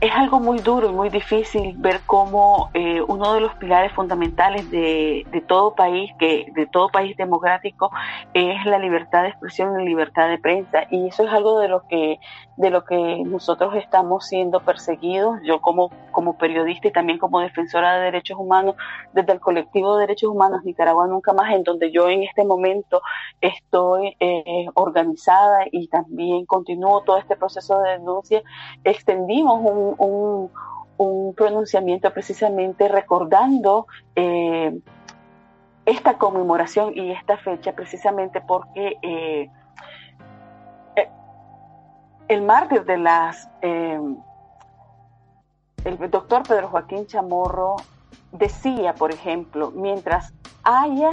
es 0.00 0.12
algo 0.12 0.40
muy 0.40 0.58
duro 0.58 0.90
y 0.90 0.92
muy 0.92 1.08
difícil 1.08 1.74
ver 1.78 2.00
cómo 2.04 2.70
eh, 2.74 3.00
uno 3.00 3.32
de 3.32 3.40
los 3.40 3.54
pilares 3.54 3.92
fundamentales 3.92 4.70
de, 4.70 5.26
de, 5.30 5.40
todo 5.40 5.74
país, 5.74 6.10
que 6.18 6.46
de 6.54 6.66
todo 6.66 6.88
país 6.88 7.16
democrático, 7.16 7.90
es 8.34 8.64
la 8.66 8.78
libertad 8.78 9.22
de 9.22 9.28
expresión 9.28 9.72
y 9.72 9.78
la 9.78 9.84
libertad 9.84 10.28
de 10.28 10.38
prensa. 10.38 10.86
Y 10.90 11.08
eso 11.08 11.24
es 11.24 11.32
algo 11.32 11.58
de 11.60 11.68
lo 11.68 11.86
que 11.88 12.18
de 12.56 12.70
lo 12.70 12.84
que 12.84 13.22
nosotros 13.26 13.74
estamos 13.74 14.26
siendo 14.26 14.60
perseguidos. 14.60 15.40
Yo 15.44 15.60
como 15.60 15.90
como 16.10 16.38
periodista 16.38 16.88
y 16.88 16.92
también 16.92 17.18
como 17.18 17.40
defensora 17.40 17.96
de 17.96 18.04
derechos 18.04 18.38
humanos 18.38 18.76
desde 19.12 19.32
el 19.32 19.40
colectivo 19.40 19.96
de 19.96 20.02
derechos 20.02 20.30
humanos 20.30 20.64
Nicaragua 20.64 21.06
nunca 21.06 21.32
más, 21.32 21.54
en 21.54 21.62
donde 21.62 21.90
yo 21.90 22.08
en 22.08 22.22
este 22.22 22.44
momento 22.44 23.02
estoy 23.40 24.16
eh, 24.20 24.66
organizada 24.74 25.66
y 25.70 25.88
también 25.88 26.46
continúo 26.46 27.02
todo 27.02 27.18
este 27.18 27.36
proceso 27.36 27.78
de 27.80 27.92
denuncia, 27.92 28.42
extendimos 28.84 29.60
un 29.62 29.85
un, 29.98 30.50
un, 30.96 31.34
pronunciamiento 31.34 32.12
precisamente 32.12 32.88
recordando 32.88 33.86
eh, 34.14 34.78
esta 35.84 36.18
conmemoración 36.18 36.96
y 36.96 37.12
esta 37.12 37.36
fecha 37.38 37.72
precisamente 37.72 38.40
porque 38.40 38.96
eh, 39.02 39.50
eh 40.96 41.10
el 42.28 42.42
mártir 42.42 42.84
de 42.84 42.98
las 42.98 43.48
el 45.86 46.10
doctor 46.10 46.42
Pedro 46.42 46.68
Joaquín 46.68 47.06
Chamorro 47.06 47.76
decía, 48.32 48.94
por 48.94 49.12
ejemplo, 49.12 49.70
mientras 49.70 50.34
haya 50.64 51.10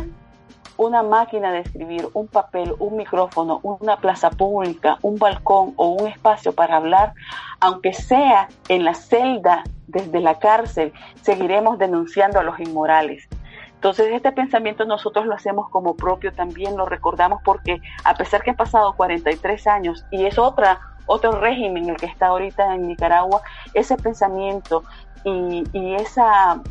una 0.77 1.03
máquina 1.03 1.51
de 1.51 1.59
escribir, 1.59 2.07
un 2.13 2.27
papel, 2.27 2.73
un 2.79 2.97
micrófono, 2.97 3.59
una 3.63 3.97
plaza 3.97 4.29
pública, 4.29 4.97
un 5.01 5.17
balcón 5.17 5.73
o 5.75 5.89
un 5.89 6.07
espacio 6.07 6.53
para 6.53 6.77
hablar, 6.77 7.13
aunque 7.59 7.93
sea 7.93 8.49
en 8.69 8.83
la 8.83 8.93
celda 8.93 9.63
desde 9.87 10.19
la 10.19 10.39
cárcel, 10.39 10.93
seguiremos 11.21 11.77
denunciando 11.77 12.39
a 12.39 12.43
los 12.43 12.59
inmorales. 12.59 13.27
Entonces 13.75 14.13
este 14.13 14.31
pensamiento 14.31 14.85
nosotros 14.85 15.25
lo 15.25 15.35
hacemos 15.35 15.69
como 15.69 15.95
propio, 15.95 16.31
también 16.31 16.77
lo 16.77 16.85
recordamos 16.85 17.41
porque 17.43 17.81
a 18.05 18.15
pesar 18.15 18.41
que 18.41 18.51
han 18.51 18.55
pasado 18.55 18.93
43 18.95 19.67
años 19.67 20.05
y 20.09 20.25
es 20.25 20.39
otra 20.39 20.79
otro 21.05 21.33
régimen 21.33 21.89
el 21.89 21.97
que 21.97 22.05
está 22.05 22.27
ahorita 22.27 22.75
en 22.75 22.87
Nicaragua, 22.87 23.41
ese 23.73 23.97
pensamiento 23.97 24.83
y, 25.25 25.63
y 25.73 25.95
esa 25.95 26.61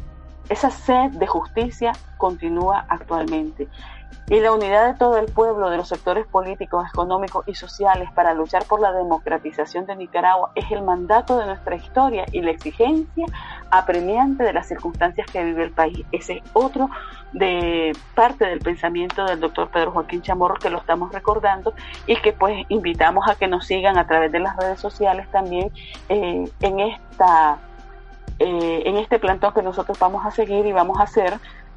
esa 0.49 0.70
sed 0.70 1.11
de 1.12 1.26
justicia 1.26 1.93
continúa 2.16 2.84
actualmente. 2.88 3.68
Y 4.28 4.40
la 4.40 4.53
unidad 4.53 4.93
de 4.93 4.99
todo 4.99 5.18
el 5.18 5.26
pueblo, 5.26 5.68
de 5.68 5.76
los 5.76 5.88
sectores 5.88 6.26
políticos, 6.26 6.86
económicos 6.88 7.47
y 7.49 7.55
sociales 7.55 8.09
para 8.14 8.34
luchar 8.34 8.64
por 8.64 8.80
la 8.80 8.93
democratización 8.93 9.84
de 9.86 9.97
Nicaragua 9.97 10.53
es 10.55 10.70
el 10.70 10.82
mandato 10.82 11.38
de 11.38 11.47
nuestra 11.47 11.76
historia 11.76 12.24
y 12.30 12.40
la 12.40 12.53
exigencia 12.53 13.26
apremiante 13.70 14.45
de 14.45 14.53
las 14.53 14.68
circunstancias 14.68 15.26
que 15.30 15.43
vive 15.45 15.64
el 15.64 15.72
país. 15.72 16.05
Ese 16.12 16.34
es 16.34 16.43
otro 16.53 16.88
de 17.32 17.93
parte 18.14 18.47
del 18.47 18.61
pensamiento 18.61 19.24
del 19.24 19.40
doctor 19.40 19.68
Pedro 19.70 19.93
Joaquín 19.93 20.22
Chamorro 20.22 20.55
que 20.55 20.70
lo 20.70 20.78
estamos 20.78 21.12
recordando 21.12 21.74
y 22.07 22.16
que 22.16 22.32
pues 22.32 22.64
invitamos 22.68 23.28
a 23.28 23.34
que 23.34 23.49
nos 23.49 23.66
sigan 23.66 23.99
a 23.99 24.07
través 24.07 24.30
de 24.30 24.40
las 24.40 24.57
redes 24.57 24.80
sociales 24.80 25.26
también 25.30 25.70
eh, 26.09 26.45
en 26.61 26.80
esta 26.80 27.59
eh, 28.39 28.83
en 28.87 28.97
este 28.97 29.18
plantón 29.18 29.55
que 29.55 29.62
nosotros 29.62 29.99
vamos 29.99 30.24
a 30.26 30.30
seguir 30.30 30.66
y 30.66 30.72
vamos 30.72 30.99
a 30.99 31.05
hacer 31.05 31.35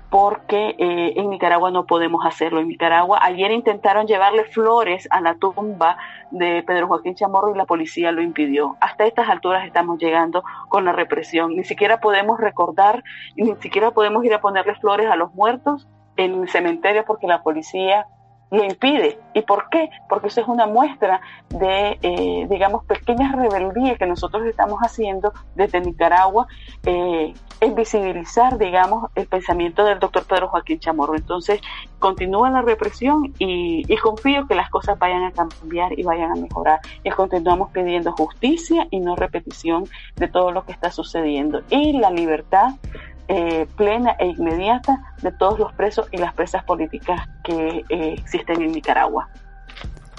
porque 0.10 0.76
eh, 0.78 1.14
en 1.18 1.30
Nicaragua 1.30 1.72
no 1.72 1.86
podemos 1.86 2.26
hacerlo. 2.26 2.60
En 2.60 2.68
Nicaragua 2.68 3.20
ayer 3.22 3.51
intentaron 3.51 4.08
llevarle 4.08 4.45
flores 4.45 5.08
a 5.12 5.20
la 5.20 5.36
tumba 5.36 5.97
de 6.32 6.64
Pedro 6.64 6.88
Joaquín 6.88 7.16
Chamorro 7.16 7.53
y 7.53 7.58
la 7.58 7.66
policía 7.66 8.12
lo 8.12 8.22
impidió. 8.22 8.78
Hasta 8.80 9.06
estas 9.06 9.28
alturas 9.30 9.66
estamos 9.66 9.99
llegando 9.99 10.43
con 10.70 10.86
la 10.86 10.91
represión. 10.91 11.56
Ni 11.56 11.64
siquiera 11.64 11.99
podemos 11.99 12.39
recordar, 12.39 13.03
ni 13.36 13.56
siquiera 13.56 13.91
podemos 13.91 14.24
ir 14.24 14.34
a 14.34 14.41
ponerle 14.41 14.76
flores 14.76 15.10
a 15.10 15.16
los 15.16 15.34
muertos 15.34 15.88
en 16.18 16.43
el 16.43 16.49
cementerio 16.49 17.03
porque 17.06 17.28
la 17.28 17.43
policía 17.43 18.08
lo 18.52 18.64
impide. 18.64 19.20
¿Y 19.34 19.41
por 19.41 19.70
qué? 19.70 19.89
Porque 20.08 20.28
eso 20.28 20.41
es 20.41 20.48
una 20.48 20.68
muestra 20.68 21.22
de, 21.50 21.98
eh, 22.02 22.48
digamos, 22.50 22.86
pequeñas 22.86 23.36
rebeldías 23.36 23.98
que 23.98 24.06
nosotros 24.06 24.46
estamos 24.46 24.80
haciendo 24.80 25.34
desde 25.56 25.82
Nicaragua 25.82 26.48
eh, 26.86 27.34
en 27.60 27.76
visibilizar, 27.76 28.58
digamos, 28.58 29.10
el 29.16 29.28
pensamiento 29.28 29.84
del 29.84 30.00
doctor 30.00 30.26
Pedro 30.26 30.48
Joaquín 30.50 30.80
Chamorro. 30.80 31.16
Entonces, 31.16 31.60
continúa 32.00 32.50
la 32.50 32.62
represión 32.62 33.34
y, 33.39 33.84
y, 33.91 33.98
confío 33.98 34.48
que 34.48 34.56
las 34.56 34.70
cosas 34.70 35.00
vayan 35.00 35.24
a 35.24 35.32
cambiar 35.32 35.98
y 35.98 36.04
vayan 36.04 36.32
a 36.32 36.36
mejorar. 36.36 36.80
Y 37.04 37.10
continuamos 37.10 37.72
pidiendo 37.72 38.12
justicia 38.12 38.88
y 38.91 39.00
no 39.00 39.16
repetición 39.16 39.86
de 40.16 40.28
todo 40.28 40.52
lo 40.52 40.66
que 40.66 40.72
está 40.72 40.91
sucediendo. 40.91 41.62
Y 41.70 41.93
la 41.93 42.12
libertad 42.12 42.76
eh, 43.28 43.67
plena 43.76 44.15
e 44.19 44.28
inmediata 44.28 45.15
de 45.21 45.32
todos 45.32 45.59
los 45.59 45.73
presos 45.73 46.07
y 46.11 46.17
las 46.17 46.34
presas 46.34 46.63
políticas 46.63 47.28
que 47.43 47.84
eh, 47.89 48.15
existen 48.17 48.61
en 48.61 48.71
Nicaragua. 48.71 49.30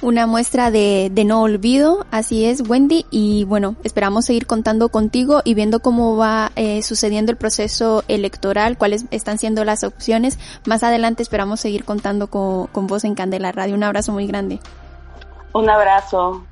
Una 0.02 0.26
muestra 0.26 0.70
de, 0.70 1.08
de, 1.10 1.24
no 1.24 1.40
olvido, 1.40 2.04
así 2.10 2.44
es 2.44 2.68
Wendy, 2.68 3.06
y 3.10 3.44
bueno, 3.44 3.76
esperamos 3.82 4.26
seguir 4.26 4.46
contando 4.46 4.90
contigo 4.90 5.40
y 5.42 5.54
viendo 5.54 5.80
cómo 5.80 6.18
va 6.18 6.52
eh, 6.54 6.82
sucediendo 6.82 7.32
el 7.32 7.38
proceso 7.38 8.04
electoral, 8.06 8.76
cuáles 8.76 9.06
están 9.10 9.38
siendo 9.38 9.64
las 9.64 9.84
opciones. 9.84 10.38
Más 10.66 10.82
adelante 10.82 11.22
esperamos 11.22 11.60
seguir 11.60 11.86
contando 11.86 12.26
con, 12.26 12.66
con 12.66 12.86
vos 12.86 13.04
en 13.04 13.14
Candela 13.14 13.52
Radio. 13.52 13.74
Un 13.74 13.84
abrazo 13.84 14.12
muy 14.12 14.26
grande. 14.26 14.60
Un 15.54 15.70
abrazo. 15.70 16.44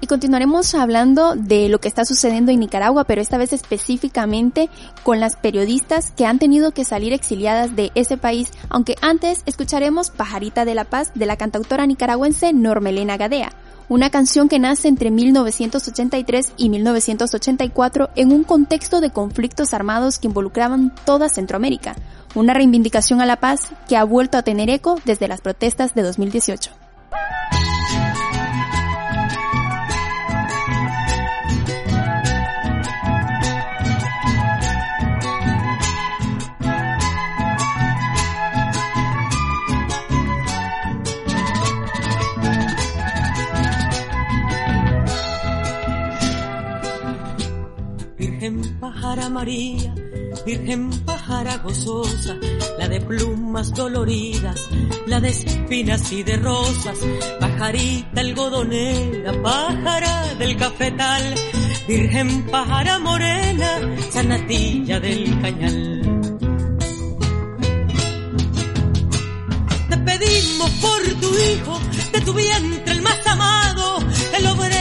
Y 0.00 0.06
continuaremos 0.06 0.74
hablando 0.74 1.34
de 1.34 1.68
lo 1.68 1.80
que 1.80 1.88
está 1.88 2.04
sucediendo 2.04 2.52
en 2.52 2.60
Nicaragua, 2.60 3.04
pero 3.04 3.20
esta 3.20 3.36
vez 3.36 3.52
específicamente 3.52 4.70
con 5.02 5.18
las 5.18 5.36
periodistas 5.36 6.12
que 6.12 6.24
han 6.24 6.38
tenido 6.38 6.70
que 6.70 6.84
salir 6.84 7.12
exiliadas 7.12 7.74
de 7.74 7.90
ese 7.96 8.16
país, 8.16 8.50
aunque 8.68 8.94
antes 9.00 9.42
escucharemos 9.46 10.10
Pajarita 10.10 10.64
de 10.64 10.74
la 10.76 10.84
Paz 10.84 11.10
de 11.14 11.26
la 11.26 11.36
cantautora 11.36 11.86
nicaragüense 11.86 12.52
Normelena 12.52 13.16
Gadea, 13.16 13.52
una 13.88 14.10
canción 14.10 14.48
que 14.48 14.60
nace 14.60 14.86
entre 14.86 15.10
1983 15.10 16.52
y 16.56 16.68
1984 16.68 18.10
en 18.14 18.32
un 18.32 18.44
contexto 18.44 19.00
de 19.00 19.10
conflictos 19.10 19.74
armados 19.74 20.18
que 20.18 20.28
involucraban 20.28 20.94
toda 21.06 21.28
Centroamérica, 21.28 21.96
una 22.34 22.54
reivindicación 22.54 23.20
a 23.20 23.26
la 23.26 23.40
paz 23.40 23.62
que 23.88 23.96
ha 23.96 24.04
vuelto 24.04 24.38
a 24.38 24.42
tener 24.42 24.70
eco 24.70 25.00
desde 25.04 25.26
las 25.26 25.40
protestas 25.40 25.94
de 25.94 26.02
2018. 26.02 26.70
Virgen 48.48 48.80
pájara 48.80 49.28
María, 49.28 49.94
Virgen 50.46 50.88
pájara 51.04 51.58
gozosa, 51.58 52.34
la 52.78 52.88
de 52.88 52.98
plumas 52.98 53.74
doloridas, 53.74 54.70
la 55.06 55.20
de 55.20 55.28
espinas 55.28 56.10
y 56.12 56.22
de 56.22 56.38
rosas, 56.38 56.98
pajarita 57.40 58.22
algodonera, 58.22 59.34
pájara 59.42 60.34
del 60.38 60.56
cafetal, 60.56 61.34
Virgen 61.86 62.46
pájara 62.46 62.98
morena, 62.98 63.80
sanatilla 64.10 64.98
del 64.98 65.42
cañal. 65.42 66.40
Te 69.90 69.96
pedimos 69.98 70.70
por 70.80 71.02
tu 71.20 71.28
hijo, 71.38 71.80
de 72.12 72.20
tu 72.22 72.32
vientre 72.32 72.94
el 72.94 73.02
más 73.02 73.26
amado, 73.26 73.98
el 74.38 74.46
obrero, 74.46 74.77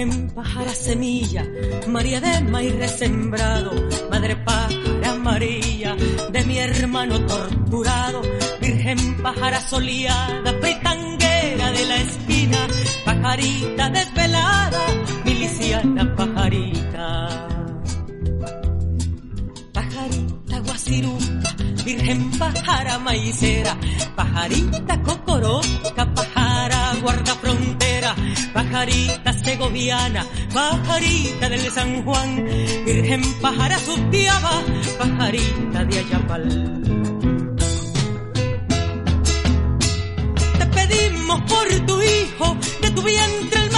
Virgen 0.00 0.30
pájara 0.30 0.72
semilla, 0.72 1.44
María 1.88 2.22
de 2.22 2.40
maíz 2.44 2.74
resembrado, 2.74 3.70
Madre 4.10 4.34
pájara 4.34 5.14
María, 5.16 5.94
de 6.32 6.44
mi 6.46 6.56
hermano 6.56 7.20
torturado, 7.26 8.22
Virgen 8.62 9.22
pájara 9.22 9.60
soleada, 9.60 10.54
fritanguera 10.58 11.72
de 11.72 11.86
la 11.86 11.96
esquina, 11.96 12.66
pajarita 13.04 13.90
desvelada, 13.90 14.80
miliciana 15.22 16.16
pajarita. 16.16 17.48
Pajarita 19.74 20.60
guasiruca, 20.60 21.56
Virgen 21.84 22.30
pájara 22.38 22.98
maicera, 23.00 23.76
pajarita 24.16 25.02
cocoroca, 25.02 26.14
pajara 26.14 26.94
guarda 27.02 27.34
frontera, 27.34 27.89
pajarita 28.52 29.32
segoviana, 29.32 30.26
pajarita 30.52 31.48
del 31.48 31.70
San 31.70 32.02
Juan, 32.04 32.44
Virgen 32.84 33.22
pájara 33.40 33.78
supiaba, 33.78 34.62
pajarita 34.98 35.84
de 35.84 35.98
Ayapal. 35.98 36.46
Te 40.58 40.66
pedimos 40.66 41.40
por 41.42 41.86
tu 41.86 42.02
hijo, 42.02 42.56
de 42.82 42.90
tu 42.90 43.02
vientre 43.02 43.69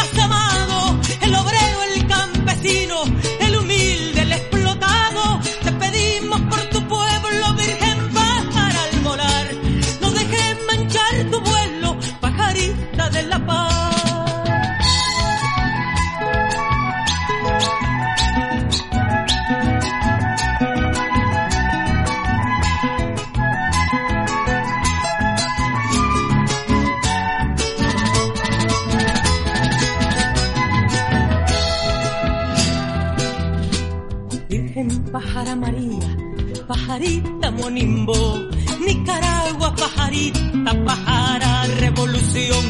pajarita 36.66 37.50
Monimbo, 37.50 38.48
Nicaragua 38.86 39.74
pajarita, 39.74 40.72
pajara 40.84 41.66
revolución, 41.80 42.64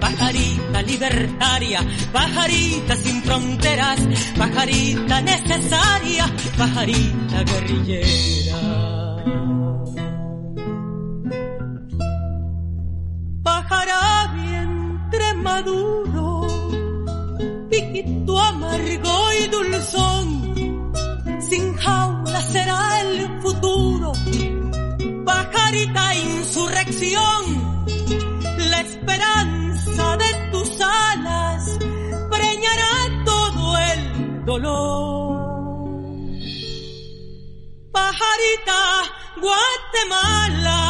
pajarita 0.00 0.82
libertaria, 0.82 1.80
pajarita 2.12 2.96
sin 2.96 3.22
fronteras, 3.22 4.00
pajarita 4.36 5.20
necesaria, 5.22 6.26
pajarita 6.56 7.42
guerrillera. 7.44 8.60
Pájara 13.42 14.32
vientre 14.34 15.34
maduro, 15.34 16.46
piquito 17.70 18.38
amargo 18.38 19.14
y 19.40 19.46
dulzón 19.48 20.47
Pajarita 25.68 26.14
insurrección, 26.14 27.84
la 28.70 28.80
esperanza 28.80 30.16
de 30.16 30.50
tus 30.50 30.80
alas 30.80 31.78
preñará 32.30 33.22
todo 33.26 33.76
el 33.76 34.46
dolor. 34.46 35.90
Pajarita 37.92 38.80
Guatemala, 39.42 40.80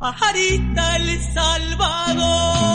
pajarita 0.00 0.96
El 0.96 1.22
Salvador. 1.32 2.66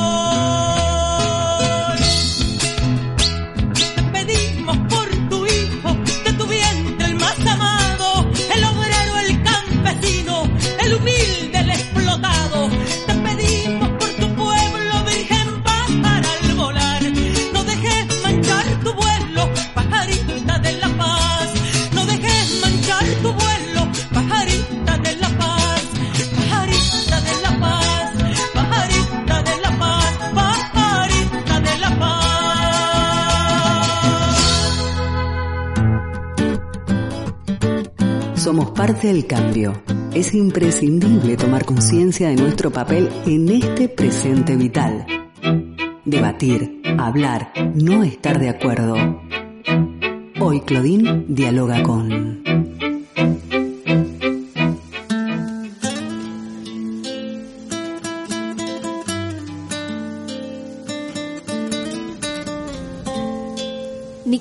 Somos 38.44 38.72
parte 38.72 39.06
del 39.06 39.28
cambio. 39.28 39.84
Es 40.16 40.34
imprescindible 40.34 41.38
tomar 41.38 41.64
conciencia 41.64 42.30
de 42.30 42.38
nuestro 42.38 42.72
papel 42.72 43.08
en 43.28 43.48
este 43.50 43.88
presente 43.88 44.56
vital. 44.56 45.06
Debatir, 46.06 46.82
hablar, 46.98 47.54
no 47.76 48.02
estar 48.02 48.40
de 48.40 48.50
acuerdo. 48.50 48.96
Hoy 50.40 50.62
Claudine 50.62 51.26
dialoga 51.28 51.84
con... 51.84 52.51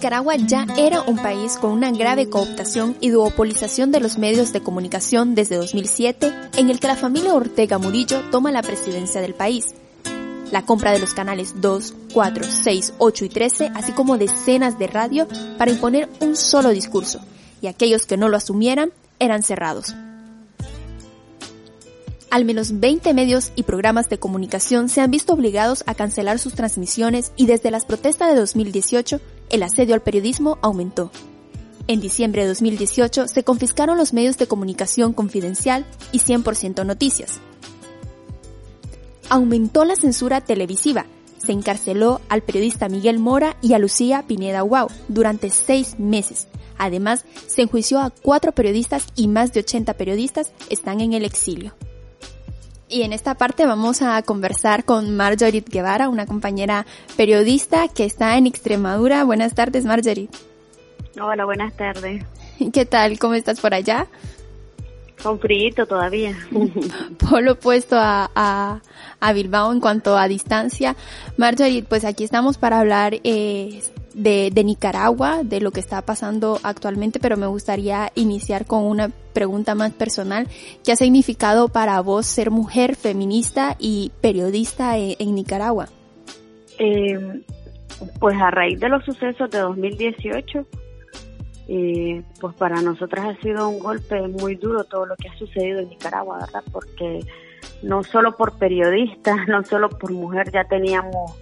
Nicaragua 0.00 0.36
ya 0.36 0.66
era 0.78 1.02
un 1.02 1.16
país 1.18 1.58
con 1.58 1.72
una 1.72 1.90
grave 1.90 2.30
cooptación 2.30 2.96
y 3.02 3.10
duopolización 3.10 3.92
de 3.92 4.00
los 4.00 4.16
medios 4.16 4.50
de 4.50 4.62
comunicación 4.62 5.34
desde 5.34 5.56
2007, 5.56 6.32
en 6.56 6.70
el 6.70 6.80
que 6.80 6.86
la 6.86 6.96
familia 6.96 7.34
Ortega 7.34 7.76
Murillo 7.76 8.22
toma 8.30 8.50
la 8.50 8.62
presidencia 8.62 9.20
del 9.20 9.34
país. 9.34 9.74
La 10.50 10.64
compra 10.64 10.92
de 10.92 11.00
los 11.00 11.12
canales 11.12 11.60
2, 11.60 11.94
4, 12.14 12.44
6, 12.44 12.94
8 12.96 13.24
y 13.26 13.28
13, 13.28 13.72
así 13.74 13.92
como 13.92 14.16
decenas 14.16 14.78
de 14.78 14.86
radio 14.86 15.28
para 15.58 15.70
imponer 15.70 16.08
un 16.20 16.34
solo 16.34 16.70
discurso, 16.70 17.20
y 17.60 17.66
aquellos 17.66 18.06
que 18.06 18.16
no 18.16 18.30
lo 18.30 18.38
asumieran 18.38 18.92
eran 19.18 19.42
cerrados. 19.42 19.94
Al 22.30 22.46
menos 22.46 22.80
20 22.80 23.12
medios 23.12 23.52
y 23.54 23.64
programas 23.64 24.08
de 24.08 24.18
comunicación 24.18 24.88
se 24.88 25.02
han 25.02 25.10
visto 25.10 25.34
obligados 25.34 25.84
a 25.86 25.94
cancelar 25.94 26.38
sus 26.38 26.54
transmisiones 26.54 27.32
y 27.36 27.44
desde 27.44 27.70
las 27.70 27.84
protestas 27.84 28.30
de 28.30 28.40
2018 28.40 29.20
el 29.50 29.62
asedio 29.62 29.94
al 29.94 30.02
periodismo 30.02 30.58
aumentó. 30.62 31.10
En 31.86 32.00
diciembre 32.00 32.42
de 32.42 32.48
2018 32.48 33.26
se 33.26 33.42
confiscaron 33.42 33.98
los 33.98 34.12
medios 34.12 34.38
de 34.38 34.46
comunicación 34.46 35.12
confidencial 35.12 35.84
y 36.12 36.20
100% 36.20 36.86
noticias. 36.86 37.40
Aumentó 39.28 39.84
la 39.84 39.96
censura 39.96 40.40
televisiva. 40.40 41.06
Se 41.44 41.52
encarceló 41.52 42.20
al 42.28 42.42
periodista 42.42 42.88
Miguel 42.88 43.18
Mora 43.18 43.56
y 43.60 43.72
a 43.72 43.78
Lucía 43.78 44.24
Pineda 44.26 44.60
Guau 44.60 44.88
durante 45.08 45.50
seis 45.50 45.98
meses. 45.98 46.48
Además, 46.78 47.24
se 47.46 47.62
enjuició 47.62 48.00
a 48.00 48.10
cuatro 48.10 48.52
periodistas 48.52 49.06
y 49.16 49.28
más 49.28 49.52
de 49.52 49.60
80 49.60 49.94
periodistas 49.94 50.52
están 50.68 51.00
en 51.00 51.12
el 51.12 51.24
exilio. 51.24 51.74
Y 52.90 53.02
en 53.02 53.12
esta 53.12 53.36
parte 53.36 53.66
vamos 53.66 54.02
a 54.02 54.20
conversar 54.22 54.84
con 54.84 55.16
Marjorie 55.16 55.62
Guevara, 55.64 56.08
una 56.08 56.26
compañera 56.26 56.86
periodista 57.16 57.86
que 57.86 58.04
está 58.04 58.36
en 58.36 58.48
Extremadura. 58.48 59.22
Buenas 59.22 59.54
tardes, 59.54 59.84
Marjorie. 59.84 60.28
Hola, 61.20 61.44
buenas 61.44 61.72
tardes. 61.76 62.24
¿Qué 62.72 62.86
tal? 62.86 63.16
¿Cómo 63.20 63.34
estás 63.34 63.60
por 63.60 63.74
allá? 63.74 64.08
Con 65.22 65.38
frío 65.38 65.86
todavía. 65.86 66.36
Por 67.30 67.42
lo 67.42 67.52
opuesto 67.52 67.96
a, 67.96 68.30
a, 68.34 68.80
a, 69.20 69.32
Bilbao 69.34 69.70
en 69.70 69.78
cuanto 69.78 70.16
a 70.16 70.26
distancia. 70.26 70.96
Marjorie, 71.36 71.84
pues 71.84 72.04
aquí 72.04 72.24
estamos 72.24 72.58
para 72.58 72.80
hablar 72.80 73.20
eh, 73.22 73.82
de, 74.14 74.50
Nicaragua, 74.64 75.42
de 75.42 75.60
lo 75.60 75.70
que 75.70 75.80
está 75.80 76.02
pasando 76.02 76.58
actualmente, 76.62 77.20
pero 77.20 77.36
me 77.36 77.46
gustaría 77.46 78.10
iniciar 78.14 78.66
con 78.66 78.84
una 78.84 79.10
pregunta 79.32 79.74
más 79.74 79.92
personal. 79.92 80.48
¿Qué 80.84 80.92
ha 80.92 80.96
significado 80.96 81.68
para 81.68 82.00
vos 82.00 82.26
ser 82.26 82.50
mujer 82.50 82.96
feminista 82.96 83.76
y 83.78 84.12
periodista 84.20 84.96
en, 84.96 85.16
en 85.18 85.34
Nicaragua? 85.34 85.88
Eh, 86.78 87.42
pues 88.18 88.36
a 88.40 88.50
raíz 88.50 88.80
de 88.80 88.88
los 88.88 89.04
sucesos 89.04 89.50
de 89.50 89.58
2018, 89.58 90.66
eh, 91.68 92.22
pues 92.40 92.54
para 92.56 92.82
nosotras 92.82 93.26
ha 93.26 93.42
sido 93.42 93.68
un 93.68 93.78
golpe 93.78 94.26
muy 94.26 94.56
duro 94.56 94.84
todo 94.84 95.06
lo 95.06 95.14
que 95.16 95.28
ha 95.28 95.38
sucedido 95.38 95.80
en 95.80 95.90
Nicaragua, 95.90 96.38
¿verdad? 96.40 96.64
Porque 96.72 97.20
no 97.82 98.02
solo 98.02 98.36
por 98.36 98.58
periodistas, 98.58 99.36
no 99.48 99.62
solo 99.64 99.88
por 99.88 100.12
mujer, 100.12 100.50
ya 100.50 100.64
teníamos 100.64 101.38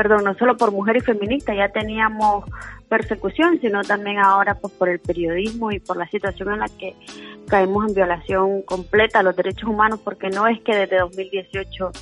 perdón, 0.00 0.24
no 0.24 0.34
solo 0.36 0.56
por 0.56 0.72
mujer 0.72 0.96
y 0.96 1.00
feminista, 1.00 1.52
ya 1.52 1.68
teníamos 1.68 2.46
persecución, 2.90 3.60
sino 3.60 3.82
también 3.82 4.18
ahora 4.18 4.56
pues 4.56 4.74
por 4.74 4.88
el 4.88 4.98
periodismo 4.98 5.70
y 5.70 5.78
por 5.78 5.96
la 5.96 6.08
situación 6.08 6.52
en 6.52 6.58
la 6.58 6.68
que 6.68 6.96
caemos 7.46 7.88
en 7.88 7.94
violación 7.94 8.62
completa 8.62 9.20
a 9.20 9.22
los 9.22 9.36
derechos 9.36 9.68
humanos, 9.68 10.00
porque 10.04 10.28
no 10.28 10.46
es 10.48 10.60
que 10.60 10.74
desde 10.76 10.98
2018 10.98 11.92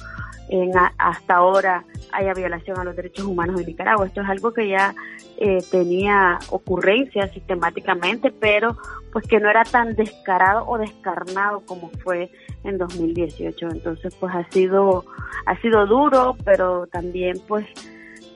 en 0.48 0.72
hasta 0.96 1.34
ahora 1.34 1.84
haya 2.10 2.32
violación 2.32 2.78
a 2.78 2.84
los 2.84 2.96
derechos 2.96 3.26
humanos 3.26 3.60
en 3.60 3.66
Nicaragua. 3.66 4.06
Esto 4.06 4.22
es 4.22 4.28
algo 4.28 4.54
que 4.54 4.66
ya 4.66 4.94
eh, 5.36 5.58
tenía 5.70 6.38
ocurrencia 6.48 7.28
sistemáticamente, 7.28 8.32
pero 8.32 8.78
pues 9.12 9.26
que 9.28 9.40
no 9.40 9.50
era 9.50 9.64
tan 9.64 9.94
descarado 9.94 10.66
o 10.66 10.78
descarnado 10.78 11.60
como 11.66 11.90
fue 12.02 12.30
en 12.64 12.78
2018. 12.78 13.68
Entonces, 13.68 14.14
pues 14.14 14.34
ha 14.34 14.48
sido 14.50 15.04
ha 15.44 15.60
sido 15.60 15.86
duro, 15.86 16.34
pero 16.46 16.86
también 16.86 17.36
pues 17.46 17.66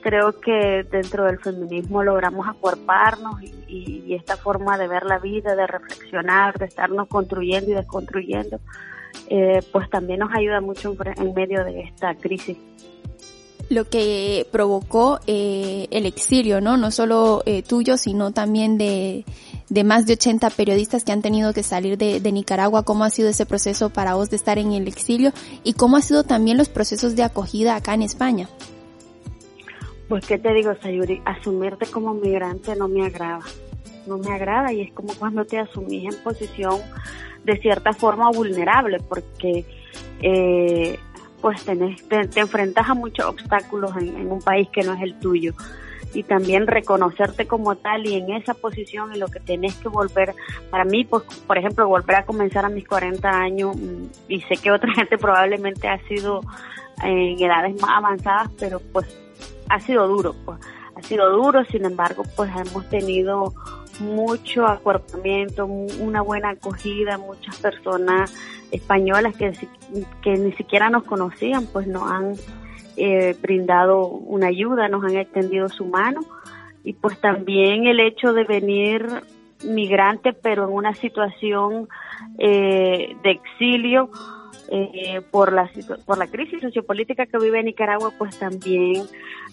creo 0.03 0.39
que 0.39 0.85
dentro 0.91 1.23
del 1.23 1.39
feminismo 1.39 2.03
logramos 2.03 2.45
acuerparnos 2.47 3.41
y, 3.41 4.13
esta 4.13 4.37
forma 4.37 4.77
de 4.77 4.87
ver 4.87 5.05
la 5.05 5.17
vida, 5.17 5.55
de 5.55 5.65
reflexionar, 5.65 6.59
de 6.59 6.65
estarnos 6.65 7.07
construyendo 7.07 7.71
y 7.71 7.73
desconstruyendo, 7.73 8.59
eh, 9.27 9.59
pues 9.71 9.89
también 9.89 10.19
nos 10.19 10.29
ayuda 10.35 10.61
mucho 10.61 10.95
en, 11.17 11.33
medio 11.33 11.63
de 11.63 11.81
esta 11.81 12.13
crisis 12.13 12.57
lo 13.69 13.89
que 13.89 14.45
provocó 14.51 15.19
eh, 15.25 15.87
el 15.89 16.05
exilio, 16.05 16.61
¿no? 16.61 16.77
No 16.77 16.91
solo 16.91 17.41
eh, 17.47 17.63
tuyo, 17.63 17.97
sino 17.97 18.31
también 18.31 18.77
de, 18.77 19.25
de, 19.69 19.83
más 19.83 20.05
de 20.05 20.13
80 20.13 20.51
periodistas 20.51 21.03
que 21.03 21.11
han 21.11 21.23
tenido 21.23 21.53
que 21.53 21.63
salir 21.63 21.97
de, 21.97 22.19
de, 22.19 22.31
Nicaragua. 22.31 22.83
¿Cómo 22.83 23.03
ha 23.03 23.09
sido 23.09 23.29
ese 23.29 23.47
proceso 23.47 23.89
para 23.89 24.13
vos 24.13 24.29
de 24.29 24.35
estar 24.35 24.59
en 24.59 24.73
el 24.73 24.87
exilio? 24.87 25.31
¿Y 25.63 25.73
cómo 25.73 25.97
ha 25.97 26.01
sido 26.01 26.23
también 26.23 26.57
los 26.57 26.69
procesos 26.69 27.15
de 27.15 27.23
acogida 27.23 27.75
acá 27.75 27.95
en 27.95 28.03
España? 28.03 28.47
Pues, 30.13 30.27
¿qué 30.27 30.37
te 30.37 30.53
digo, 30.53 30.75
Sayuri? 30.75 31.23
Asumirte 31.25 31.87
como 31.87 32.13
migrante 32.13 32.75
no 32.75 32.87
me 32.87 33.03
agrada. 33.03 33.39
No 34.05 34.19
me 34.19 34.31
agrada 34.31 34.71
y 34.71 34.81
es 34.81 34.93
como 34.93 35.11
cuando 35.15 35.43
te 35.43 35.57
asumís 35.57 36.03
en 36.03 36.21
posición 36.21 36.79
de 37.43 37.57
cierta 37.57 37.93
forma 37.93 38.29
vulnerable, 38.29 38.99
porque... 39.09 39.65
Eh, 40.21 40.99
pues 41.41 41.65
tenés, 41.65 42.07
te, 42.07 42.39
enfrentas 42.39 42.87
a 42.87 42.93
muchos 42.93 43.25
obstáculos 43.25 43.91
en, 43.97 44.15
en, 44.15 44.31
un 44.31 44.39
país 44.39 44.69
que 44.69 44.83
no 44.83 44.93
es 44.93 45.01
el 45.01 45.19
tuyo. 45.19 45.55
Y 46.13 46.21
también 46.21 46.67
reconocerte 46.67 47.47
como 47.47 47.75
tal 47.75 48.05
y 48.05 48.13
en 48.13 48.33
esa 48.33 48.53
posición 48.53 49.15
y 49.15 49.17
lo 49.17 49.29
que 49.29 49.39
tenés 49.39 49.73
que 49.77 49.89
volver, 49.89 50.35
para 50.69 50.85
mí, 50.85 51.05
pues, 51.05 51.23
por 51.47 51.57
ejemplo, 51.57 51.87
volver 51.87 52.17
a 52.17 52.25
comenzar 52.25 52.65
a 52.65 52.69
mis 52.69 52.87
40 52.87 53.27
años, 53.27 53.75
mm, 53.75 54.05
y 54.27 54.41
sé 54.41 54.57
que 54.57 54.69
otra 54.69 54.93
gente 54.95 55.17
probablemente 55.17 55.87
ha 55.87 55.97
sido 56.07 56.41
en 57.03 57.41
edades 57.41 57.81
más 57.81 57.97
avanzadas, 57.97 58.51
pero 58.59 58.79
pues 58.79 59.22
ha 59.69 59.79
sido 59.79 60.07
duro, 60.07 60.35
pues, 60.45 60.59
ha 60.95 61.01
sido 61.01 61.29
duro, 61.31 61.63
sin 61.65 61.85
embargo, 61.85 62.23
pues 62.35 62.51
hemos 62.55 62.87
tenido 62.89 63.53
mucho 63.99 64.65
acuerpamiento, 64.65 65.65
una 65.65 66.21
buena 66.21 66.51
acogida, 66.51 67.17
muchas 67.17 67.57
personas 67.57 68.33
españolas 68.71 69.35
que, 69.35 69.53
que 70.21 70.33
ni 70.33 70.51
siquiera 70.53 70.89
nos 70.89 71.03
conocían, 71.03 71.67
pues 71.67 71.87
nos 71.87 72.03
han 72.03 72.33
eh, 72.97 73.35
brindado 73.41 74.07
una 74.07 74.47
ayuda, 74.47 74.87
nos 74.87 75.03
han 75.03 75.17
extendido 75.17 75.69
su 75.69 75.85
mano. 75.85 76.21
Y 76.83 76.93
pues 76.93 77.19
también 77.19 77.85
el 77.85 77.99
hecho 77.99 78.33
de 78.33 78.43
venir 78.43 79.23
migrante 79.63 80.33
pero 80.33 80.65
en 80.65 80.73
una 80.73 80.93
situación 80.93 81.87
eh, 82.37 83.15
de 83.23 83.31
exilio 83.31 84.09
eh, 84.75 85.21
por 85.29 85.53
la 85.53 85.69
por 86.03 86.17
la 86.17 86.25
crisis 86.25 86.59
sociopolítica 86.59 87.27
que 87.27 87.37
vive 87.37 87.61
Nicaragua 87.61 88.11
pues 88.17 88.39
también 88.39 89.03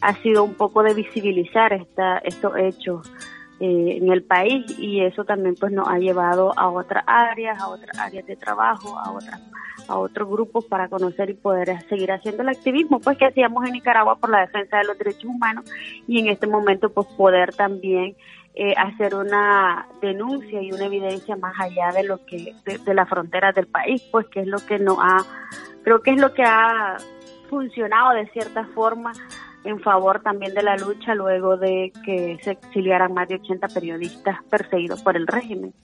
ha 0.01 0.15
sido 0.23 0.43
un 0.43 0.55
poco 0.55 0.83
de 0.83 0.95
visibilizar 0.95 1.75
esta, 1.75 2.17
estos 2.19 2.57
hechos 2.57 3.13
eh, 3.61 3.99
en 4.01 4.11
el 4.11 4.23
país 4.23 4.65
y 4.79 5.03
eso 5.03 5.27
también 5.27 5.57
pues 5.61 5.73
nos 5.73 5.87
ha 5.89 5.99
llevado 5.99 6.59
a 6.59 6.71
otras 6.71 7.05
áreas, 7.07 7.61
a 7.61 7.69
otras 7.69 7.99
áreas 7.99 8.27
de 8.27 8.37
trabajo, 8.37 8.99
a 8.99 9.13
otras 9.13 9.43
a 9.89 9.99
otros 9.99 10.27
grupos 10.27 10.65
para 10.65 10.89
conocer 10.89 11.29
y 11.29 11.35
poder 11.35 11.83
seguir 11.89 12.13
haciendo 12.13 12.43
el 12.43 12.49
activismo 12.49 12.99
pues 13.01 13.19
que 13.19 13.27
hacíamos 13.27 13.67
en 13.67 13.73
Nicaragua 13.73 14.17
por 14.17 14.31
la 14.31 14.41
defensa 14.41 14.79
de 14.79 14.85
los 14.85 14.97
derechos 14.97 15.25
humanos 15.25 15.65
y 16.07 16.19
en 16.19 16.29
este 16.29 16.47
momento 16.47 16.91
pues 16.91 17.09
poder 17.09 17.55
también 17.55 18.17
eh, 18.55 18.75
hacer 18.77 19.15
una 19.15 19.87
denuncia 20.01 20.61
y 20.61 20.73
una 20.73 20.87
evidencia 20.87 21.37
más 21.37 21.59
allá 21.59 21.93
de 21.93 22.05
lo 22.05 22.25
que 22.27 22.55
de, 22.65 22.79
de 22.79 22.95
las 22.95 23.09
fronteras 23.09 23.55
del 23.55 23.67
país 23.67 24.03
pues 24.11 24.27
que 24.27 24.41
es 24.41 24.47
lo 24.47 24.59
que 24.59 24.79
nos 24.79 24.99
ha 25.01 25.19
creo 25.85 26.03
que 26.03 26.11
es 26.11 26.21
lo 26.21 26.35
que 26.35 26.43
ha 26.43 26.97
funcionado 27.49 28.11
de 28.11 28.27
cierta 28.29 28.65
forma 28.75 29.13
en 29.65 29.81
favor 29.81 30.23
también 30.23 30.55
de 30.55 30.63
la 30.63 30.77
lucha 30.77 31.15
luego 31.15 31.57
de 31.57 31.93
que 32.05 32.39
se 32.43 32.53
exiliaran 32.53 33.13
más 33.13 33.29
de 33.29 33.37
80 33.37 33.69
periodistas 33.69 34.39
perseguidos 34.49 35.03
por 35.03 35.17
el 35.17 35.27
régimen. 35.27 35.75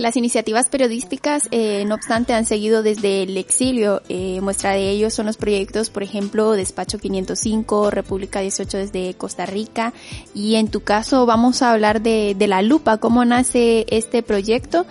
Las 0.00 0.16
iniciativas 0.16 0.70
periodísticas, 0.70 1.46
eh, 1.50 1.84
no 1.84 1.94
obstante, 1.94 2.32
han 2.32 2.46
seguido 2.46 2.82
desde 2.82 3.22
el 3.22 3.36
exilio. 3.36 4.00
Eh, 4.08 4.40
muestra 4.40 4.72
de 4.72 4.88
ello 4.88 5.10
son 5.10 5.26
los 5.26 5.36
proyectos, 5.36 5.90
por 5.90 6.02
ejemplo, 6.02 6.52
Despacho 6.52 6.98
505, 6.98 7.90
República 7.90 8.40
18 8.40 8.78
desde 8.78 9.12
Costa 9.12 9.44
Rica. 9.44 9.92
Y 10.34 10.54
en 10.54 10.68
tu 10.68 10.80
caso 10.80 11.26
vamos 11.26 11.60
a 11.60 11.72
hablar 11.72 12.00
de, 12.00 12.34
de 12.34 12.46
La 12.46 12.62
Lupa, 12.62 12.96
cómo 12.96 13.26
nace 13.26 13.84
este 13.90 14.22
proyecto 14.22 14.86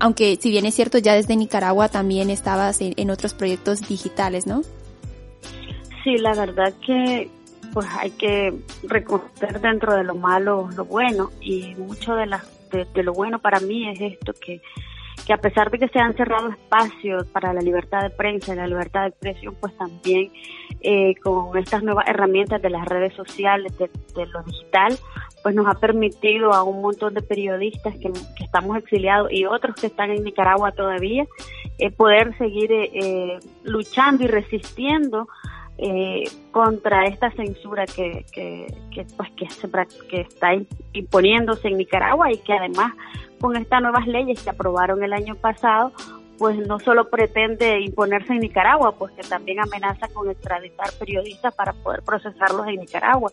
aunque 0.00 0.36
si 0.36 0.50
bien 0.50 0.66
es 0.66 0.74
cierto, 0.74 0.98
ya 0.98 1.14
desde 1.14 1.36
Nicaragua 1.36 1.88
también 1.88 2.28
estabas 2.28 2.80
en, 2.80 3.10
otros 3.10 3.32
proyectos 3.32 3.88
digitales, 3.88 4.46
¿no? 4.46 4.62
Sí, 6.02 6.18
la 6.18 6.34
verdad 6.34 6.74
que 6.84 7.30
pues 7.72 7.86
hay 7.98 8.10
que 8.10 8.52
reconocer 8.82 9.60
dentro 9.60 9.94
de 9.94 10.04
lo 10.04 10.14
malo 10.14 10.68
lo 10.76 10.84
bueno 10.84 11.30
y 11.40 11.74
mucho 11.76 12.14
de, 12.14 12.26
la, 12.26 12.44
de 12.70 13.02
lo 13.02 13.12
bueno 13.12 13.40
para 13.40 13.60
mí 13.60 13.88
es 13.88 14.00
esto 14.00 14.32
que 14.32 14.60
que 15.26 15.32
a 15.32 15.38
pesar 15.38 15.70
de 15.70 15.78
que 15.78 15.88
se 15.88 15.98
han 15.98 16.14
cerrado 16.16 16.50
espacios 16.50 17.26
para 17.28 17.52
la 17.52 17.60
libertad 17.60 18.02
de 18.02 18.10
prensa 18.10 18.52
y 18.52 18.56
la 18.56 18.66
libertad 18.66 19.02
de 19.02 19.08
expresión, 19.08 19.56
pues 19.58 19.76
también 19.78 20.30
eh, 20.80 21.14
con 21.22 21.56
estas 21.56 21.82
nuevas 21.82 22.06
herramientas 22.08 22.60
de 22.60 22.68
las 22.68 22.86
redes 22.86 23.14
sociales, 23.14 23.72
de, 23.78 23.88
lo 24.26 24.42
digital, 24.42 24.98
pues 25.42 25.54
nos 25.54 25.66
ha 25.66 25.78
permitido 25.80 26.52
a 26.52 26.62
un 26.62 26.82
montón 26.82 27.14
de 27.14 27.22
periodistas 27.22 27.94
que, 27.96 28.12
estamos 28.42 28.76
exiliados 28.76 29.32
y 29.32 29.46
otros 29.46 29.76
que 29.76 29.86
están 29.86 30.10
en 30.10 30.24
Nicaragua 30.24 30.72
todavía, 30.72 31.26
eh, 31.78 31.90
poder 31.90 32.36
seguir 32.36 32.70
eh, 32.72 33.38
luchando 33.62 34.24
y 34.24 34.26
resistiendo 34.26 35.28
contra 36.52 37.06
esta 37.06 37.30
censura 37.32 37.84
que, 37.86 38.24
que, 38.32 38.72
que, 38.92 39.04
pues 39.16 39.30
que, 39.32 39.50
se, 39.50 39.68
que 40.08 40.20
está 40.20 40.50
imponiéndose 40.92 41.68
en 41.68 41.78
Nicaragua 41.78 42.32
y 42.32 42.38
que 42.38 42.52
además 42.52 42.92
con 43.40 43.56
estas 43.56 43.82
nuevas 43.82 44.06
leyes 44.06 44.42
que 44.42 44.50
aprobaron 44.50 45.02
el 45.02 45.12
año 45.12 45.34
pasado, 45.34 45.92
pues 46.38 46.56
no 46.66 46.78
solo 46.80 47.10
pretende 47.10 47.80
imponerse 47.80 48.32
en 48.32 48.40
Nicaragua, 48.40 48.96
pues 48.96 49.12
que 49.12 49.22
también 49.22 49.60
amenaza 49.60 50.08
con 50.08 50.30
extraditar 50.30 50.90
periodistas 50.98 51.54
para 51.54 51.72
poder 51.72 52.02
procesarlos 52.02 52.66
en 52.68 52.76
Nicaragua. 52.76 53.30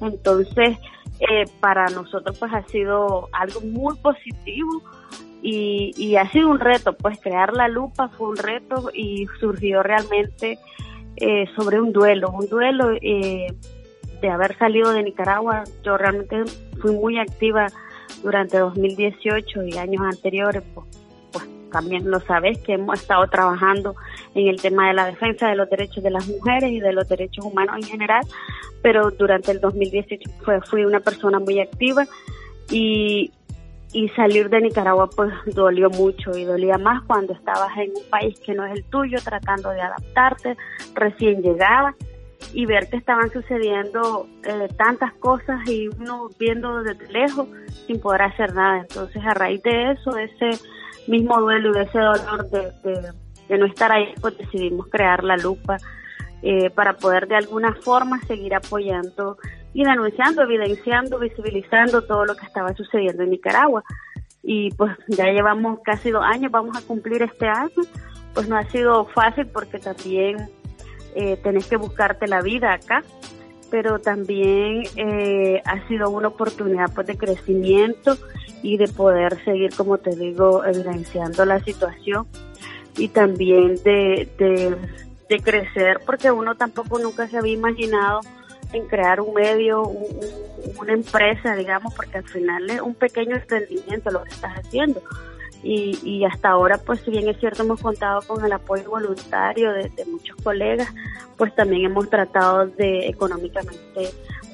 Entonces, 0.00 0.78
eh, 1.20 1.44
para 1.60 1.86
nosotros 1.86 2.38
pues 2.38 2.52
ha 2.54 2.62
sido 2.68 3.28
algo 3.32 3.60
muy 3.60 3.96
positivo 3.98 4.82
y, 5.42 5.92
y 5.96 6.16
ha 6.16 6.28
sido 6.30 6.48
un 6.48 6.60
reto, 6.60 6.94
pues 6.94 7.20
crear 7.20 7.52
la 7.52 7.68
lupa 7.68 8.08
fue 8.08 8.28
un 8.28 8.36
reto 8.36 8.90
y 8.94 9.26
surgió 9.38 9.82
realmente 9.82 10.58
eh, 11.16 11.44
sobre 11.56 11.80
un 11.80 11.92
duelo, 11.92 12.30
un 12.30 12.48
duelo 12.48 12.92
eh, 13.00 13.46
de 14.20 14.28
haber 14.28 14.56
salido 14.56 14.92
de 14.92 15.02
Nicaragua. 15.02 15.64
Yo 15.82 15.96
realmente 15.96 16.44
fui 16.80 16.92
muy 16.92 17.18
activa 17.18 17.66
durante 18.22 18.58
2018 18.58 19.64
y 19.64 19.78
años 19.78 20.02
anteriores, 20.02 20.62
pues, 20.74 20.86
pues, 21.32 21.48
también 21.70 22.10
lo 22.10 22.20
sabes 22.20 22.58
que 22.58 22.74
hemos 22.74 23.00
estado 23.00 23.26
trabajando 23.28 23.94
en 24.34 24.48
el 24.48 24.60
tema 24.60 24.88
de 24.88 24.94
la 24.94 25.06
defensa 25.06 25.48
de 25.48 25.56
los 25.56 25.68
derechos 25.70 26.02
de 26.02 26.10
las 26.10 26.26
mujeres 26.28 26.70
y 26.70 26.80
de 26.80 26.92
los 26.92 27.08
derechos 27.08 27.44
humanos 27.44 27.76
en 27.76 27.84
general, 27.84 28.24
pero 28.82 29.10
durante 29.10 29.52
el 29.52 29.60
2018 29.60 30.30
fue, 30.44 30.60
fui 30.62 30.84
una 30.84 31.00
persona 31.00 31.38
muy 31.38 31.60
activa 31.60 32.06
y, 32.70 33.32
y 33.92 34.08
salir 34.10 34.48
de 34.50 34.60
Nicaragua 34.60 35.08
pues 35.14 35.32
dolió 35.54 35.90
mucho 35.90 36.36
y 36.36 36.44
dolía 36.44 36.78
más 36.78 37.02
cuando 37.04 37.32
estabas 37.32 37.76
en 37.76 37.90
un 37.90 38.08
país 38.08 38.38
que 38.40 38.54
no 38.54 38.64
es 38.64 38.72
el 38.78 38.84
tuyo, 38.84 39.18
tratando 39.24 39.70
de 39.70 39.80
adaptarte, 39.80 40.56
recién 40.94 41.42
llegada 41.42 41.94
y 42.52 42.66
ver 42.66 42.88
que 42.88 42.96
estaban 42.96 43.30
sucediendo 43.30 44.26
eh, 44.44 44.68
tantas 44.76 45.12
cosas 45.14 45.68
y 45.68 45.88
uno 45.88 46.28
viendo 46.38 46.82
desde 46.82 47.10
lejos 47.12 47.48
sin 47.86 48.00
poder 48.00 48.22
hacer 48.22 48.54
nada. 48.54 48.80
Entonces, 48.80 49.22
a 49.24 49.34
raíz 49.34 49.62
de 49.62 49.92
eso, 49.92 50.16
ese 50.16 50.50
mismo 51.06 51.40
duelo 51.40 51.72
y 51.76 51.82
ese 51.82 51.98
dolor 51.98 52.48
de, 52.50 53.12
de, 53.48 53.58
no 53.58 53.66
estar 53.66 53.90
ahí, 53.90 54.14
pues 54.20 54.38
decidimos 54.38 54.86
crear 54.88 55.24
la 55.24 55.36
lupa 55.36 55.76
eh, 56.42 56.70
para 56.70 56.96
poder 56.96 57.26
de 57.26 57.36
alguna 57.36 57.74
forma 57.74 58.20
seguir 58.26 58.54
apoyando 58.54 59.36
y 59.72 59.84
denunciando, 59.84 60.42
evidenciando, 60.42 61.18
visibilizando 61.18 62.02
todo 62.02 62.24
lo 62.24 62.34
que 62.34 62.46
estaba 62.46 62.74
sucediendo 62.74 63.22
en 63.22 63.30
Nicaragua. 63.30 63.84
Y 64.42 64.70
pues 64.72 64.96
ya 65.08 65.26
llevamos 65.26 65.80
casi 65.84 66.10
dos 66.10 66.24
años, 66.24 66.50
vamos 66.50 66.76
a 66.76 66.86
cumplir 66.86 67.22
este 67.22 67.46
año. 67.46 67.70
Pues 68.34 68.48
no 68.48 68.56
ha 68.56 68.68
sido 68.70 69.06
fácil 69.06 69.46
porque 69.46 69.78
también 69.78 70.48
eh, 71.14 71.36
tenés 71.42 71.66
que 71.66 71.76
buscarte 71.76 72.26
la 72.26 72.40
vida 72.40 72.72
acá, 72.72 73.02
pero 73.70 73.98
también 73.98 74.84
eh, 74.96 75.62
ha 75.64 75.86
sido 75.88 76.10
una 76.10 76.28
oportunidad 76.28 76.92
pues 76.94 77.06
de 77.06 77.16
crecimiento 77.16 78.16
y 78.62 78.76
de 78.76 78.88
poder 78.88 79.42
seguir, 79.44 79.74
como 79.76 79.98
te 79.98 80.14
digo, 80.14 80.64
evidenciando 80.64 81.44
la 81.44 81.60
situación 81.60 82.26
y 82.96 83.08
también 83.08 83.76
de, 83.82 84.28
de, 84.38 84.76
de 85.28 85.40
crecer, 85.40 86.00
porque 86.04 86.30
uno 86.30 86.54
tampoco 86.54 86.98
nunca 86.98 87.28
se 87.28 87.38
había 87.38 87.54
imaginado 87.54 88.20
en 88.72 88.86
crear 88.86 89.20
un 89.20 89.34
medio, 89.34 89.82
una 89.82 90.92
empresa, 90.92 91.54
digamos, 91.56 91.94
porque 91.94 92.18
al 92.18 92.28
final 92.28 92.70
es 92.70 92.80
un 92.80 92.94
pequeño 92.94 93.36
emprendimiento 93.36 94.10
lo 94.10 94.22
que 94.22 94.30
estás 94.30 94.52
haciendo 94.58 95.02
y, 95.62 95.98
y 96.02 96.24
hasta 96.24 96.50
ahora, 96.50 96.78
pues 96.78 97.00
si 97.04 97.10
bien 97.10 97.28
es 97.28 97.38
cierto, 97.38 97.62
hemos 97.62 97.80
contado 97.80 98.22
con 98.22 98.44
el 98.44 98.52
apoyo 98.52 98.88
voluntario 98.90 99.72
de, 99.72 99.90
muchos 100.06 100.36
colegas, 100.42 100.88
pues 101.36 101.54
también 101.54 101.84
hemos 101.84 102.08
tratado 102.08 102.66
de 102.66 103.08
económicamente 103.08 104.10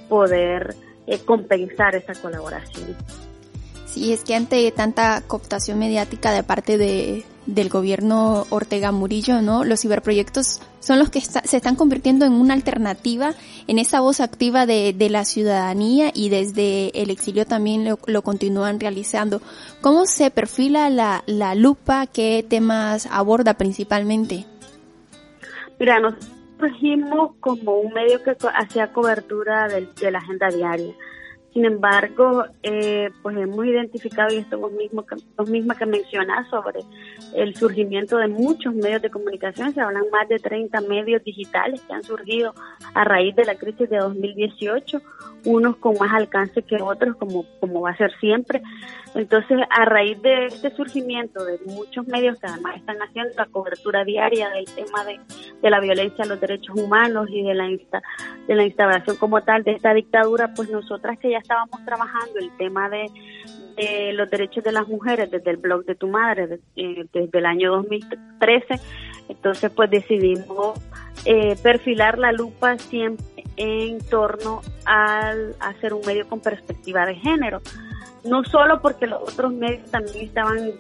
poder 0.08 0.74
eh, 1.06 1.18
compensar 1.20 1.94
esa 1.94 2.14
colaboración. 2.14 2.96
Sí, 3.86 4.12
es 4.12 4.24
que 4.24 4.34
ante 4.34 4.70
tanta 4.72 5.22
cooptación 5.26 5.78
mediática 5.78 6.32
de 6.32 6.42
parte 6.42 6.76
de, 6.76 7.24
del 7.46 7.68
gobierno 7.68 8.44
Ortega 8.50 8.90
Murillo, 8.90 9.40
¿no? 9.42 9.64
Los 9.64 9.80
ciberproyectos 9.82 10.60
son 10.86 11.00
los 11.00 11.10
que 11.10 11.20
se 11.20 11.56
están 11.56 11.74
convirtiendo 11.74 12.26
en 12.26 12.32
una 12.32 12.54
alternativa, 12.54 13.34
en 13.66 13.80
esa 13.80 13.98
voz 13.98 14.20
activa 14.20 14.66
de, 14.66 14.92
de 14.92 15.10
la 15.10 15.24
ciudadanía 15.24 16.12
y 16.14 16.28
desde 16.28 17.02
el 17.02 17.10
exilio 17.10 17.44
también 17.44 17.84
lo, 17.84 17.98
lo, 18.06 18.22
continúan 18.22 18.78
realizando. 18.78 19.40
¿Cómo 19.80 20.06
se 20.06 20.30
perfila 20.30 20.88
la, 20.88 21.24
la 21.26 21.56
lupa? 21.56 22.06
¿Qué 22.06 22.46
temas 22.48 23.08
aborda 23.10 23.54
principalmente? 23.54 24.44
Mira, 25.80 25.98
nos 25.98 26.14
surgimos 26.56 27.32
como 27.40 27.80
un 27.80 27.92
medio 27.92 28.22
que 28.22 28.36
hacía 28.54 28.92
cobertura 28.92 29.66
de, 29.66 29.88
de 30.00 30.10
la 30.12 30.18
agenda 30.18 30.50
diaria 30.50 30.94
sin 31.56 31.64
embargo, 31.64 32.44
eh, 32.62 33.08
pues 33.22 33.34
hemos 33.34 33.64
identificado, 33.64 34.34
y 34.34 34.36
esto 34.36 34.58
vos, 34.58 34.72
mismo, 34.72 35.06
vos 35.38 35.48
misma 35.48 35.74
que 35.74 35.86
mencionás 35.86 36.46
sobre 36.50 36.80
el 37.34 37.56
surgimiento 37.56 38.18
de 38.18 38.28
muchos 38.28 38.74
medios 38.74 39.00
de 39.00 39.08
comunicación, 39.08 39.72
se 39.72 39.80
hablan 39.80 40.04
más 40.12 40.28
de 40.28 40.38
30 40.38 40.78
medios 40.82 41.24
digitales 41.24 41.80
que 41.80 41.94
han 41.94 42.02
surgido 42.02 42.52
a 42.92 43.04
raíz 43.04 43.34
de 43.36 43.46
la 43.46 43.54
crisis 43.54 43.88
de 43.88 43.96
2018, 43.96 45.00
unos 45.46 45.76
con 45.76 45.96
más 45.98 46.12
alcance 46.12 46.60
que 46.60 46.76
otros, 46.76 47.16
como, 47.16 47.46
como 47.58 47.80
va 47.80 47.92
a 47.92 47.96
ser 47.96 48.12
siempre. 48.20 48.60
Entonces, 49.14 49.58
a 49.70 49.86
raíz 49.86 50.20
de 50.20 50.46
este 50.46 50.70
surgimiento 50.76 51.42
de 51.42 51.58
muchos 51.64 52.06
medios 52.06 52.38
que 52.38 52.48
además 52.48 52.76
están 52.76 52.98
haciendo 52.98 53.32
la 53.34 53.46
cobertura 53.46 54.04
diaria 54.04 54.50
del 54.50 54.66
tema 54.66 55.04
de, 55.04 55.18
de 55.62 55.70
la 55.70 55.80
violencia 55.80 56.24
a 56.24 56.28
los 56.28 56.38
derechos 56.38 56.76
humanos 56.76 57.28
y 57.30 57.42
de 57.42 57.54
la, 57.54 57.66
de 57.66 58.54
la 58.54 58.64
instauración 58.64 59.16
como 59.16 59.40
tal 59.40 59.62
de 59.62 59.72
esta 59.72 59.94
dictadura, 59.94 60.52
pues 60.54 60.68
nosotras 60.68 61.18
que 61.18 61.30
ya 61.30 61.38
estábamos 61.46 61.84
trabajando 61.84 62.40
el 62.40 62.50
tema 62.56 62.88
de, 62.88 63.08
de 63.76 64.12
los 64.14 64.28
derechos 64.28 64.64
de 64.64 64.72
las 64.72 64.88
mujeres 64.88 65.30
desde 65.30 65.52
el 65.52 65.58
blog 65.58 65.84
de 65.84 65.94
tu 65.94 66.08
madre, 66.08 66.58
eh, 66.74 67.06
desde 67.12 67.38
el 67.38 67.46
año 67.46 67.70
2013, 67.70 68.80
entonces 69.28 69.70
pues 69.70 69.88
decidimos 69.88 70.80
eh, 71.24 71.56
perfilar 71.62 72.18
la 72.18 72.32
lupa 72.32 72.76
siempre 72.78 73.44
en 73.56 74.00
torno 74.08 74.60
al 74.84 75.54
hacer 75.60 75.94
un 75.94 76.04
medio 76.04 76.28
con 76.28 76.40
perspectiva 76.40 77.06
de 77.06 77.14
género. 77.14 77.62
No 78.24 78.42
solo 78.44 78.82
porque 78.82 79.06
los 79.06 79.22
otros 79.22 79.52
medios 79.52 79.88
también 79.90 80.24
estaban, 80.24 80.72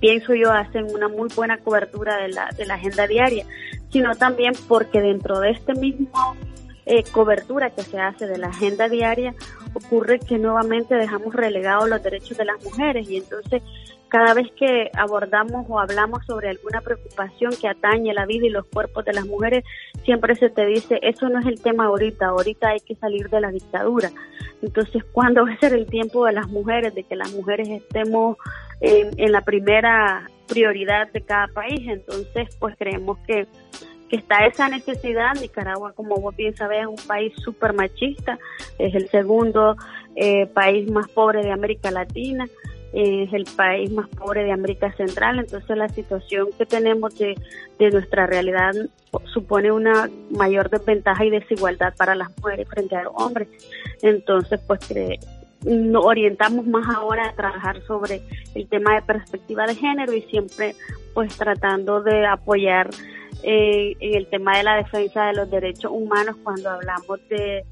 pienso 0.00 0.34
yo, 0.34 0.50
hacen 0.50 0.86
una 0.94 1.08
muy 1.08 1.28
buena 1.36 1.58
cobertura 1.58 2.16
de 2.16 2.28
la, 2.28 2.48
de 2.56 2.64
la 2.64 2.74
agenda 2.74 3.06
diaria, 3.06 3.44
sino 3.90 4.14
también 4.14 4.54
porque 4.68 5.02
dentro 5.02 5.38
de 5.40 5.50
este 5.50 5.74
mismo 5.74 6.34
eh, 6.86 7.02
cobertura 7.12 7.70
que 7.70 7.82
se 7.82 7.98
hace 7.98 8.26
de 8.26 8.38
la 8.38 8.48
agenda 8.48 8.88
diaria, 8.88 9.34
ocurre 9.74 10.18
que 10.20 10.38
nuevamente 10.38 10.94
dejamos 10.94 11.34
relegados 11.34 11.88
los 11.88 12.02
derechos 12.02 12.36
de 12.36 12.44
las 12.44 12.62
mujeres 12.62 13.08
y 13.08 13.16
entonces 13.16 13.62
cada 14.14 14.32
vez 14.32 14.46
que 14.52 14.92
abordamos 14.96 15.66
o 15.68 15.80
hablamos 15.80 16.24
sobre 16.24 16.48
alguna 16.48 16.80
preocupación 16.82 17.52
que 17.60 17.66
atañe 17.66 18.14
la 18.14 18.26
vida 18.26 18.46
y 18.46 18.50
los 18.50 18.64
cuerpos 18.66 19.04
de 19.04 19.12
las 19.12 19.26
mujeres, 19.26 19.64
siempre 20.04 20.36
se 20.36 20.50
te 20.50 20.64
dice, 20.66 21.00
eso 21.02 21.28
no 21.28 21.40
es 21.40 21.46
el 21.46 21.60
tema 21.60 21.86
ahorita, 21.86 22.26
ahorita 22.26 22.68
hay 22.68 22.78
que 22.78 22.94
salir 22.94 23.28
de 23.28 23.40
la 23.40 23.50
dictadura. 23.50 24.12
Entonces, 24.62 25.02
¿cuándo 25.10 25.44
va 25.44 25.52
a 25.52 25.58
ser 25.58 25.72
el 25.72 25.86
tiempo 25.86 26.26
de 26.26 26.32
las 26.32 26.46
mujeres, 26.46 26.94
de 26.94 27.02
que 27.02 27.16
las 27.16 27.32
mujeres 27.32 27.68
estemos 27.68 28.36
en, 28.80 29.10
en 29.16 29.32
la 29.32 29.40
primera 29.40 30.30
prioridad 30.46 31.10
de 31.10 31.22
cada 31.22 31.48
país? 31.48 31.80
Entonces, 31.88 32.54
pues 32.60 32.76
creemos 32.78 33.18
que 33.26 33.48
que 34.08 34.16
está 34.16 34.46
esa 34.46 34.68
necesidad. 34.68 35.34
Nicaragua, 35.40 35.92
como 35.92 36.16
vos 36.16 36.34
bien 36.36 36.56
sabés, 36.56 36.82
es 36.82 36.86
un 36.86 37.08
país 37.08 37.32
súper 37.42 37.72
machista, 37.72 38.38
es 38.78 38.94
el 38.94 39.08
segundo 39.10 39.76
eh, 40.16 40.46
país 40.46 40.90
más 40.90 41.08
pobre 41.08 41.42
de 41.42 41.52
América 41.52 41.90
Latina, 41.90 42.46
es 42.92 43.32
el 43.32 43.44
país 43.56 43.90
más 43.90 44.08
pobre 44.10 44.44
de 44.44 44.52
América 44.52 44.92
Central, 44.92 45.40
entonces 45.40 45.76
la 45.76 45.88
situación 45.88 46.50
que 46.56 46.64
tenemos 46.64 47.18
de, 47.18 47.34
de 47.78 47.90
nuestra 47.90 48.26
realidad 48.26 48.72
supone 49.32 49.72
una 49.72 50.08
mayor 50.30 50.70
desventaja 50.70 51.24
y 51.24 51.30
desigualdad 51.30 51.92
para 51.96 52.14
las 52.14 52.30
mujeres 52.38 52.68
frente 52.68 52.94
a 52.94 53.02
los 53.02 53.12
hombres. 53.16 53.48
Entonces, 54.02 54.60
pues 54.66 54.80
nos 55.64 56.04
orientamos 56.04 56.66
más 56.66 56.86
ahora 56.94 57.28
a 57.28 57.32
trabajar 57.32 57.80
sobre 57.86 58.22
el 58.54 58.68
tema 58.68 58.94
de 58.94 59.02
perspectiva 59.02 59.66
de 59.66 59.74
género 59.74 60.12
y 60.12 60.22
siempre 60.22 60.74
pues 61.14 61.36
tratando 61.36 62.02
de 62.02 62.26
apoyar 62.26 62.90
eh, 63.44 63.96
en 64.00 64.14
el 64.14 64.26
tema 64.28 64.56
de 64.56 64.64
la 64.64 64.76
defensa 64.76 65.26
de 65.26 65.34
los 65.34 65.50
derechos 65.50 65.92
humanos 65.92 66.36
cuando 66.42 66.70
hablamos 66.70 67.20
de, 67.28 67.64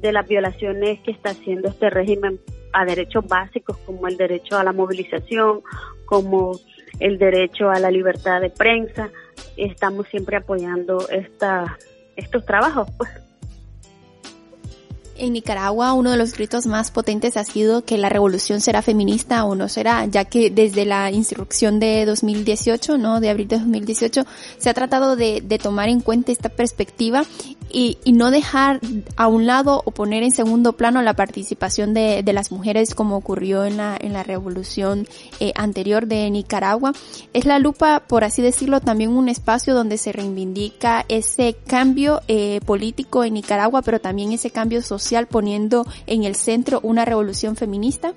de 0.00 0.12
las 0.12 0.26
violaciones 0.26 1.00
que 1.00 1.12
está 1.12 1.30
haciendo 1.30 1.68
este 1.68 1.88
régimen 1.90 2.40
a 2.72 2.84
derechos 2.84 3.26
básicos 3.26 3.76
como 3.86 4.08
el 4.08 4.16
derecho 4.16 4.58
a 4.58 4.64
la 4.64 4.72
movilización, 4.72 5.62
como 6.06 6.58
el 6.98 7.18
derecho 7.18 7.70
a 7.70 7.78
la 7.78 7.90
libertad 7.90 8.40
de 8.40 8.50
prensa. 8.50 9.10
Estamos 9.56 10.06
siempre 10.08 10.36
apoyando 10.36 11.08
esta, 11.08 11.78
estos 12.16 12.44
trabajos, 12.44 12.88
pues. 12.96 13.10
En 15.20 15.34
Nicaragua 15.34 15.92
uno 15.92 16.12
de 16.12 16.16
los 16.16 16.32
gritos 16.32 16.64
más 16.64 16.90
potentes 16.90 17.36
ha 17.36 17.44
sido 17.44 17.84
que 17.84 17.98
la 17.98 18.08
revolución 18.08 18.62
será 18.62 18.80
feminista 18.80 19.44
o 19.44 19.54
no 19.54 19.68
será, 19.68 20.06
ya 20.06 20.24
que 20.24 20.50
desde 20.50 20.86
la 20.86 21.10
instrucción 21.10 21.78
de 21.78 22.06
2018, 22.06 22.96
¿no? 22.96 23.20
De 23.20 23.28
abril 23.28 23.46
de 23.46 23.58
2018, 23.58 24.24
se 24.56 24.70
ha 24.70 24.72
tratado 24.72 25.16
de, 25.16 25.42
de 25.42 25.58
tomar 25.58 25.90
en 25.90 26.00
cuenta 26.00 26.32
esta 26.32 26.48
perspectiva 26.48 27.24
y, 27.72 27.98
y, 28.02 28.12
no 28.12 28.32
dejar 28.32 28.80
a 29.14 29.28
un 29.28 29.46
lado 29.46 29.82
o 29.84 29.92
poner 29.92 30.24
en 30.24 30.32
segundo 30.32 30.72
plano 30.72 31.02
la 31.02 31.14
participación 31.14 31.94
de, 31.94 32.22
de 32.24 32.32
las 32.32 32.50
mujeres 32.50 32.96
como 32.96 33.16
ocurrió 33.16 33.64
en 33.64 33.76
la, 33.76 33.96
en 34.00 34.12
la 34.12 34.24
revolución 34.24 35.06
eh, 35.38 35.52
anterior 35.54 36.06
de 36.06 36.28
Nicaragua. 36.30 36.92
Es 37.32 37.44
la 37.44 37.60
lupa, 37.60 38.02
por 38.08 38.24
así 38.24 38.42
decirlo, 38.42 38.80
también 38.80 39.10
un 39.10 39.28
espacio 39.28 39.74
donde 39.74 39.98
se 39.98 40.10
reivindica 40.10 41.04
ese 41.08 41.54
cambio 41.64 42.22
eh, 42.26 42.60
político 42.66 43.22
en 43.22 43.34
Nicaragua, 43.34 43.82
pero 43.82 44.00
también 44.00 44.32
ese 44.32 44.50
cambio 44.50 44.82
social 44.82 45.09
poniendo 45.26 45.84
en 46.06 46.24
el 46.24 46.34
centro 46.34 46.80
una 46.82 47.04
revolución 47.04 47.56
feminista. 47.56 48.14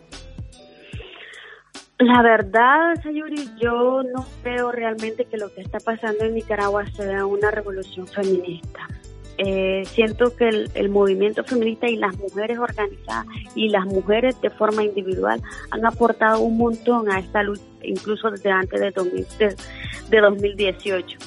La 1.99 2.21
verdad, 2.21 3.01
Sayuri, 3.01 3.49
yo 3.61 4.03
no 4.03 4.25
creo 4.41 4.71
realmente 4.71 5.25
que 5.25 5.37
lo 5.37 5.53
que 5.53 5.61
está 5.61 5.79
pasando 5.79 6.25
en 6.25 6.35
Nicaragua 6.35 6.85
sea 6.95 7.25
una 7.25 7.51
revolución 7.51 8.07
feminista 8.07 8.87
eh, 9.37 9.83
siento 9.85 10.35
que 10.35 10.47
el, 10.47 10.69
el, 10.75 10.89
movimiento 10.89 11.43
feminista 11.43 11.87
y 11.87 11.95
las 11.95 12.15
mujeres 12.17 12.59
organizadas 12.59 13.25
y 13.55 13.69
las 13.69 13.85
mujeres 13.85 14.39
de 14.41 14.51
forma 14.51 14.83
individual 14.83 15.41
han 15.71 15.85
aportado 15.85 16.41
un 16.41 16.57
montón 16.57 17.09
a 17.09 17.19
esta 17.19 17.41
lucha, 17.41 17.63
incluso 17.81 18.29
desde 18.29 18.51
antes 18.51 18.79
de, 18.79 18.91
2000, 18.91 19.27
de, 19.39 19.55
de 20.09 20.21
2018. 20.21 21.17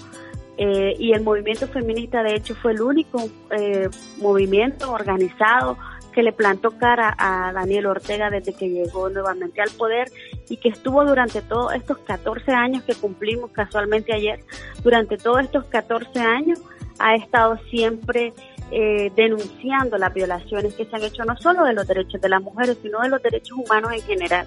Eh, 0.58 0.96
y 0.98 1.12
el 1.12 1.22
movimiento 1.22 1.66
feminista, 1.68 2.22
de 2.22 2.34
hecho, 2.34 2.54
fue 2.54 2.72
el 2.72 2.80
único 2.80 3.28
eh, 3.50 3.88
movimiento 4.18 4.90
organizado 4.92 5.76
que 6.12 6.22
le 6.22 6.32
plantó 6.32 6.70
cara 6.78 7.14
a 7.18 7.52
Daniel 7.52 7.86
Ortega 7.86 8.30
desde 8.30 8.54
que 8.54 8.70
llegó 8.70 9.10
nuevamente 9.10 9.60
al 9.60 9.70
poder 9.72 10.10
y 10.48 10.56
que 10.56 10.70
estuvo 10.70 11.04
durante 11.04 11.42
todos 11.42 11.74
estos 11.74 11.98
14 11.98 12.52
años 12.52 12.82
que 12.84 12.94
cumplimos 12.94 13.50
casualmente 13.50 14.14
ayer, 14.14 14.42
durante 14.82 15.18
todos 15.18 15.42
estos 15.42 15.66
14 15.66 16.18
años 16.20 16.58
ha 16.98 17.14
estado 17.16 17.58
siempre 17.68 18.32
eh, 18.70 19.12
denunciando 19.14 19.98
las 19.98 20.12
violaciones 20.14 20.74
que 20.74 20.86
se 20.86 20.96
han 20.96 21.02
hecho 21.02 21.24
no 21.24 21.36
solo 21.36 21.64
de 21.64 21.74
los 21.74 21.86
derechos 21.86 22.20
de 22.20 22.28
las 22.30 22.42
mujeres, 22.42 22.78
sino 22.82 23.00
de 23.00 23.10
los 23.10 23.22
derechos 23.22 23.58
humanos 23.58 23.92
en 23.92 24.02
general. 24.02 24.46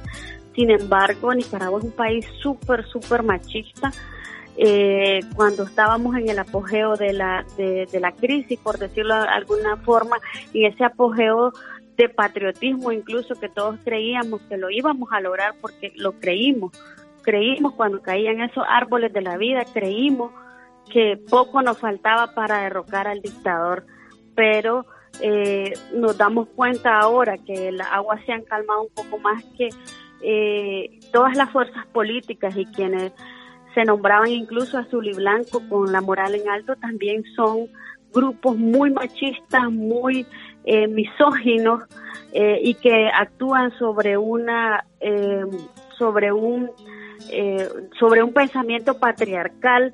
Sin 0.56 0.72
embargo, 0.72 1.34
Nicaragua 1.34 1.80
es 1.80 1.86
un 1.86 1.92
país 1.92 2.26
súper, 2.42 2.86
súper 2.88 3.24
machista. 3.24 3.92
Eh, 4.62 5.22
cuando 5.36 5.64
estábamos 5.64 6.18
en 6.18 6.28
el 6.28 6.38
apogeo 6.38 6.98
de 6.98 7.14
la, 7.14 7.46
de, 7.56 7.86
de 7.90 8.00
la 8.02 8.12
crisis, 8.12 8.60
por 8.60 8.78
decirlo 8.78 9.16
de 9.16 9.28
alguna 9.28 9.78
forma, 9.78 10.18
y 10.52 10.66
ese 10.66 10.84
apogeo 10.84 11.54
de 11.96 12.10
patriotismo 12.10 12.92
incluso 12.92 13.36
que 13.36 13.50
todos 13.50 13.78
creíamos 13.84 14.42
que 14.44 14.58
lo 14.58 14.70
íbamos 14.70 15.12
a 15.12 15.22
lograr 15.22 15.56
porque 15.62 15.94
lo 15.96 16.14
creímos, 16.14 16.72
creímos 17.22 17.74
cuando 17.74 18.02
caían 18.02 18.42
esos 18.42 18.64
árboles 18.68 19.14
de 19.14 19.22
la 19.22 19.38
vida, 19.38 19.64
creímos 19.74 20.32
que 20.92 21.18
poco 21.30 21.62
nos 21.62 21.78
faltaba 21.78 22.34
para 22.34 22.64
derrocar 22.64 23.08
al 23.08 23.22
dictador, 23.22 23.86
pero 24.36 24.86
eh, 25.22 25.74
nos 25.94 26.18
damos 26.18 26.48
cuenta 26.50 27.00
ahora 27.00 27.38
que 27.38 27.72
las 27.72 27.88
aguas 27.92 28.20
se 28.26 28.32
han 28.32 28.44
calmado 28.44 28.84
un 28.84 28.94
poco 28.94 29.20
más 29.20 29.44
que 29.58 29.70
eh, 30.22 31.00
todas 31.12 31.38
las 31.38 31.50
fuerzas 31.50 31.86
políticas 31.88 32.56
y 32.58 32.66
quienes 32.66 33.14
se 33.74 33.86
nombraban 33.86 34.30
incluso 34.30 34.78
azul 34.78 35.08
y 35.08 35.14
blanco 35.14 35.62
con 35.70 35.92
la 35.92 36.02
moral 36.02 36.36
en 36.36 36.50
alto 36.50 36.76
también 36.76 37.24
son 37.36 37.68
grupos 38.14 38.58
muy 38.58 38.92
machistas, 38.92 39.70
muy 39.72 40.26
eh, 40.66 40.88
misóginos 40.88 41.84
eh, 42.34 42.60
y 42.64 42.74
que 42.76 43.10
actúan 43.10 43.72
sobre 43.78 44.18
una 44.18 44.86
eh, 45.00 45.46
sobre 45.98 46.32
un 46.32 46.72
eh, 47.32 47.68
sobre 48.00 48.24
un 48.24 48.34
pensamiento 48.34 48.98
patriarcal 48.98 49.94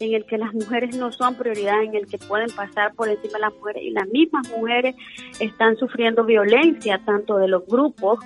en 0.00 0.14
el 0.14 0.26
que 0.26 0.38
las 0.38 0.52
mujeres 0.52 0.96
no 0.96 1.12
son 1.12 1.34
prioridad, 1.36 1.82
en 1.82 1.94
el 1.94 2.06
que 2.06 2.18
pueden 2.18 2.50
pasar 2.54 2.94
por 2.94 3.08
encima 3.08 3.34
de 3.34 3.40
las 3.40 3.54
mujeres 3.54 3.82
y 3.82 3.90
las 3.90 4.08
mismas 4.08 4.48
mujeres 4.50 4.96
están 5.40 5.76
sufriendo 5.76 6.24
violencia 6.24 7.00
tanto 7.04 7.36
de 7.38 7.48
los 7.48 7.64
grupos 7.66 8.18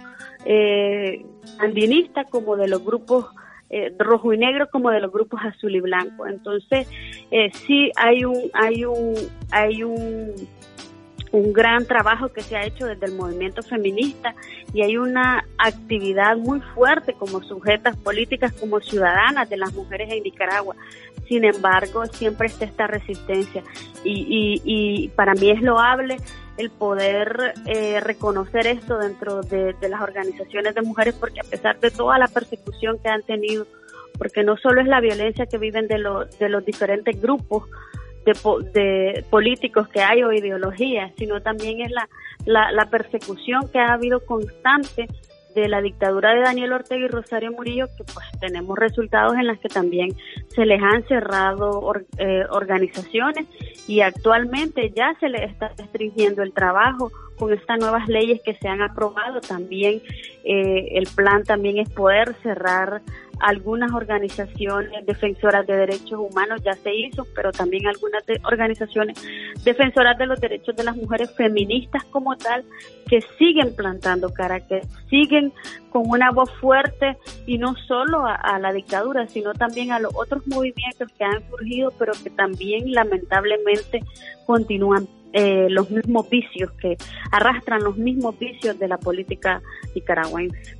eh, 0.45 1.25
andinistas 1.59 2.27
como 2.31 2.57
de 2.57 2.69
los 2.69 2.85
grupos 2.85 3.27
eh, 3.71 3.95
rojo 3.99 4.33
y 4.33 4.39
negro 4.39 4.69
como 4.71 4.91
de 4.91 5.01
los 5.01 5.13
grupos 5.13 5.41
azul 5.45 5.75
y 5.75 5.81
blanco. 5.81 6.27
Entonces, 6.27 6.89
eh, 7.31 7.51
sí 7.53 7.91
hay 7.97 8.25
un, 8.25 8.51
hay 8.53 8.85
un, 8.85 9.15
hay 9.51 9.83
un 9.83 10.35
un 11.33 11.53
gran 11.53 11.87
trabajo 11.87 12.33
que 12.33 12.43
se 12.43 12.57
ha 12.57 12.65
hecho 12.65 12.87
desde 12.87 13.07
el 13.07 13.15
movimiento 13.15 13.63
feminista 13.63 14.35
y 14.73 14.83
hay 14.83 14.97
una 14.97 15.45
actividad 15.59 16.37
muy 16.37 16.61
fuerte 16.75 17.15
como 17.15 17.43
sujetas 17.43 17.97
políticas, 17.97 18.53
como 18.53 18.81
ciudadanas 18.81 19.49
de 19.49 19.57
las 19.57 19.73
mujeres 19.75 20.11
en 20.11 20.23
Nicaragua. 20.23 20.75
Sin 21.27 21.45
embargo, 21.45 22.07
siempre 22.07 22.47
está 22.47 22.65
esta 22.65 22.87
resistencia 22.87 23.63
y, 24.05 24.13
y, 24.13 24.63
y 24.65 25.09
para 25.09 25.35
mí 25.35 25.51
es 25.51 25.61
loable 25.61 26.17
el 26.59 26.71
poder 26.71 27.55
eh, 27.67 28.01
reconocer 28.01 28.67
esto 28.67 28.99
dentro 28.99 29.43
de, 29.43 29.75
las 29.89 30.01
organizaciones 30.01 30.75
de 30.75 30.83
mujeres 30.83 31.15
porque 31.15 31.41
a 31.41 31.45
pesar 31.45 31.79
de 31.81 31.91
toda 31.91 32.19
la 32.19 32.29
persecución 32.29 32.99
que 32.99 33.09
han 33.09 33.23
tenido, 33.23 33.67
porque 34.19 34.43
no 34.43 34.57
solo 34.57 34.81
es 34.81 34.89
la 34.89 35.01
violencia 35.01 35.47
que 35.47 35.57
viven 35.57 35.87
de, 35.87 35.99
lo, 35.99 36.25
de 36.27 36.49
los 36.49 36.65
diferentes 36.65 37.21
grupos, 37.21 37.65
de, 38.27 38.33
de, 38.73 39.25
políticos 39.31 39.89
que 39.89 40.01
hay 40.01 40.23
o 40.23 40.33
ideologías, 40.33 41.13
sino 41.17 41.41
también 41.41 41.81
es 41.81 41.91
la, 41.93 42.09
la, 42.45 42.73
la, 42.73 42.91
persecución 42.91 43.69
que 43.73 43.79
ha 43.79 43.95
habido 43.95 44.21
constante 44.27 45.09
de 45.61 45.69
la 45.69 45.81
dictadura 45.81 46.35
de 46.35 46.41
Daniel 46.41 46.73
Ortega 46.73 47.05
y 47.05 47.09
Rosario 47.09 47.53
Murillo, 47.53 47.87
que 47.97 48.05
pues 48.05 48.27
tenemos 48.41 48.79
resultados 48.79 49.35
en 49.35 49.47
las 49.47 49.59
que 49.59 49.69
también 49.69 50.11
se 50.49 50.67
les 50.67 50.81
han 50.83 51.07
cerrado 51.07 51.93
eh, 52.19 52.45
organizaciones 52.51 53.47
y 53.87 54.01
actualmente 54.01 54.93
ya 54.95 55.15
se 55.21 55.29
les 55.29 55.51
está 55.51 55.69
restringiendo 55.77 56.43
el 56.43 56.53
trabajo 56.53 57.11
con 57.39 57.53
estas 57.53 57.79
nuevas 57.79 58.09
leyes 58.09 58.41
que 58.45 58.55
se 58.55 58.69
han 58.69 58.83
aprobado. 58.83 59.41
También 59.41 60.03
eh, 60.45 60.89
el 60.93 61.07
plan 61.15 61.45
también 61.45 61.79
es 61.79 61.89
poder 61.91 62.35
cerrar 62.43 63.03
algunas 63.41 63.93
organizaciones 63.93 64.91
defensoras 65.07 65.67
de 65.67 65.77
derechos 65.77 66.19
humanos 66.19 66.61
ya 66.65 66.73
se 66.75 66.95
hizo, 66.95 67.27
pero 67.35 67.53
también 67.53 67.87
algunas 67.87 68.25
de 68.27 68.41
organizaciones 68.45 69.23
defensoras 69.65 70.19
de 70.19 70.27
los 70.27 70.41
derechos 70.41 70.75
de 70.77 70.85
las 70.85 70.97
mujeres 70.97 71.35
feministas 71.37 72.05
como 72.07 72.37
tal, 72.37 72.65
que 73.09 73.21
siguen 73.39 73.75
plantando 73.77 74.31
cara, 74.31 74.61
que 74.61 74.83
siguen 75.09 75.53
con 75.91 76.03
una 76.07 76.31
voz 76.31 76.51
fuerte 76.61 77.17
y 77.47 77.59
no 77.59 77.75
solo 77.87 78.27
a, 78.27 78.35
a 78.35 78.59
la 78.59 78.73
dictadura, 78.73 79.27
sino 79.29 79.55
también 79.55 79.93
a 79.93 80.01
los 80.01 80.15
otros 80.15 80.47
movimientos 80.47 81.11
que 81.17 81.25
han 81.25 81.49
surgido, 81.49 81.93
pero 81.99 82.13
que 82.23 82.31
también 82.31 82.93
lamentablemente 82.93 84.01
continúan 84.47 85.07
eh, 85.33 85.67
los 85.69 85.91
mismos 85.91 86.29
vicios, 86.31 86.71
que 86.73 86.97
arrastran 87.33 87.83
los 87.83 87.97
mismos 87.97 88.39
vicios 88.39 88.79
de 88.79 88.89
la 88.89 88.99
política 88.99 89.61
nicaragüense 89.95 90.78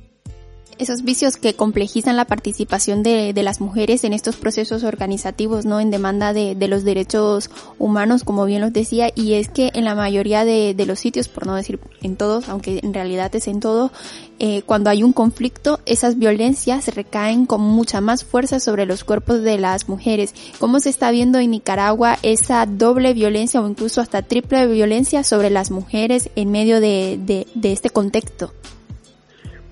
esos 0.79 1.03
vicios 1.03 1.37
que 1.37 1.53
complejizan 1.53 2.15
la 2.15 2.25
participación 2.25 3.03
de, 3.03 3.33
de, 3.33 3.43
las 3.43 3.61
mujeres 3.61 4.03
en 4.03 4.13
estos 4.13 4.37
procesos 4.37 4.83
organizativos, 4.83 5.65
¿no? 5.65 5.79
En 5.79 5.91
demanda 5.91 6.33
de, 6.33 6.55
de, 6.55 6.67
los 6.67 6.83
derechos 6.83 7.51
humanos, 7.77 8.23
como 8.23 8.45
bien 8.45 8.61
los 8.61 8.73
decía, 8.73 9.11
y 9.13 9.33
es 9.33 9.49
que 9.49 9.71
en 9.73 9.83
la 9.83 9.93
mayoría 9.93 10.45
de, 10.45 10.73
de 10.73 10.85
los 10.85 10.99
sitios, 10.99 11.27
por 11.27 11.45
no 11.45 11.55
decir 11.55 11.79
en 12.01 12.15
todos, 12.15 12.49
aunque 12.49 12.79
en 12.81 12.93
realidad 12.93 13.35
es 13.35 13.47
en 13.47 13.59
todo, 13.59 13.91
eh, 14.39 14.61
cuando 14.65 14.89
hay 14.89 15.03
un 15.03 15.11
conflicto, 15.11 15.81
esas 15.85 16.17
violencias 16.17 16.87
recaen 16.95 17.45
con 17.45 17.59
mucha 17.59 17.99
más 17.99 18.23
fuerza 18.23 18.61
sobre 18.61 18.85
los 18.85 19.03
cuerpos 19.03 19.41
de 19.41 19.57
las 19.57 19.89
mujeres. 19.89 20.33
¿Cómo 20.59 20.79
se 20.79 20.89
está 20.89 21.11
viendo 21.11 21.39
en 21.39 21.51
Nicaragua 21.51 22.17
esa 22.23 22.65
doble 22.65 23.13
violencia 23.13 23.61
o 23.61 23.67
incluso 23.67 23.99
hasta 23.99 24.21
triple 24.21 24.65
violencia 24.67 25.25
sobre 25.25 25.49
las 25.49 25.71
mujeres 25.71 26.29
en 26.37 26.51
medio 26.51 26.79
de, 26.79 27.19
de, 27.21 27.47
de 27.53 27.73
este 27.73 27.89
contexto? 27.89 28.53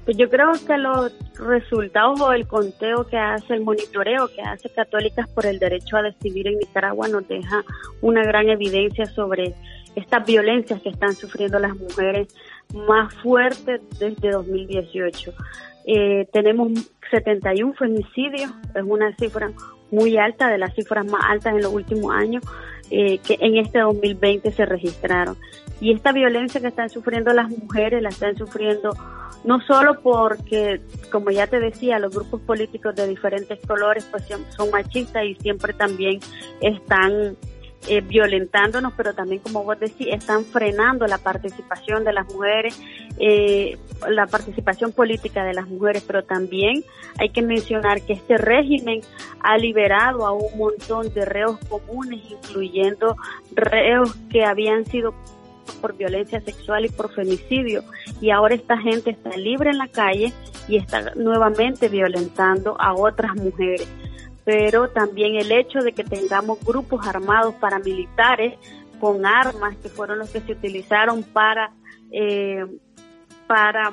Pues 0.07 0.15
yo 0.15 0.29
creo 0.29 0.53
que 0.65 0.77
los 0.77 1.11
resultados 1.37 2.21
o 2.21 2.31
el 2.31 2.47
conteo 2.47 3.05
que 3.07 3.17
hace, 3.17 3.53
el 3.55 3.65
monitoreo 3.65 4.29
que 4.29 4.41
hace 4.41 4.69
Católicas 4.69 5.27
por 5.27 5.45
el 5.45 5.59
Derecho 5.59 5.97
a 5.97 6.01
Decidir 6.01 6.47
en 6.47 6.59
Nicaragua 6.59 7.09
nos 7.09 7.27
deja 7.27 7.65
una 7.99 8.23
gran 8.23 8.47
evidencia 8.47 9.05
sobre 9.07 9.53
estas 9.97 10.25
violencias 10.25 10.81
que 10.81 10.91
están 10.91 11.11
sufriendo 11.13 11.59
las 11.59 11.75
mujeres 11.75 12.33
más 12.73 13.13
fuerte 13.15 13.81
desde 13.99 14.31
2018. 14.31 15.33
Eh, 15.87 16.25
tenemos 16.31 16.71
71 17.11 17.73
femicidios, 17.73 18.49
es 18.75 18.83
una 18.85 19.13
cifra 19.17 19.51
muy 19.91 20.17
alta, 20.17 20.47
de 20.47 20.57
las 20.57 20.73
cifras 20.73 21.05
más 21.05 21.25
altas 21.27 21.53
en 21.53 21.63
los 21.63 21.73
últimos 21.73 22.15
años 22.15 22.45
eh, 22.89 23.17
que 23.17 23.37
en 23.41 23.57
este 23.57 23.79
2020 23.79 24.53
se 24.53 24.65
registraron. 24.65 25.35
Y 25.79 25.93
esta 25.93 26.11
violencia 26.11 26.59
que 26.59 26.67
están 26.67 26.89
sufriendo 26.89 27.33
las 27.33 27.49
mujeres 27.49 28.01
la 28.01 28.09
están 28.09 28.35
sufriendo 28.35 28.91
no 29.43 29.61
solo 29.61 30.01
porque, 30.01 30.81
como 31.11 31.31
ya 31.31 31.47
te 31.47 31.59
decía, 31.59 31.99
los 31.99 32.13
grupos 32.13 32.41
políticos 32.41 32.95
de 32.95 33.07
diferentes 33.07 33.59
colores 33.65 34.05
pues 34.09 34.23
son 34.49 34.71
machistas 34.71 35.23
y 35.23 35.35
siempre 35.35 35.73
también 35.73 36.19
están 36.59 37.37
eh, 37.89 38.01
violentándonos, 38.01 38.91
pero 38.97 39.13
también, 39.13 39.39
como 39.39 39.63
vos 39.63 39.79
decís, 39.79 40.07
están 40.11 40.43
frenando 40.43 41.07
la 41.07 41.19
participación 41.19 42.03
de 42.03 42.11
las 42.11 42.27
mujeres, 42.33 42.77
eh, 43.17 43.77
la 44.09 44.27
participación 44.27 44.91
política 44.91 45.45
de 45.45 45.53
las 45.53 45.67
mujeres, 45.67 46.03
pero 46.05 46.25
también 46.25 46.83
hay 47.17 47.29
que 47.29 47.41
mencionar 47.41 48.01
que 48.01 48.11
este 48.11 48.37
régimen 48.37 48.99
ha 49.39 49.57
liberado 49.57 50.25
a 50.25 50.33
un 50.33 50.57
montón 50.57 51.13
de 51.13 51.23
reos 51.23 51.57
comunes, 51.69 52.19
incluyendo 52.29 53.15
reos 53.53 54.13
que 54.29 54.43
habían 54.43 54.85
sido 54.85 55.13
por 55.73 55.95
violencia 55.95 56.41
sexual 56.41 56.85
y 56.85 56.89
por 56.89 57.13
femicidio. 57.13 57.83
Y 58.21 58.31
ahora 58.31 58.55
esta 58.55 58.77
gente 58.77 59.11
está 59.11 59.29
libre 59.31 59.69
en 59.69 59.77
la 59.77 59.87
calle 59.87 60.33
y 60.67 60.77
está 60.77 61.13
nuevamente 61.15 61.89
violentando 61.89 62.79
a 62.79 62.93
otras 62.93 63.35
mujeres. 63.35 63.87
Pero 64.43 64.89
también 64.89 65.35
el 65.35 65.51
hecho 65.51 65.79
de 65.79 65.91
que 65.91 66.03
tengamos 66.03 66.63
grupos 66.63 67.05
armados 67.05 67.55
paramilitares 67.55 68.53
con 68.99 69.25
armas 69.25 69.75
que 69.77 69.89
fueron 69.89 70.19
los 70.19 70.29
que 70.29 70.41
se 70.41 70.53
utilizaron 70.53 71.23
para 71.23 71.71
eh, 72.11 72.65
para 73.47 73.91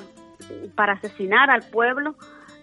para 0.74 0.94
asesinar 0.94 1.50
al 1.50 1.62
pueblo 1.62 2.16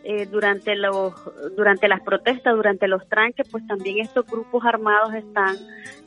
eh, 0.04 0.26
durante 0.26 0.76
los 0.76 1.14
durante 1.56 1.88
las 1.88 2.02
protestas 2.02 2.56
durante 2.56 2.88
los 2.88 3.08
tranques 3.08 3.48
pues 3.50 3.66
también 3.68 4.00
estos 4.00 4.26
grupos 4.26 4.66
armados 4.66 5.14
están 5.14 5.56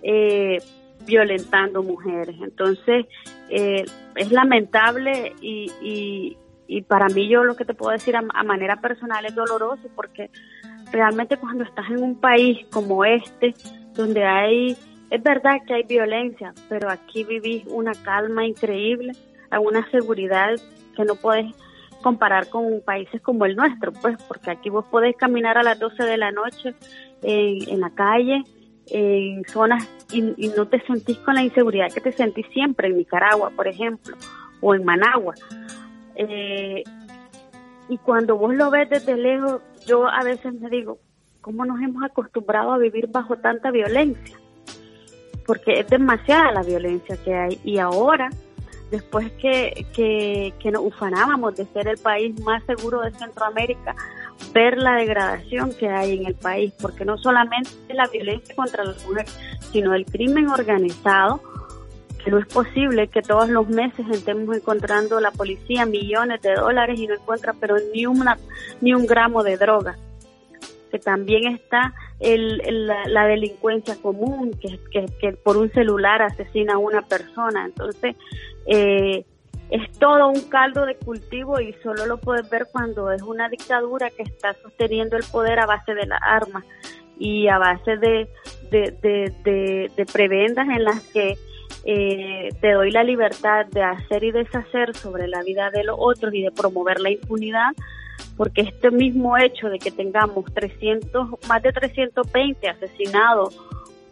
eh, 0.02 0.58
violentando 1.04 1.82
mujeres. 1.82 2.36
Entonces 2.42 3.06
es 3.48 4.32
lamentable 4.32 5.34
y, 5.40 5.70
y, 5.82 6.36
y, 6.66 6.82
para 6.82 7.08
mí 7.08 7.28
yo 7.28 7.44
lo 7.44 7.56
que 7.56 7.64
te 7.64 7.74
puedo 7.74 7.92
decir 7.92 8.16
a 8.16 8.22
manera 8.22 8.80
personal 8.80 9.24
es 9.26 9.34
doloroso 9.34 9.88
porque 9.94 10.30
realmente 10.90 11.36
cuando 11.36 11.64
estás 11.64 11.90
en 11.90 12.02
un 12.02 12.16
país 12.16 12.66
como 12.70 13.04
este, 13.04 13.54
donde 13.94 14.24
hay, 14.24 14.76
es 15.10 15.22
verdad 15.22 15.58
que 15.66 15.74
hay 15.74 15.82
violencia, 15.82 16.52
pero 16.68 16.90
aquí 16.90 17.24
vivís 17.24 17.64
una 17.66 17.92
calma 17.92 18.46
increíble, 18.46 19.12
una 19.60 19.88
seguridad 19.90 20.50
que 20.96 21.04
no 21.04 21.14
puedes 21.14 21.46
comparar 22.02 22.48
con 22.48 22.82
países 22.84 23.20
como 23.22 23.46
el 23.46 23.56
nuestro, 23.56 23.92
pues, 23.92 24.16
porque 24.28 24.50
aquí 24.50 24.68
vos 24.68 24.84
podés 24.86 25.16
caminar 25.16 25.56
a 25.56 25.62
las 25.62 25.78
12 25.78 26.04
de 26.04 26.18
la 26.18 26.32
noche 26.32 26.74
en, 27.22 27.80
la 27.80 27.90
calle, 27.90 28.42
en 28.88 29.44
zonas, 29.44 29.88
y, 30.12 30.22
no 30.56 30.66
te 30.66 30.80
sentís 30.86 31.18
con 31.18 31.34
la 31.34 31.42
inseguridad 31.42 31.92
que 31.92 32.00
te 32.00 32.12
sentís 32.12 32.46
siempre 32.52 32.88
en 32.88 32.98
Nicaragua, 32.98 33.50
por 33.50 33.68
ejemplo, 33.68 34.16
o 34.60 34.74
en 34.74 34.84
Managua. 34.84 35.34
Eh, 36.16 36.84
y 37.88 37.98
cuando 37.98 38.36
vos 38.36 38.54
lo 38.54 38.70
ves 38.70 38.88
desde 38.88 39.16
lejos, 39.16 39.60
yo 39.86 40.08
a 40.08 40.22
veces 40.22 40.54
me 40.54 40.70
digo, 40.70 40.98
¿cómo 41.40 41.64
nos 41.64 41.80
hemos 41.80 42.02
acostumbrado 42.02 42.72
a 42.72 42.78
vivir 42.78 43.08
bajo 43.08 43.36
tanta 43.36 43.70
violencia? 43.70 44.38
Porque 45.46 45.80
es 45.80 45.88
demasiada 45.88 46.52
la 46.52 46.62
violencia 46.62 47.18
que 47.22 47.34
hay. 47.34 47.60
Y 47.64 47.78
ahora, 47.78 48.30
después 48.90 49.30
que, 49.32 49.86
que, 49.94 50.54
que 50.58 50.70
nos 50.70 50.84
ufanábamos 50.84 51.56
de 51.56 51.66
ser 51.66 51.88
el 51.88 51.98
país 51.98 52.40
más 52.40 52.64
seguro 52.64 53.02
de 53.02 53.10
Centroamérica, 53.12 53.94
ver 54.52 54.78
la 54.78 54.96
degradación 54.96 55.72
que 55.72 55.88
hay 55.88 56.16
en 56.18 56.26
el 56.26 56.34
país, 56.34 56.72
porque 56.80 57.04
no 57.04 57.18
solamente 57.18 57.70
la 57.88 58.06
violencia 58.06 58.54
contra 58.54 58.84
las 58.84 59.04
mujeres, 59.06 59.32
sino 59.72 59.94
el 59.94 60.04
crimen 60.06 60.48
organizado, 60.48 61.40
que 62.24 62.30
no 62.30 62.38
es 62.38 62.46
posible 62.46 63.08
que 63.08 63.20
todos 63.20 63.48
los 63.48 63.68
meses 63.68 64.06
estemos 64.10 64.56
encontrando 64.56 65.20
la 65.20 65.30
policía 65.30 65.84
millones 65.84 66.40
de 66.40 66.54
dólares 66.54 66.98
y 66.98 67.06
no 67.06 67.14
encuentra 67.14 67.52
pero 67.60 67.76
ni 67.92 68.06
una 68.06 68.38
ni 68.80 68.94
un 68.94 69.06
gramo 69.06 69.42
de 69.42 69.58
droga. 69.58 69.96
Que 70.90 70.98
también 70.98 71.52
está 71.52 71.92
el, 72.20 72.86
la, 72.86 73.26
delincuencia 73.26 73.96
común 74.00 74.52
que, 74.60 74.78
que, 74.90 75.06
que, 75.20 75.32
por 75.32 75.56
un 75.56 75.70
celular 75.72 76.22
asesina 76.22 76.74
a 76.74 76.78
una 76.78 77.02
persona. 77.02 77.66
Entonces 77.66 78.16
eh, 78.66 79.24
es 79.70 79.90
todo 79.98 80.28
un 80.28 80.40
caldo 80.48 80.84
de 80.86 80.94
cultivo 80.96 81.60
y 81.60 81.72
solo 81.82 82.06
lo 82.06 82.18
puedes 82.18 82.48
ver 82.50 82.66
cuando 82.70 83.10
es 83.10 83.22
una 83.22 83.48
dictadura 83.48 84.10
que 84.10 84.22
está 84.22 84.54
sosteniendo 84.54 85.16
el 85.16 85.24
poder 85.24 85.58
a 85.58 85.66
base 85.66 85.94
de 85.94 86.06
las 86.06 86.20
armas 86.22 86.64
y 87.18 87.48
a 87.48 87.58
base 87.58 87.96
de, 87.96 88.28
de, 88.70 89.90
de, 89.96 90.06
prebendas 90.12 90.68
en 90.68 90.84
las 90.84 91.00
que 91.08 91.36
eh, 91.84 92.48
te 92.60 92.72
doy 92.72 92.90
la 92.90 93.04
libertad 93.04 93.66
de 93.66 93.82
hacer 93.82 94.24
y 94.24 94.32
deshacer 94.32 94.94
sobre 94.96 95.28
la 95.28 95.42
vida 95.42 95.70
de 95.70 95.84
los 95.84 95.96
otros 95.98 96.34
y 96.34 96.42
de 96.42 96.50
promover 96.50 97.00
la 97.00 97.10
impunidad, 97.10 97.72
porque 98.36 98.62
este 98.62 98.90
mismo 98.90 99.36
hecho 99.38 99.68
de 99.68 99.78
que 99.78 99.90
tengamos 99.90 100.44
300, 100.52 101.48
más 101.48 101.62
de 101.62 101.72
320 101.72 102.68
asesinados 102.68 103.56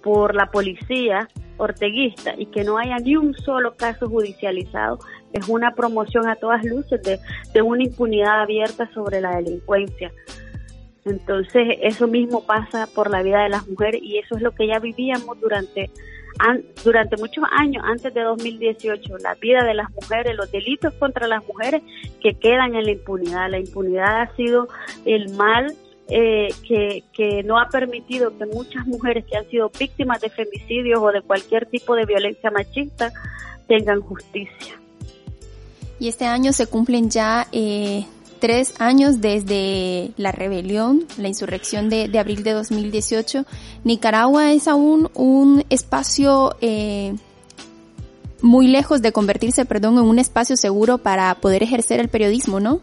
por 0.03 0.35
la 0.35 0.47
policía 0.47 1.29
orteguista 1.63 2.35
y 2.37 2.47
que 2.47 2.65
no 2.65 2.79
haya 2.79 2.99
ni 2.99 3.17
un 3.17 3.35
solo 3.35 3.75
caso 3.77 4.09
judicializado, 4.09 4.99
es 5.33 5.49
una 5.49 5.75
promoción 5.75 6.29
a 6.29 6.37
todas 6.37 6.65
luces 6.65 7.03
de, 7.03 7.19
de 7.53 7.63
una 7.63 7.85
impunidad 7.85 8.43
abierta 8.43 8.91
sobre 8.93 9.21
la 9.21 9.37
delincuencia. 9.37 10.13
Entonces, 11.05 11.79
eso 11.83 12.07
mismo 12.07 12.45
pasa 12.45 12.89
por 12.95 13.11
la 13.11 13.23
vida 13.23 13.43
de 13.43 13.49
las 13.49 13.67
mujeres 13.67 14.01
y 14.03 14.19
eso 14.19 14.37
es 14.37 14.43
lo 14.43 14.53
que 14.55 14.67
ya 14.69 14.79
vivíamos 14.79 15.41
durante 15.41 15.91
durante 16.83 17.17
muchos 17.17 17.45
años 17.51 17.85
antes 17.87 18.13
de 18.15 18.23
2018 18.23 19.19
la 19.19 19.35
vida 19.35 19.65
de 19.65 19.75
las 19.75 19.91
mujeres, 19.91 20.35
los 20.37 20.51
delitos 20.51 20.93
contra 20.95 21.27
las 21.27 21.47
mujeres 21.47 21.83
que 22.21 22.35
quedan 22.35 22.75
en 22.75 22.85
la 22.85 22.93
impunidad. 22.93 23.51
La 23.51 23.59
impunidad 23.59 24.23
ha 24.23 24.37
sido 24.37 24.69
el 25.05 25.33
mal 25.35 25.75
eh, 26.09 26.49
que, 26.67 27.43
no 27.45 27.59
ha 27.59 27.69
permitido 27.69 28.37
que 28.37 28.47
muchas 28.47 28.87
mujeres 28.87 29.25
que 29.25 29.37
han 29.37 29.49
sido 29.49 29.71
víctimas 29.79 30.21
de 30.21 30.31
femicidios 30.31 31.01
o 31.01 31.11
de 31.11 31.23
cualquier 31.23 31.67
tipo 31.67 31.95
de 31.95 32.05
violencia 32.05 32.51
machista 32.51 33.13
tengan 33.69 34.01
justicia. 34.01 34.81
Y 35.99 36.09
este 36.09 36.25
año 36.25 36.53
se 36.53 36.67
cumplen 36.67 37.11
ya 37.11 37.47
eh, 37.53 38.05
tres 38.41 38.75
años 38.81 39.21
desde 39.21 40.11
la 40.17 40.33
rebelión, 40.33 41.07
la 41.17 41.29
insurrección 41.29 41.89
de, 41.89 42.19
abril 42.19 42.43
de 42.43 42.53
2018, 42.53 43.47
Nicaragua 43.85 44.53
es 44.53 44.67
aún 44.67 45.11
un 45.15 45.65
espacio 45.71 46.57
eh, 46.61 47.15
muy 48.41 48.67
lejos 48.67 49.01
de 49.01 49.13
convertirse, 49.13 49.65
perdón, 49.65 49.99
en 49.99 50.05
un 50.05 50.19
espacio 50.19 50.57
seguro 50.57 50.99
para 50.99 51.37
poder 51.37 51.63
ejercer 51.63 52.01
el 52.01 52.09
periodismo, 52.09 52.59
¿no? 52.59 52.81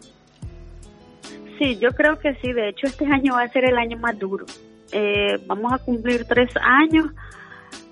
Sí, 1.60 1.78
yo 1.78 1.92
creo 1.92 2.18
que 2.18 2.34
sí. 2.36 2.52
De 2.52 2.70
hecho, 2.70 2.88
este 2.88 3.06
año 3.06 3.34
va 3.34 3.44
a 3.44 3.50
ser 3.50 3.66
el 3.66 3.78
año 3.78 3.98
más 3.98 4.18
duro. 4.18 4.46
Eh, 4.92 5.38
vamos 5.46 5.72
a 5.72 5.78
cumplir 5.78 6.26
tres 6.26 6.50
años. 6.60 7.12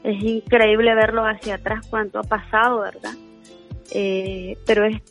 Es 0.03 0.23
increíble 0.23 0.95
verlo 0.95 1.23
hacia 1.23 1.55
atrás 1.55 1.85
cuánto 1.89 2.19
ha 2.19 2.23
pasado, 2.23 2.81
¿verdad? 2.81 3.13
Eh, 3.93 4.57
pero 4.65 4.85
es 4.85 5.01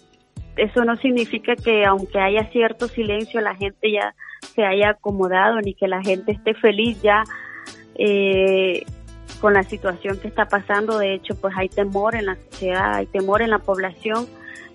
eso 0.56 0.84
no 0.84 0.96
significa 0.96 1.54
que 1.54 1.84
aunque 1.84 2.18
haya 2.18 2.50
cierto 2.50 2.88
silencio 2.88 3.40
la 3.40 3.54
gente 3.54 3.92
ya 3.92 4.14
se 4.40 4.64
haya 4.64 4.90
acomodado 4.90 5.60
ni 5.60 5.74
que 5.74 5.86
la 5.86 6.02
gente 6.02 6.32
esté 6.32 6.54
feliz 6.54 7.00
ya 7.02 7.24
eh, 7.94 8.84
con 9.40 9.52
la 9.52 9.62
situación 9.64 10.18
que 10.18 10.28
está 10.28 10.46
pasando. 10.46 10.98
De 10.98 11.14
hecho, 11.14 11.38
pues 11.38 11.54
hay 11.56 11.68
temor 11.68 12.14
en 12.14 12.26
la 12.26 12.36
sociedad, 12.36 12.94
hay 12.94 13.06
temor 13.06 13.42
en 13.42 13.50
la 13.50 13.58
población 13.58 14.26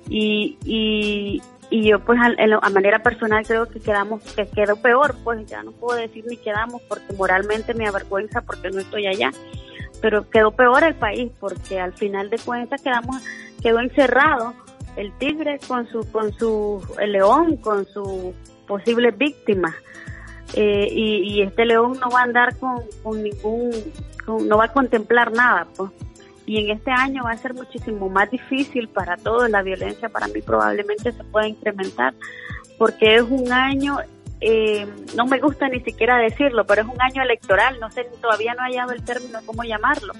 y, 0.07 0.57
y, 0.65 1.41
y 1.72 1.89
yo 1.89 1.99
pues 2.02 2.19
a, 2.19 2.69
manera 2.69 2.99
personal 2.99 3.48
creo 3.48 3.65
que 3.65 3.80
quedamos, 3.80 4.22
que 4.35 4.45
quedó 4.45 4.76
peor, 4.76 5.15
pues 5.23 5.48
ya 5.48 5.64
no 5.64 5.72
puedo 5.72 5.98
decir 5.98 6.26
ni 6.27 6.35
quedamos 6.35 6.81
porque 6.84 7.14
moralmente 7.14 7.73
me 7.73 7.88
avergüenza 7.88 8.41
porque 8.41 8.69
no 8.69 8.81
estoy 8.81 9.07
allá, 9.07 9.31
pero 10.02 10.30
quedó 10.30 10.52
peor 10.52 10.84
el 10.84 10.95
país 10.95 11.31
porque 11.39 11.80
al 11.80 11.93
final 11.93 12.30
de 12.30 12.38
cuentas 12.39 12.81
quedamos, 12.81 13.23
quedó 13.64 13.80
encerrado 13.80 14.53
el 14.98 15.14
tigre 15.14 15.60
con 15.65 15.88
su, 15.88 16.02
con 16.11 16.34
su, 16.34 16.85
el 16.99 17.14
león 17.14 17.56
con 17.56 17.85
su 17.88 18.34
posible 18.68 19.11
víctima. 19.11 19.73
Eh, 20.53 20.89
y, 20.91 21.41
este 21.41 21.64
león 21.64 21.98
no 22.02 22.10
va 22.10 22.19
a 22.19 22.23
andar 22.23 22.57
con, 22.57 22.81
con 23.02 23.23
ningún, 23.23 23.72
no 24.27 24.57
va 24.57 24.65
a 24.65 24.73
contemplar 24.73 25.31
nada, 25.31 25.65
pues. 25.77 25.91
Y 26.51 26.57
en 26.57 26.69
este 26.69 26.91
año 26.91 27.23
va 27.23 27.31
a 27.31 27.37
ser 27.37 27.53
muchísimo 27.53 28.09
más 28.09 28.29
difícil 28.29 28.89
para 28.89 29.15
todos, 29.15 29.49
la 29.49 29.61
violencia 29.61 30.09
para 30.09 30.27
mí 30.27 30.41
probablemente 30.41 31.13
se 31.13 31.23
pueda 31.23 31.47
incrementar, 31.47 32.13
porque 32.77 33.15
es 33.15 33.21
un 33.21 33.53
año, 33.53 33.99
eh, 34.41 34.85
no 35.15 35.27
me 35.27 35.39
gusta 35.39 35.69
ni 35.69 35.79
siquiera 35.79 36.17
decirlo, 36.17 36.65
pero 36.65 36.81
es 36.81 36.89
un 36.89 37.01
año 37.01 37.23
electoral, 37.23 37.79
no 37.79 37.89
sé, 37.89 38.05
todavía 38.21 38.53
no 38.53 38.65
he 38.65 38.71
hallado 38.71 38.91
el 38.91 39.01
término 39.01 39.39
cómo 39.45 39.63
llamarlo, 39.63 40.11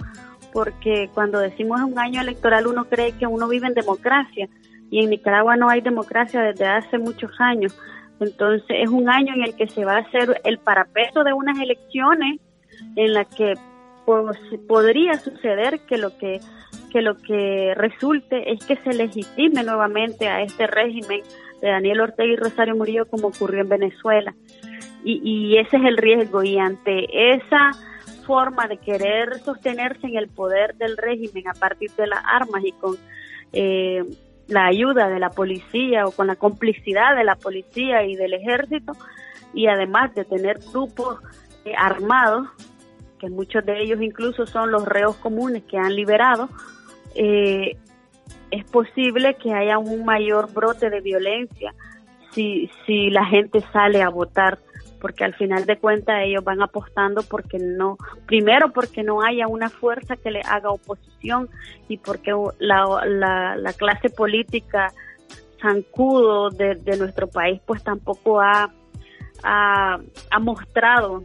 porque 0.54 1.10
cuando 1.14 1.38
decimos 1.38 1.82
un 1.82 2.00
año 2.00 2.22
electoral 2.22 2.66
uno 2.66 2.86
cree 2.86 3.12
que 3.12 3.28
uno 3.28 3.50
vive 3.50 3.68
en 3.68 3.74
democracia, 3.74 4.48
y 4.90 5.04
en 5.04 5.10
Nicaragua 5.10 5.58
no 5.58 5.70
hay 5.70 5.82
democracia 5.82 6.42
desde 6.44 6.66
hace 6.66 6.98
muchos 6.98 7.32
años. 7.40 7.78
Entonces 8.22 8.66
es 8.70 8.90
un 8.90 9.10
año 9.10 9.34
en 9.34 9.44
el 9.44 9.56
que 9.58 9.68
se 9.68 9.84
va 9.84 9.98
a 9.98 10.00
hacer 10.00 10.40
el 10.46 10.60
parapeso 10.60 11.26
de 11.26 11.34
unas 11.34 11.60
elecciones 11.60 12.40
en 12.96 13.14
las 13.14 13.28
que 13.28 13.56
pues, 14.06 14.38
podría 14.68 15.20
suceder 15.20 15.82
que 15.88 15.98
lo 15.98 16.18
que 16.18 16.40
que 16.92 17.02
lo 17.02 17.18
que 17.18 17.74
resulte 17.76 18.52
es 18.52 18.66
que 18.66 18.76
se 18.78 18.94
legitime 18.94 19.64
nuevamente 19.64 20.28
a 20.28 20.42
este 20.42 20.68
régimen 20.68 21.22
de 21.62 21.70
Daniel 21.70 22.02
Ortega 22.02 22.34
y 22.34 22.36
Rosario 22.36 22.76
Murillo 22.76 23.06
como 23.06 23.30
ocurrió 23.30 23.62
en 23.62 23.70
Venezuela. 23.70 24.36
Y, 25.04 25.22
y 25.24 25.58
ese 25.58 25.78
es 25.78 25.84
el 25.86 25.98
riesgo 25.98 26.44
y 26.44 26.60
ante 26.60 27.34
esa 27.34 27.72
forma 28.26 28.68
de 28.68 28.78
querer 28.78 29.40
sostenerse 29.40 30.08
en 30.08 30.18
el 30.18 30.28
poder 30.28 30.76
del 30.76 30.98
régimen 30.98 31.48
a 31.48 31.54
partir 31.54 31.92
de 31.92 32.08
las 32.08 32.24
armas 32.26 32.64
y 32.64 32.72
con 32.74 32.96
eh, 33.54 34.04
la 34.48 34.66
ayuda 34.68 35.10
de 35.10 35.20
la 35.20 35.30
policía 35.30 36.06
o 36.06 36.12
con 36.12 36.28
la 36.28 36.36
complicidad 36.36 37.16
de 37.16 37.24
la 37.24 37.36
policía 37.36 38.04
y 38.04 38.16
del 38.16 38.34
ejército 38.34 38.94
y 39.54 39.68
además 39.68 40.14
de 40.14 40.26
tener 40.26 40.60
grupos 40.72 41.20
eh, 41.66 41.74
armados, 41.78 42.48
que 43.22 43.30
muchos 43.30 43.64
de 43.64 43.84
ellos 43.84 44.02
incluso 44.02 44.48
son 44.48 44.72
los 44.72 44.84
reos 44.84 45.16
comunes 45.18 45.62
que 45.70 45.78
han 45.78 45.96
liberado, 45.96 46.50
eh, 47.14 47.78
es 48.50 48.66
posible 48.66 49.36
que 49.36 49.54
haya 49.54 49.78
un 49.78 50.04
mayor 50.04 50.52
brote 50.52 50.90
de 50.90 51.02
violencia 51.02 51.74
si, 52.32 52.70
si 52.86 53.12
la 53.12 53.26
gente 53.26 53.62
sale 53.72 54.02
a 54.02 54.10
votar 54.10 54.58
porque 55.00 55.24
al 55.24 55.36
final 55.36 55.66
de 55.66 55.78
cuentas 55.78 56.24
ellos 56.24 56.44
van 56.44 56.62
apostando 56.62 57.22
porque 57.24 57.60
no, 57.60 57.98
primero 58.26 58.72
porque 58.72 59.04
no 59.04 59.22
haya 59.22 59.48
una 59.48 59.70
fuerza 59.70 60.16
que 60.16 60.32
le 60.32 60.42
haga 60.42 60.72
oposición 60.72 61.50
y 61.88 61.98
porque 61.98 62.34
la, 62.60 63.56
la, 63.56 63.74
clase 63.74 64.10
política 64.10 64.94
zancudo 65.60 66.50
de, 66.50 66.76
de, 66.76 66.98
nuestro 66.98 67.28
país 67.28 67.62
pues 67.66 67.84
tampoco 67.84 68.42
ha, 68.42 68.72
ha 69.44 70.40
mostrado 70.40 71.24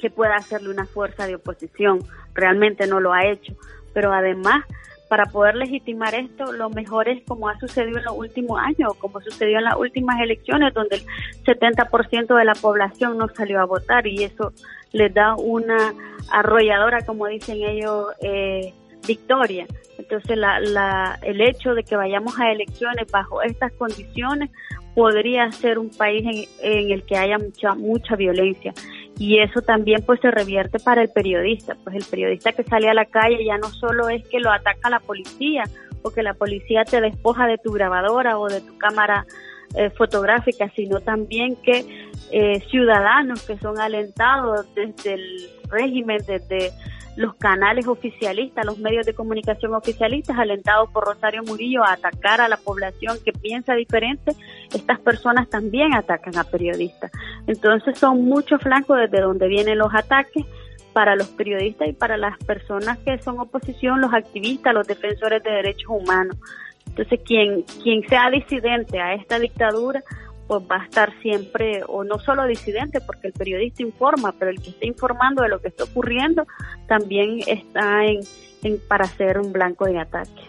que 0.00 0.10
pueda 0.10 0.36
hacerle 0.36 0.70
una 0.70 0.86
fuerza 0.86 1.26
de 1.26 1.36
oposición, 1.36 2.00
realmente 2.34 2.86
no 2.86 3.00
lo 3.00 3.12
ha 3.12 3.26
hecho, 3.26 3.54
pero 3.92 4.12
además 4.12 4.64
para 5.10 5.26
poder 5.26 5.56
legitimar 5.56 6.14
esto, 6.14 6.52
lo 6.52 6.70
mejor 6.70 7.08
es 7.08 7.20
como 7.24 7.48
ha 7.48 7.58
sucedido 7.58 7.98
en 7.98 8.04
los 8.04 8.16
últimos 8.16 8.60
años, 8.60 8.94
como 9.00 9.20
sucedió 9.20 9.58
en 9.58 9.64
las 9.64 9.76
últimas 9.76 10.20
elecciones, 10.20 10.72
donde 10.72 10.98
el 10.98 11.02
70% 11.44 12.38
de 12.38 12.44
la 12.44 12.54
población 12.54 13.18
no 13.18 13.26
salió 13.34 13.60
a 13.60 13.64
votar 13.64 14.06
y 14.06 14.22
eso 14.22 14.52
les 14.92 15.12
da 15.12 15.34
una 15.34 15.92
arrolladora, 16.30 17.04
como 17.04 17.26
dicen 17.26 17.56
ellos, 17.60 18.06
eh, 18.22 18.72
victoria. 19.04 19.66
Entonces, 19.98 20.36
la, 20.38 20.60
la, 20.60 21.18
el 21.22 21.40
hecho 21.40 21.74
de 21.74 21.82
que 21.82 21.96
vayamos 21.96 22.38
a 22.38 22.52
elecciones 22.52 23.10
bajo 23.10 23.42
estas 23.42 23.72
condiciones 23.72 24.50
podría 24.94 25.50
ser 25.50 25.80
un 25.80 25.90
país 25.90 26.48
en, 26.62 26.72
en 26.72 26.90
el 26.92 27.02
que 27.02 27.16
haya 27.16 27.36
mucha 27.36 27.74
mucha 27.74 28.14
violencia 28.14 28.72
y 29.20 29.38
eso 29.38 29.60
también 29.60 30.02
pues 30.06 30.18
se 30.20 30.30
revierte 30.30 30.78
para 30.78 31.02
el 31.02 31.10
periodista, 31.10 31.76
pues 31.84 31.94
el 31.94 32.04
periodista 32.04 32.52
que 32.52 32.64
sale 32.64 32.88
a 32.88 32.94
la 32.94 33.04
calle 33.04 33.44
ya 33.44 33.58
no 33.58 33.68
solo 33.68 34.08
es 34.08 34.26
que 34.28 34.40
lo 34.40 34.50
ataca 34.50 34.88
la 34.88 34.98
policía 34.98 35.64
o 36.00 36.10
que 36.10 36.22
la 36.22 36.32
policía 36.32 36.84
te 36.84 37.02
despoja 37.02 37.46
de 37.46 37.58
tu 37.58 37.70
grabadora 37.70 38.38
o 38.38 38.48
de 38.48 38.62
tu 38.62 38.78
cámara 38.78 39.26
eh, 39.74 39.90
fotográfica, 39.90 40.72
sino 40.74 41.00
también 41.00 41.54
que 41.56 41.84
eh, 42.32 42.60
ciudadanos 42.70 43.42
que 43.42 43.58
son 43.58 43.78
alentados 43.78 44.66
desde 44.74 45.12
el 45.12 45.50
régimen, 45.68 46.18
desde 46.26 46.70
los 47.20 47.34
canales 47.34 47.86
oficialistas, 47.86 48.64
los 48.64 48.78
medios 48.78 49.04
de 49.04 49.12
comunicación 49.12 49.74
oficialistas, 49.74 50.38
alentados 50.38 50.90
por 50.90 51.04
Rosario 51.04 51.42
Murillo 51.42 51.84
a 51.84 51.92
atacar 51.92 52.40
a 52.40 52.48
la 52.48 52.56
población 52.56 53.18
que 53.22 53.32
piensa 53.32 53.74
diferente, 53.74 54.32
estas 54.72 54.98
personas 55.00 55.50
también 55.50 55.92
atacan 55.92 56.38
a 56.38 56.44
periodistas. 56.44 57.10
Entonces 57.46 57.98
son 57.98 58.24
muchos 58.24 58.62
flancos 58.62 58.96
desde 58.96 59.20
donde 59.20 59.48
vienen 59.48 59.76
los 59.76 59.94
ataques 59.94 60.46
para 60.94 61.14
los 61.14 61.28
periodistas 61.28 61.88
y 61.88 61.92
para 61.92 62.16
las 62.16 62.38
personas 62.38 62.96
que 63.00 63.18
son 63.18 63.38
oposición, 63.38 64.00
los 64.00 64.14
activistas, 64.14 64.72
los 64.72 64.86
defensores 64.86 65.42
de 65.42 65.50
derechos 65.50 65.90
humanos. 65.90 66.38
Entonces, 66.86 67.20
quien, 67.26 67.64
quien 67.82 68.02
sea 68.08 68.30
disidente 68.30 68.98
a 68.98 69.12
esta 69.12 69.38
dictadura, 69.38 70.02
pues 70.50 70.64
va 70.68 70.82
a 70.82 70.84
estar 70.84 71.12
siempre, 71.22 71.82
o 71.86 72.02
no 72.02 72.18
solo 72.18 72.44
disidente, 72.44 73.00
porque 73.00 73.28
el 73.28 73.32
periodista 73.32 73.84
informa, 73.84 74.34
pero 74.36 74.50
el 74.50 74.60
que 74.60 74.70
está 74.70 74.84
informando 74.84 75.44
de 75.44 75.48
lo 75.48 75.60
que 75.60 75.68
está 75.68 75.84
ocurriendo 75.84 76.44
también 76.88 77.38
está 77.46 78.04
en, 78.04 78.18
para 78.88 79.04
ser 79.04 79.38
un 79.38 79.52
blanco 79.52 79.84
de 79.84 80.00
ataque. 80.00 80.42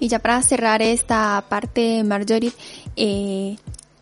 Y 0.00 0.08
ya 0.08 0.18
para 0.18 0.42
cerrar 0.42 0.82
esta 0.82 1.44
parte, 1.48 2.02
Marjorie, 2.02 2.50
eh, 2.96 3.54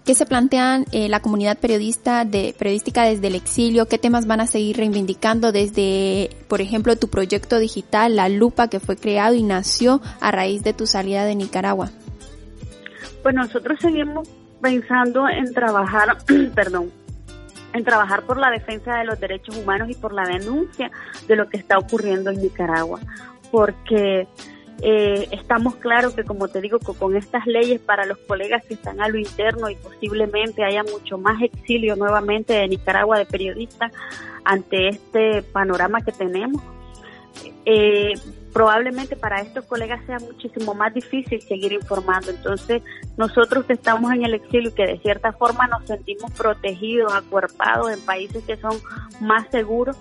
¿qué 0.07 0.15
se 0.15 0.25
plantean 0.25 0.87
eh, 0.91 1.11
la 1.11 1.21
comunidad 1.21 1.59
periodista 1.59 2.25
de, 2.25 2.55
periodística 2.59 3.03
desde 3.03 3.27
el 3.27 3.35
exilio? 3.35 3.85
¿Qué 3.85 3.99
temas 3.99 4.27
van 4.27 4.41
a 4.41 4.47
seguir 4.47 4.79
reivindicando 4.79 5.53
desde, 5.53 6.31
por 6.49 6.63
ejemplo, 6.63 6.97
tu 6.97 7.09
proyecto 7.09 7.59
digital, 7.59 8.17
La 8.17 8.31
Lupa, 8.31 8.69
que 8.69 8.81
fue 8.81 8.97
creado 8.97 9.35
y 9.35 9.43
nació 9.43 10.01
a 10.23 10.31
raíz 10.31 10.63
de 10.63 10.73
tu 10.73 10.87
salida 10.87 11.27
de 11.27 11.35
Nicaragua? 11.35 11.91
Pues 13.23 13.35
nosotros 13.35 13.79
seguimos 13.83 14.27
pensando 14.65 15.29
en 15.29 15.53
trabajar, 15.53 16.17
perdón, 16.55 16.91
en 17.75 17.85
trabajar 17.85 18.23
por 18.23 18.39
la 18.39 18.51
defensa 18.51 18.97
de 18.97 19.05
los 19.05 19.21
derechos 19.21 19.59
humanos 19.59 19.91
y 19.91 19.95
por 19.95 20.15
la 20.15 20.23
denuncia 20.23 20.91
de 21.29 21.37
lo 21.37 21.51
que 21.51 21.59
está 21.59 21.77
ocurriendo 21.77 22.31
en 22.31 22.41
Nicaragua, 22.41 22.99
porque 23.53 24.27
eh, 24.81 25.29
estamos 25.33 25.77
claros 25.77 26.15
que, 26.15 26.25
como 26.25 26.49
te 26.49 26.63
digo, 26.63 26.79
con 26.79 27.15
estas 27.15 27.47
leyes 27.47 27.79
para 27.79 28.07
los 28.07 28.17
colegas 28.27 28.65
que 28.65 28.73
están 28.73 29.03
a 29.03 29.09
lo 29.09 29.19
interno 29.19 29.69
y 29.69 29.77
posiblemente 29.77 30.65
haya 30.65 30.83
mucho 30.83 31.19
más 31.19 31.43
exilio 31.43 31.95
nuevamente 31.95 32.55
de 32.55 32.67
Nicaragua 32.67 33.19
de 33.19 33.27
periodistas 33.27 33.93
ante 34.45 34.89
este 34.89 35.43
panorama 35.43 36.01
que 36.01 36.13
tenemos, 36.13 36.63
eh, 37.67 38.15
probablemente 38.55 39.17
para 39.17 39.41
estos 39.41 39.67
colegas 39.67 40.01
sea 40.07 40.21
muchísimo 40.21 40.75
más 40.75 40.95
difícil 40.95 41.43
seguir 41.43 41.73
informando. 41.73 42.31
Entonces, 42.31 42.83
nosotros 43.17 43.65
que 43.65 43.73
estamos 43.73 44.13
en 44.13 44.25
el 44.25 44.33
exilio 44.33 44.71
y 44.71 44.73
que 44.73 44.87
de 44.87 44.99
cierta 45.01 45.33
forma 45.33 45.67
nos 45.67 45.85
sentimos 45.87 46.31
protegidos, 46.31 47.13
acuerpados 47.13 47.91
en 47.93 48.01
países 48.07 48.45
que 48.45 48.57
son 48.57 48.79
más 49.21 49.49
seguros, 49.51 49.99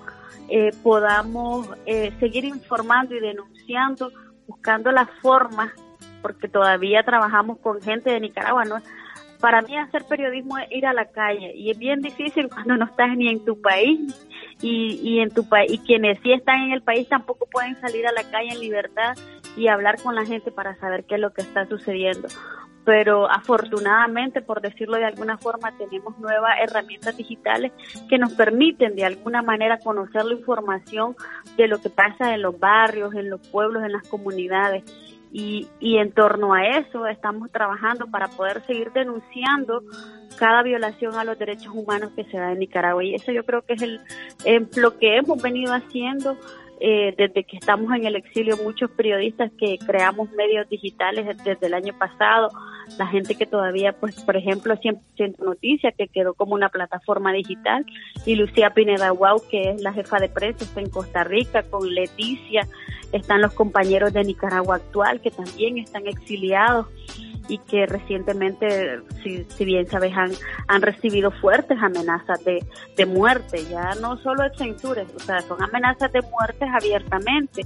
eh, 0.49 0.69
podamos 0.83 1.67
eh, 1.87 2.13
seguir 2.19 2.45
informando 2.45 3.15
y 3.15 3.19
denunciando, 3.19 4.11
buscando 4.47 4.91
las 4.91 5.09
formas, 5.23 5.71
porque 6.21 6.47
todavía 6.47 7.01
trabajamos 7.03 7.57
con 7.57 7.81
gente 7.81 8.11
de 8.11 8.19
Nicaragua, 8.19 8.65
¿no? 8.65 8.75
Para 9.43 9.61
mí 9.61 9.75
hacer 9.75 10.05
periodismo 10.05 10.57
es 10.57 10.71
ir 10.71 10.85
a 10.85 10.93
la 10.93 11.03
calle 11.03 11.51
y 11.53 11.69
es 11.69 11.77
bien 11.77 11.99
difícil 11.99 12.47
cuando 12.47 12.77
no 12.77 12.85
estás 12.85 13.09
ni 13.17 13.27
en 13.27 13.43
tu 13.43 13.59
país 13.59 14.25
y, 14.61 15.01
y 15.03 15.19
en 15.19 15.31
tu 15.31 15.49
país 15.49 15.69
y 15.69 15.79
quienes 15.79 16.17
sí 16.23 16.31
están 16.31 16.61
en 16.61 16.71
el 16.71 16.81
país 16.81 17.09
tampoco 17.09 17.45
pueden 17.51 17.75
salir 17.81 18.07
a 18.07 18.13
la 18.13 18.23
calle 18.23 18.51
en 18.53 18.61
libertad 18.61 19.17
y 19.57 19.67
hablar 19.67 20.01
con 20.01 20.15
la 20.15 20.25
gente 20.25 20.49
para 20.49 20.77
saber 20.77 21.03
qué 21.03 21.15
es 21.15 21.19
lo 21.19 21.33
que 21.33 21.41
está 21.41 21.67
sucediendo. 21.67 22.29
Pero 22.85 23.29
afortunadamente, 23.29 24.41
por 24.41 24.61
decirlo 24.61 24.95
de 24.95 25.07
alguna 25.07 25.37
forma, 25.37 25.77
tenemos 25.77 26.17
nuevas 26.19 26.51
herramientas 26.61 27.17
digitales 27.17 27.73
que 28.07 28.17
nos 28.17 28.31
permiten 28.35 28.95
de 28.95 29.03
alguna 29.03 29.41
manera 29.41 29.79
conocer 29.79 30.23
la 30.23 30.35
información 30.35 31.17
de 31.57 31.67
lo 31.67 31.81
que 31.81 31.89
pasa 31.89 32.33
en 32.33 32.43
los 32.43 32.57
barrios, 32.57 33.13
en 33.13 33.29
los 33.29 33.45
pueblos, 33.49 33.83
en 33.83 33.91
las 33.91 34.07
comunidades. 34.07 34.85
Y, 35.35 35.67
y 35.79 35.97
en 35.97 36.11
torno 36.11 36.53
a 36.53 36.63
eso 36.77 37.07
estamos 37.07 37.51
trabajando 37.51 38.05
para 38.07 38.27
poder 38.27 38.61
seguir 38.65 38.91
denunciando 38.91 39.81
cada 40.37 40.61
violación 40.61 41.15
a 41.15 41.23
los 41.23 41.37
derechos 41.39 41.73
humanos 41.73 42.11
que 42.15 42.23
se 42.25 42.37
da 42.37 42.51
en 42.51 42.59
Nicaragua. 42.59 43.03
Y 43.03 43.15
eso 43.15 43.31
yo 43.31 43.43
creo 43.43 43.63
que 43.63 43.73
es 43.73 43.81
el, 43.81 43.99
lo 44.75 44.97
que 44.97 45.17
hemos 45.17 45.41
venido 45.41 45.73
haciendo 45.73 46.37
eh, 46.79 47.13
desde 47.17 47.45
que 47.45 47.55
estamos 47.55 47.95
en 47.95 48.05
el 48.05 48.17
exilio, 48.17 48.57
muchos 48.57 48.91
periodistas 48.91 49.51
que 49.57 49.77
creamos 49.77 50.29
medios 50.31 50.67
digitales 50.67 51.37
desde 51.43 51.67
el 51.67 51.73
año 51.73 51.97
pasado, 51.97 52.49
la 52.97 53.07
gente 53.07 53.35
que 53.35 53.45
todavía, 53.45 53.93
pues, 53.93 54.21
por 54.23 54.35
ejemplo, 54.35 54.75
100% 54.75 55.37
Noticias, 55.39 55.93
que 55.97 56.09
quedó 56.09 56.33
como 56.33 56.55
una 56.55 56.67
plataforma 56.67 57.31
digital, 57.31 57.85
y 58.25 58.35
Lucía 58.35 58.71
Pineda 58.71 59.11
Guau, 59.11 59.41
que 59.49 59.71
es 59.71 59.81
la 59.81 59.93
jefa 59.93 60.19
de 60.19 60.27
prensa, 60.27 60.65
está 60.65 60.81
en 60.81 60.89
Costa 60.89 61.23
Rica, 61.23 61.63
con 61.63 61.87
Leticia, 61.87 62.67
están 63.13 63.41
los 63.41 63.53
compañeros 63.53 64.11
de 64.11 64.23
Nicaragua 64.23 64.75
actual, 64.75 65.21
que 65.21 65.31
también 65.31 65.77
están 65.77 66.07
exiliados 66.07 66.87
y 67.47 67.57
que 67.59 67.85
recientemente, 67.85 68.99
si, 69.21 69.45
si 69.45 69.65
bien 69.65 69.87
sabes, 69.87 70.13
han, 70.15 70.31
han 70.67 70.81
recibido 70.81 71.31
fuertes 71.31 71.77
amenazas 71.81 72.43
de, 72.43 72.65
de 72.95 73.05
muerte, 73.05 73.63
ya 73.69 73.95
no 73.95 74.17
solo 74.17 74.43
de 74.43 74.55
censura, 74.57 75.03
o 75.15 75.19
sea, 75.19 75.41
son 75.41 75.61
amenazas 75.61 76.11
de 76.11 76.21
muerte 76.21 76.65
abiertamente. 76.65 77.61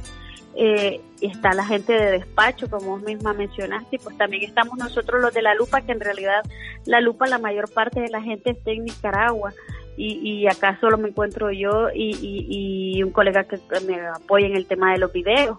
Eh, 0.60 1.00
está 1.22 1.54
la 1.54 1.64
gente 1.64 1.94
de 1.94 2.12
despacho, 2.14 2.68
como 2.68 2.98
vos 2.98 3.04
misma 3.04 3.34
mencionaste, 3.34 3.98
y 3.98 4.00
pues 4.00 4.18
también 4.18 4.44
estamos 4.44 4.76
nosotros 4.78 5.22
los 5.22 5.32
de 5.32 5.44
la 5.44 5.54
lupa, 5.54 5.82
que 5.82 5.92
en 5.92 6.00
realidad 6.00 6.44
la 6.86 7.00
lupa 7.00 7.28
la 7.28 7.38
mayor 7.38 7.72
parte 7.72 8.00
de 8.00 8.10
la 8.10 8.24
gente 8.24 8.52
está 8.52 8.72
en 8.72 8.86
Nicaragua. 8.86 9.54
Y, 9.98 10.44
y 10.44 10.48
acá 10.48 10.78
solo 10.80 10.98
me 10.98 11.10
encuentro 11.10 11.52
yo 11.52 11.90
y, 11.94 12.16
y, 12.22 13.04
un 13.04 13.12
colega 13.12 13.46
que 13.46 13.58
me 13.86 14.00
apoya 14.00 14.46
en 14.48 14.56
el 14.56 14.68
tema 14.68 14.94
de 14.94 15.00
los 15.00 15.12
videos. 15.12 15.58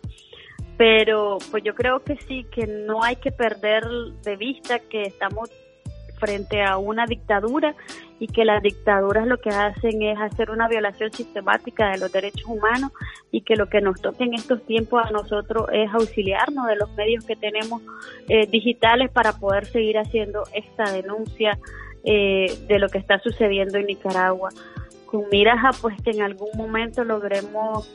Pero 0.77 1.39
pues 1.51 1.65
yo 1.65 1.75
creo 1.75 2.05
que 2.05 2.17
sí, 2.29 2.47
que 2.53 2.67
no 2.67 3.03
hay 3.03 3.17
que 3.17 3.33
perder 3.33 3.85
de 4.23 4.37
vista 4.37 4.79
que 4.79 5.03
estamos 5.03 5.51
frente 6.19 6.63
a 6.63 6.77
una 6.79 7.07
dictadura 7.07 7.75
y 8.21 8.27
que 8.27 8.45
las 8.45 8.63
dictaduras 8.63 9.27
lo 9.27 9.39
que 9.39 9.51
hacen 9.51 10.03
es 10.03 10.19
hacer 10.19 10.51
una 10.51 10.69
violación 10.69 11.13
sistemática 11.13 11.91
de 11.91 11.99
los 11.99 12.13
derechos 12.13 12.47
humanos 12.47 12.93
y 13.31 13.43
que 13.43 13.57
lo 13.57 13.69
que 13.69 13.81
nos 13.81 14.01
toca 14.01 14.25
en 14.25 14.35
estos 14.35 14.65
tiempos 14.67 15.05
a 15.07 15.11
nosotros 15.11 15.67
es 15.73 15.89
auxiliarnos 15.93 16.67
de 16.67 16.77
los 16.77 16.91
medios 16.95 17.25
que 17.25 17.37
tenemos 17.37 17.83
eh, 18.29 18.47
digitales 18.47 19.11
para 19.11 19.33
poder 19.35 19.67
seguir 19.67 19.99
haciendo 19.99 20.45
esta 20.53 20.91
denuncia 20.91 21.59
eh, 22.05 22.59
de 22.67 22.79
lo 22.79 22.89
que 22.89 22.99
está 22.99 23.19
sucediendo 23.21 23.79
en 23.79 23.87
Nicaragua 23.87 24.51
con 25.07 25.25
miras 25.31 25.59
a 25.65 25.71
pues 25.81 25.97
que 26.03 26.11
en 26.11 26.23
algún 26.23 26.51
momento 26.55 27.03
logremos 27.03 27.89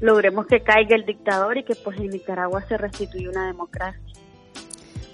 logremos 0.00 0.46
que 0.46 0.60
caiga 0.60 0.94
el 0.94 1.04
dictador 1.04 1.58
y 1.58 1.64
que 1.64 1.74
pues 1.74 1.98
en 1.98 2.08
Nicaragua 2.08 2.62
se 2.68 2.76
restituya 2.76 3.30
una 3.30 3.46
democracia. 3.46 4.00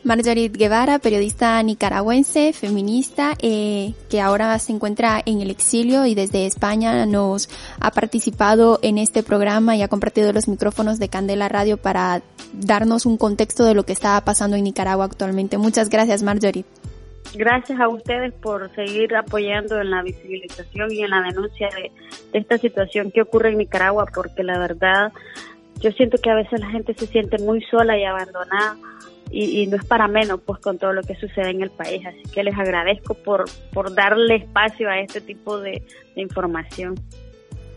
Marjorie 0.05 0.51
Guevara, 0.51 1.01
periodista 1.01 1.61
nicaragüense, 1.65 2.53
feminista, 2.53 3.37
eh, 3.43 3.93
que 4.09 4.20
ahora 4.20 4.57
se 4.61 4.70
encuentra 4.70 5.20
en 5.27 5.41
el 5.41 5.51
exilio 5.51 6.07
y 6.07 6.15
desde 6.15 6.47
España 6.47 7.07
nos 7.07 7.49
ha 7.81 7.91
participado 7.91 8.78
en 8.83 8.99
este 8.99 9.24
programa 9.24 9.74
y 9.74 9.83
ha 9.83 9.89
compartido 9.89 10.33
los 10.33 10.47
micrófonos 10.47 11.01
de 11.01 11.09
Candela 11.09 11.49
Radio 11.49 11.77
para 11.77 12.23
darnos 12.53 13.05
un 13.05 13.16
contexto 13.16 13.65
de 13.65 13.74
lo 13.74 13.83
que 13.83 13.93
está 13.93 14.20
pasando 14.20 14.57
en 14.57 14.62
Nicaragua 14.62 15.07
actualmente. 15.07 15.59
Muchas 15.59 15.89
gracias, 15.89 16.23
Marjorie. 16.23 16.65
Gracias 17.35 17.81
a 17.81 17.89
ustedes 17.89 18.32
por 18.35 18.74
seguir 18.74 19.15
apoyando 19.15 19.81
en 19.81 19.90
la 19.90 20.03
visibilización 20.03 20.93
y 20.93 21.03
en 21.03 21.11
la 21.11 21.23
denuncia 21.23 21.69
de, 21.74 21.90
de 22.32 22.39
esta 22.39 22.59
situación 22.59 23.11
que 23.11 23.23
ocurre 23.23 23.51
en 23.51 23.59
Nicaragua, 23.59 24.07
porque 24.15 24.43
la 24.43 24.59
verdad 24.59 25.12
yo 25.81 25.90
siento 25.93 26.19
que 26.19 26.31
a 26.31 26.35
veces 26.35 26.61
la 26.61 26.70
gente 26.70 26.94
se 26.94 27.07
siente 27.07 27.39
muy 27.39 27.62
sola 27.62 27.98
y 27.98 28.05
abandonada 28.05 28.77
y, 29.31 29.66
no 29.66 29.77
es 29.77 29.85
para 29.85 30.09
menos 30.09 30.40
pues 30.44 30.61
con 30.61 30.78
todo 30.78 30.93
lo 30.93 31.03
que 31.03 31.15
sucede 31.16 31.51
en 31.51 31.62
el 31.62 31.70
país. 31.70 32.05
Así 32.07 32.23
que 32.32 32.44
les 32.44 32.57
agradezco 32.57 33.15
por, 33.15 33.44
por 33.73 33.94
darle 33.94 34.36
espacio 34.36 34.89
a 34.89 35.01
este 35.01 35.20
tipo 35.20 35.59
de, 35.59 35.82
información. 36.15 36.94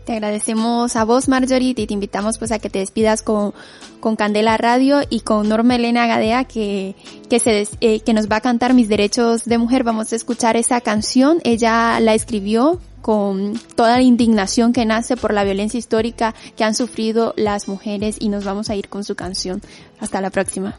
Te 0.04 0.12
agradecemos 0.14 0.96
a 0.96 1.04
vos, 1.04 1.28
Marjorie, 1.28 1.74
y 1.76 1.86
te 1.86 1.94
invitamos 1.94 2.38
pues 2.38 2.52
a 2.52 2.58
que 2.58 2.70
te 2.70 2.78
despidas 2.78 3.22
con, 3.22 3.52
con 4.00 4.16
Candela 4.16 4.56
Radio 4.56 5.00
y 5.08 5.20
con 5.20 5.48
Norma 5.48 5.76
Elena 5.76 6.06
Gadea 6.06 6.44
que, 6.44 6.94
que, 7.28 7.38
se, 7.38 7.68
eh, 7.80 8.00
que 8.00 8.14
nos 8.14 8.28
va 8.28 8.36
a 8.36 8.40
cantar 8.40 8.74
Mis 8.74 8.88
Derechos 8.88 9.44
de 9.44 9.58
Mujer. 9.58 9.84
Vamos 9.84 10.12
a 10.12 10.16
escuchar 10.16 10.56
esa 10.56 10.80
canción. 10.80 11.38
Ella 11.44 12.00
la 12.00 12.14
escribió 12.14 12.80
con 13.02 13.54
toda 13.76 13.96
la 13.96 14.02
indignación 14.02 14.72
que 14.72 14.84
nace 14.84 15.16
por 15.16 15.32
la 15.32 15.44
violencia 15.44 15.78
histórica 15.78 16.34
que 16.56 16.64
han 16.64 16.74
sufrido 16.74 17.34
las 17.36 17.68
mujeres 17.68 18.16
y 18.18 18.28
nos 18.28 18.44
vamos 18.44 18.70
a 18.70 18.76
ir 18.76 18.88
con 18.88 19.04
su 19.04 19.14
canción. 19.14 19.62
Hasta 20.00 20.20
la 20.20 20.30
próxima. 20.30 20.78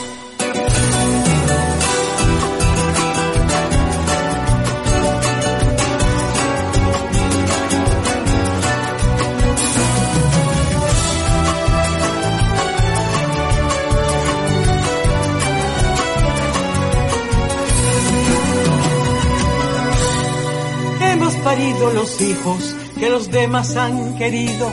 Los 21.51 22.21
hijos 22.21 22.75
que 22.97 23.09
los 23.09 23.29
demás 23.29 23.75
han 23.75 24.15
querido 24.17 24.71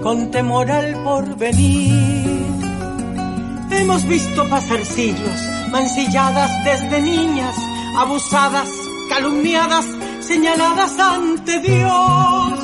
con 0.00 0.30
temor 0.30 0.70
al 0.70 0.94
porvenir. 1.02 2.46
Hemos 3.72 4.04
visto 4.06 4.48
pasar 4.48 4.84
siglos, 4.84 5.40
mancilladas 5.72 6.52
desde 6.64 7.02
niñas, 7.02 7.56
abusadas, 7.98 8.68
calumniadas, 9.08 9.84
señaladas 10.20 10.96
ante 11.00 11.58
Dios. 11.58 12.58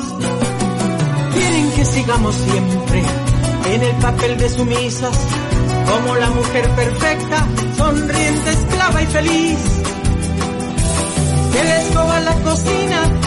Quieren 1.33 1.71
que 1.71 1.85
sigamos 1.85 2.35
siempre 2.35 3.03
en 3.73 3.83
el 3.83 3.95
papel 3.97 4.37
de 4.37 4.49
sumisas, 4.49 5.17
como 5.91 6.15
la 6.15 6.29
mujer 6.29 6.69
perfecta, 6.69 7.45
sonriente, 7.75 8.49
esclava 8.49 9.01
y 9.01 9.05
feliz. 9.07 9.59
Que 11.51 11.63
les 11.65 11.85
escoba 11.85 12.19
la 12.21 12.33
cocina 12.35 13.26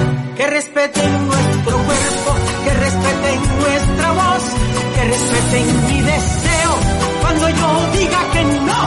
que 0.41 0.47
respeten 0.47 1.27
nuestro 1.27 1.77
cuerpo, 1.85 2.31
que 2.63 2.73
respeten 2.73 3.41
nuestra 3.59 4.11
voz, 4.11 4.43
que 4.95 5.03
respeten 5.03 5.65
mi 5.85 6.01
deseo 6.01 6.71
cuando 7.21 7.49
yo 7.49 7.99
diga 7.99 8.19
que 8.33 8.43
no, 8.43 8.81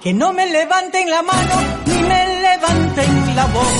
que 0.00 0.14
no 0.14 0.32
me 0.32 0.46
levanten 0.46 1.10
la 1.10 1.22
mano 1.22 1.54
ni 1.84 1.94
me 1.94 2.42
levanten 2.42 3.34
la 3.34 3.46
voz. 3.46 3.74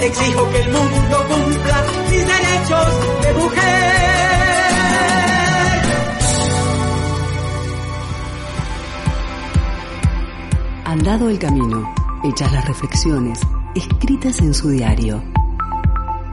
Exijo 0.00 0.48
que 0.50 0.60
el 0.60 0.70
mundo 0.70 1.26
cumpla 1.28 1.84
mis 2.08 2.26
derechos 2.34 2.86
de 3.22 3.32
mujer. 3.34 3.92
Andado 10.84 11.28
el 11.30 11.38
camino, 11.40 11.92
hechas 12.22 12.52
las 12.52 12.68
reflexiones, 12.68 13.40
escritas 13.74 14.38
en 14.38 14.54
su 14.54 14.70
diario 14.70 15.20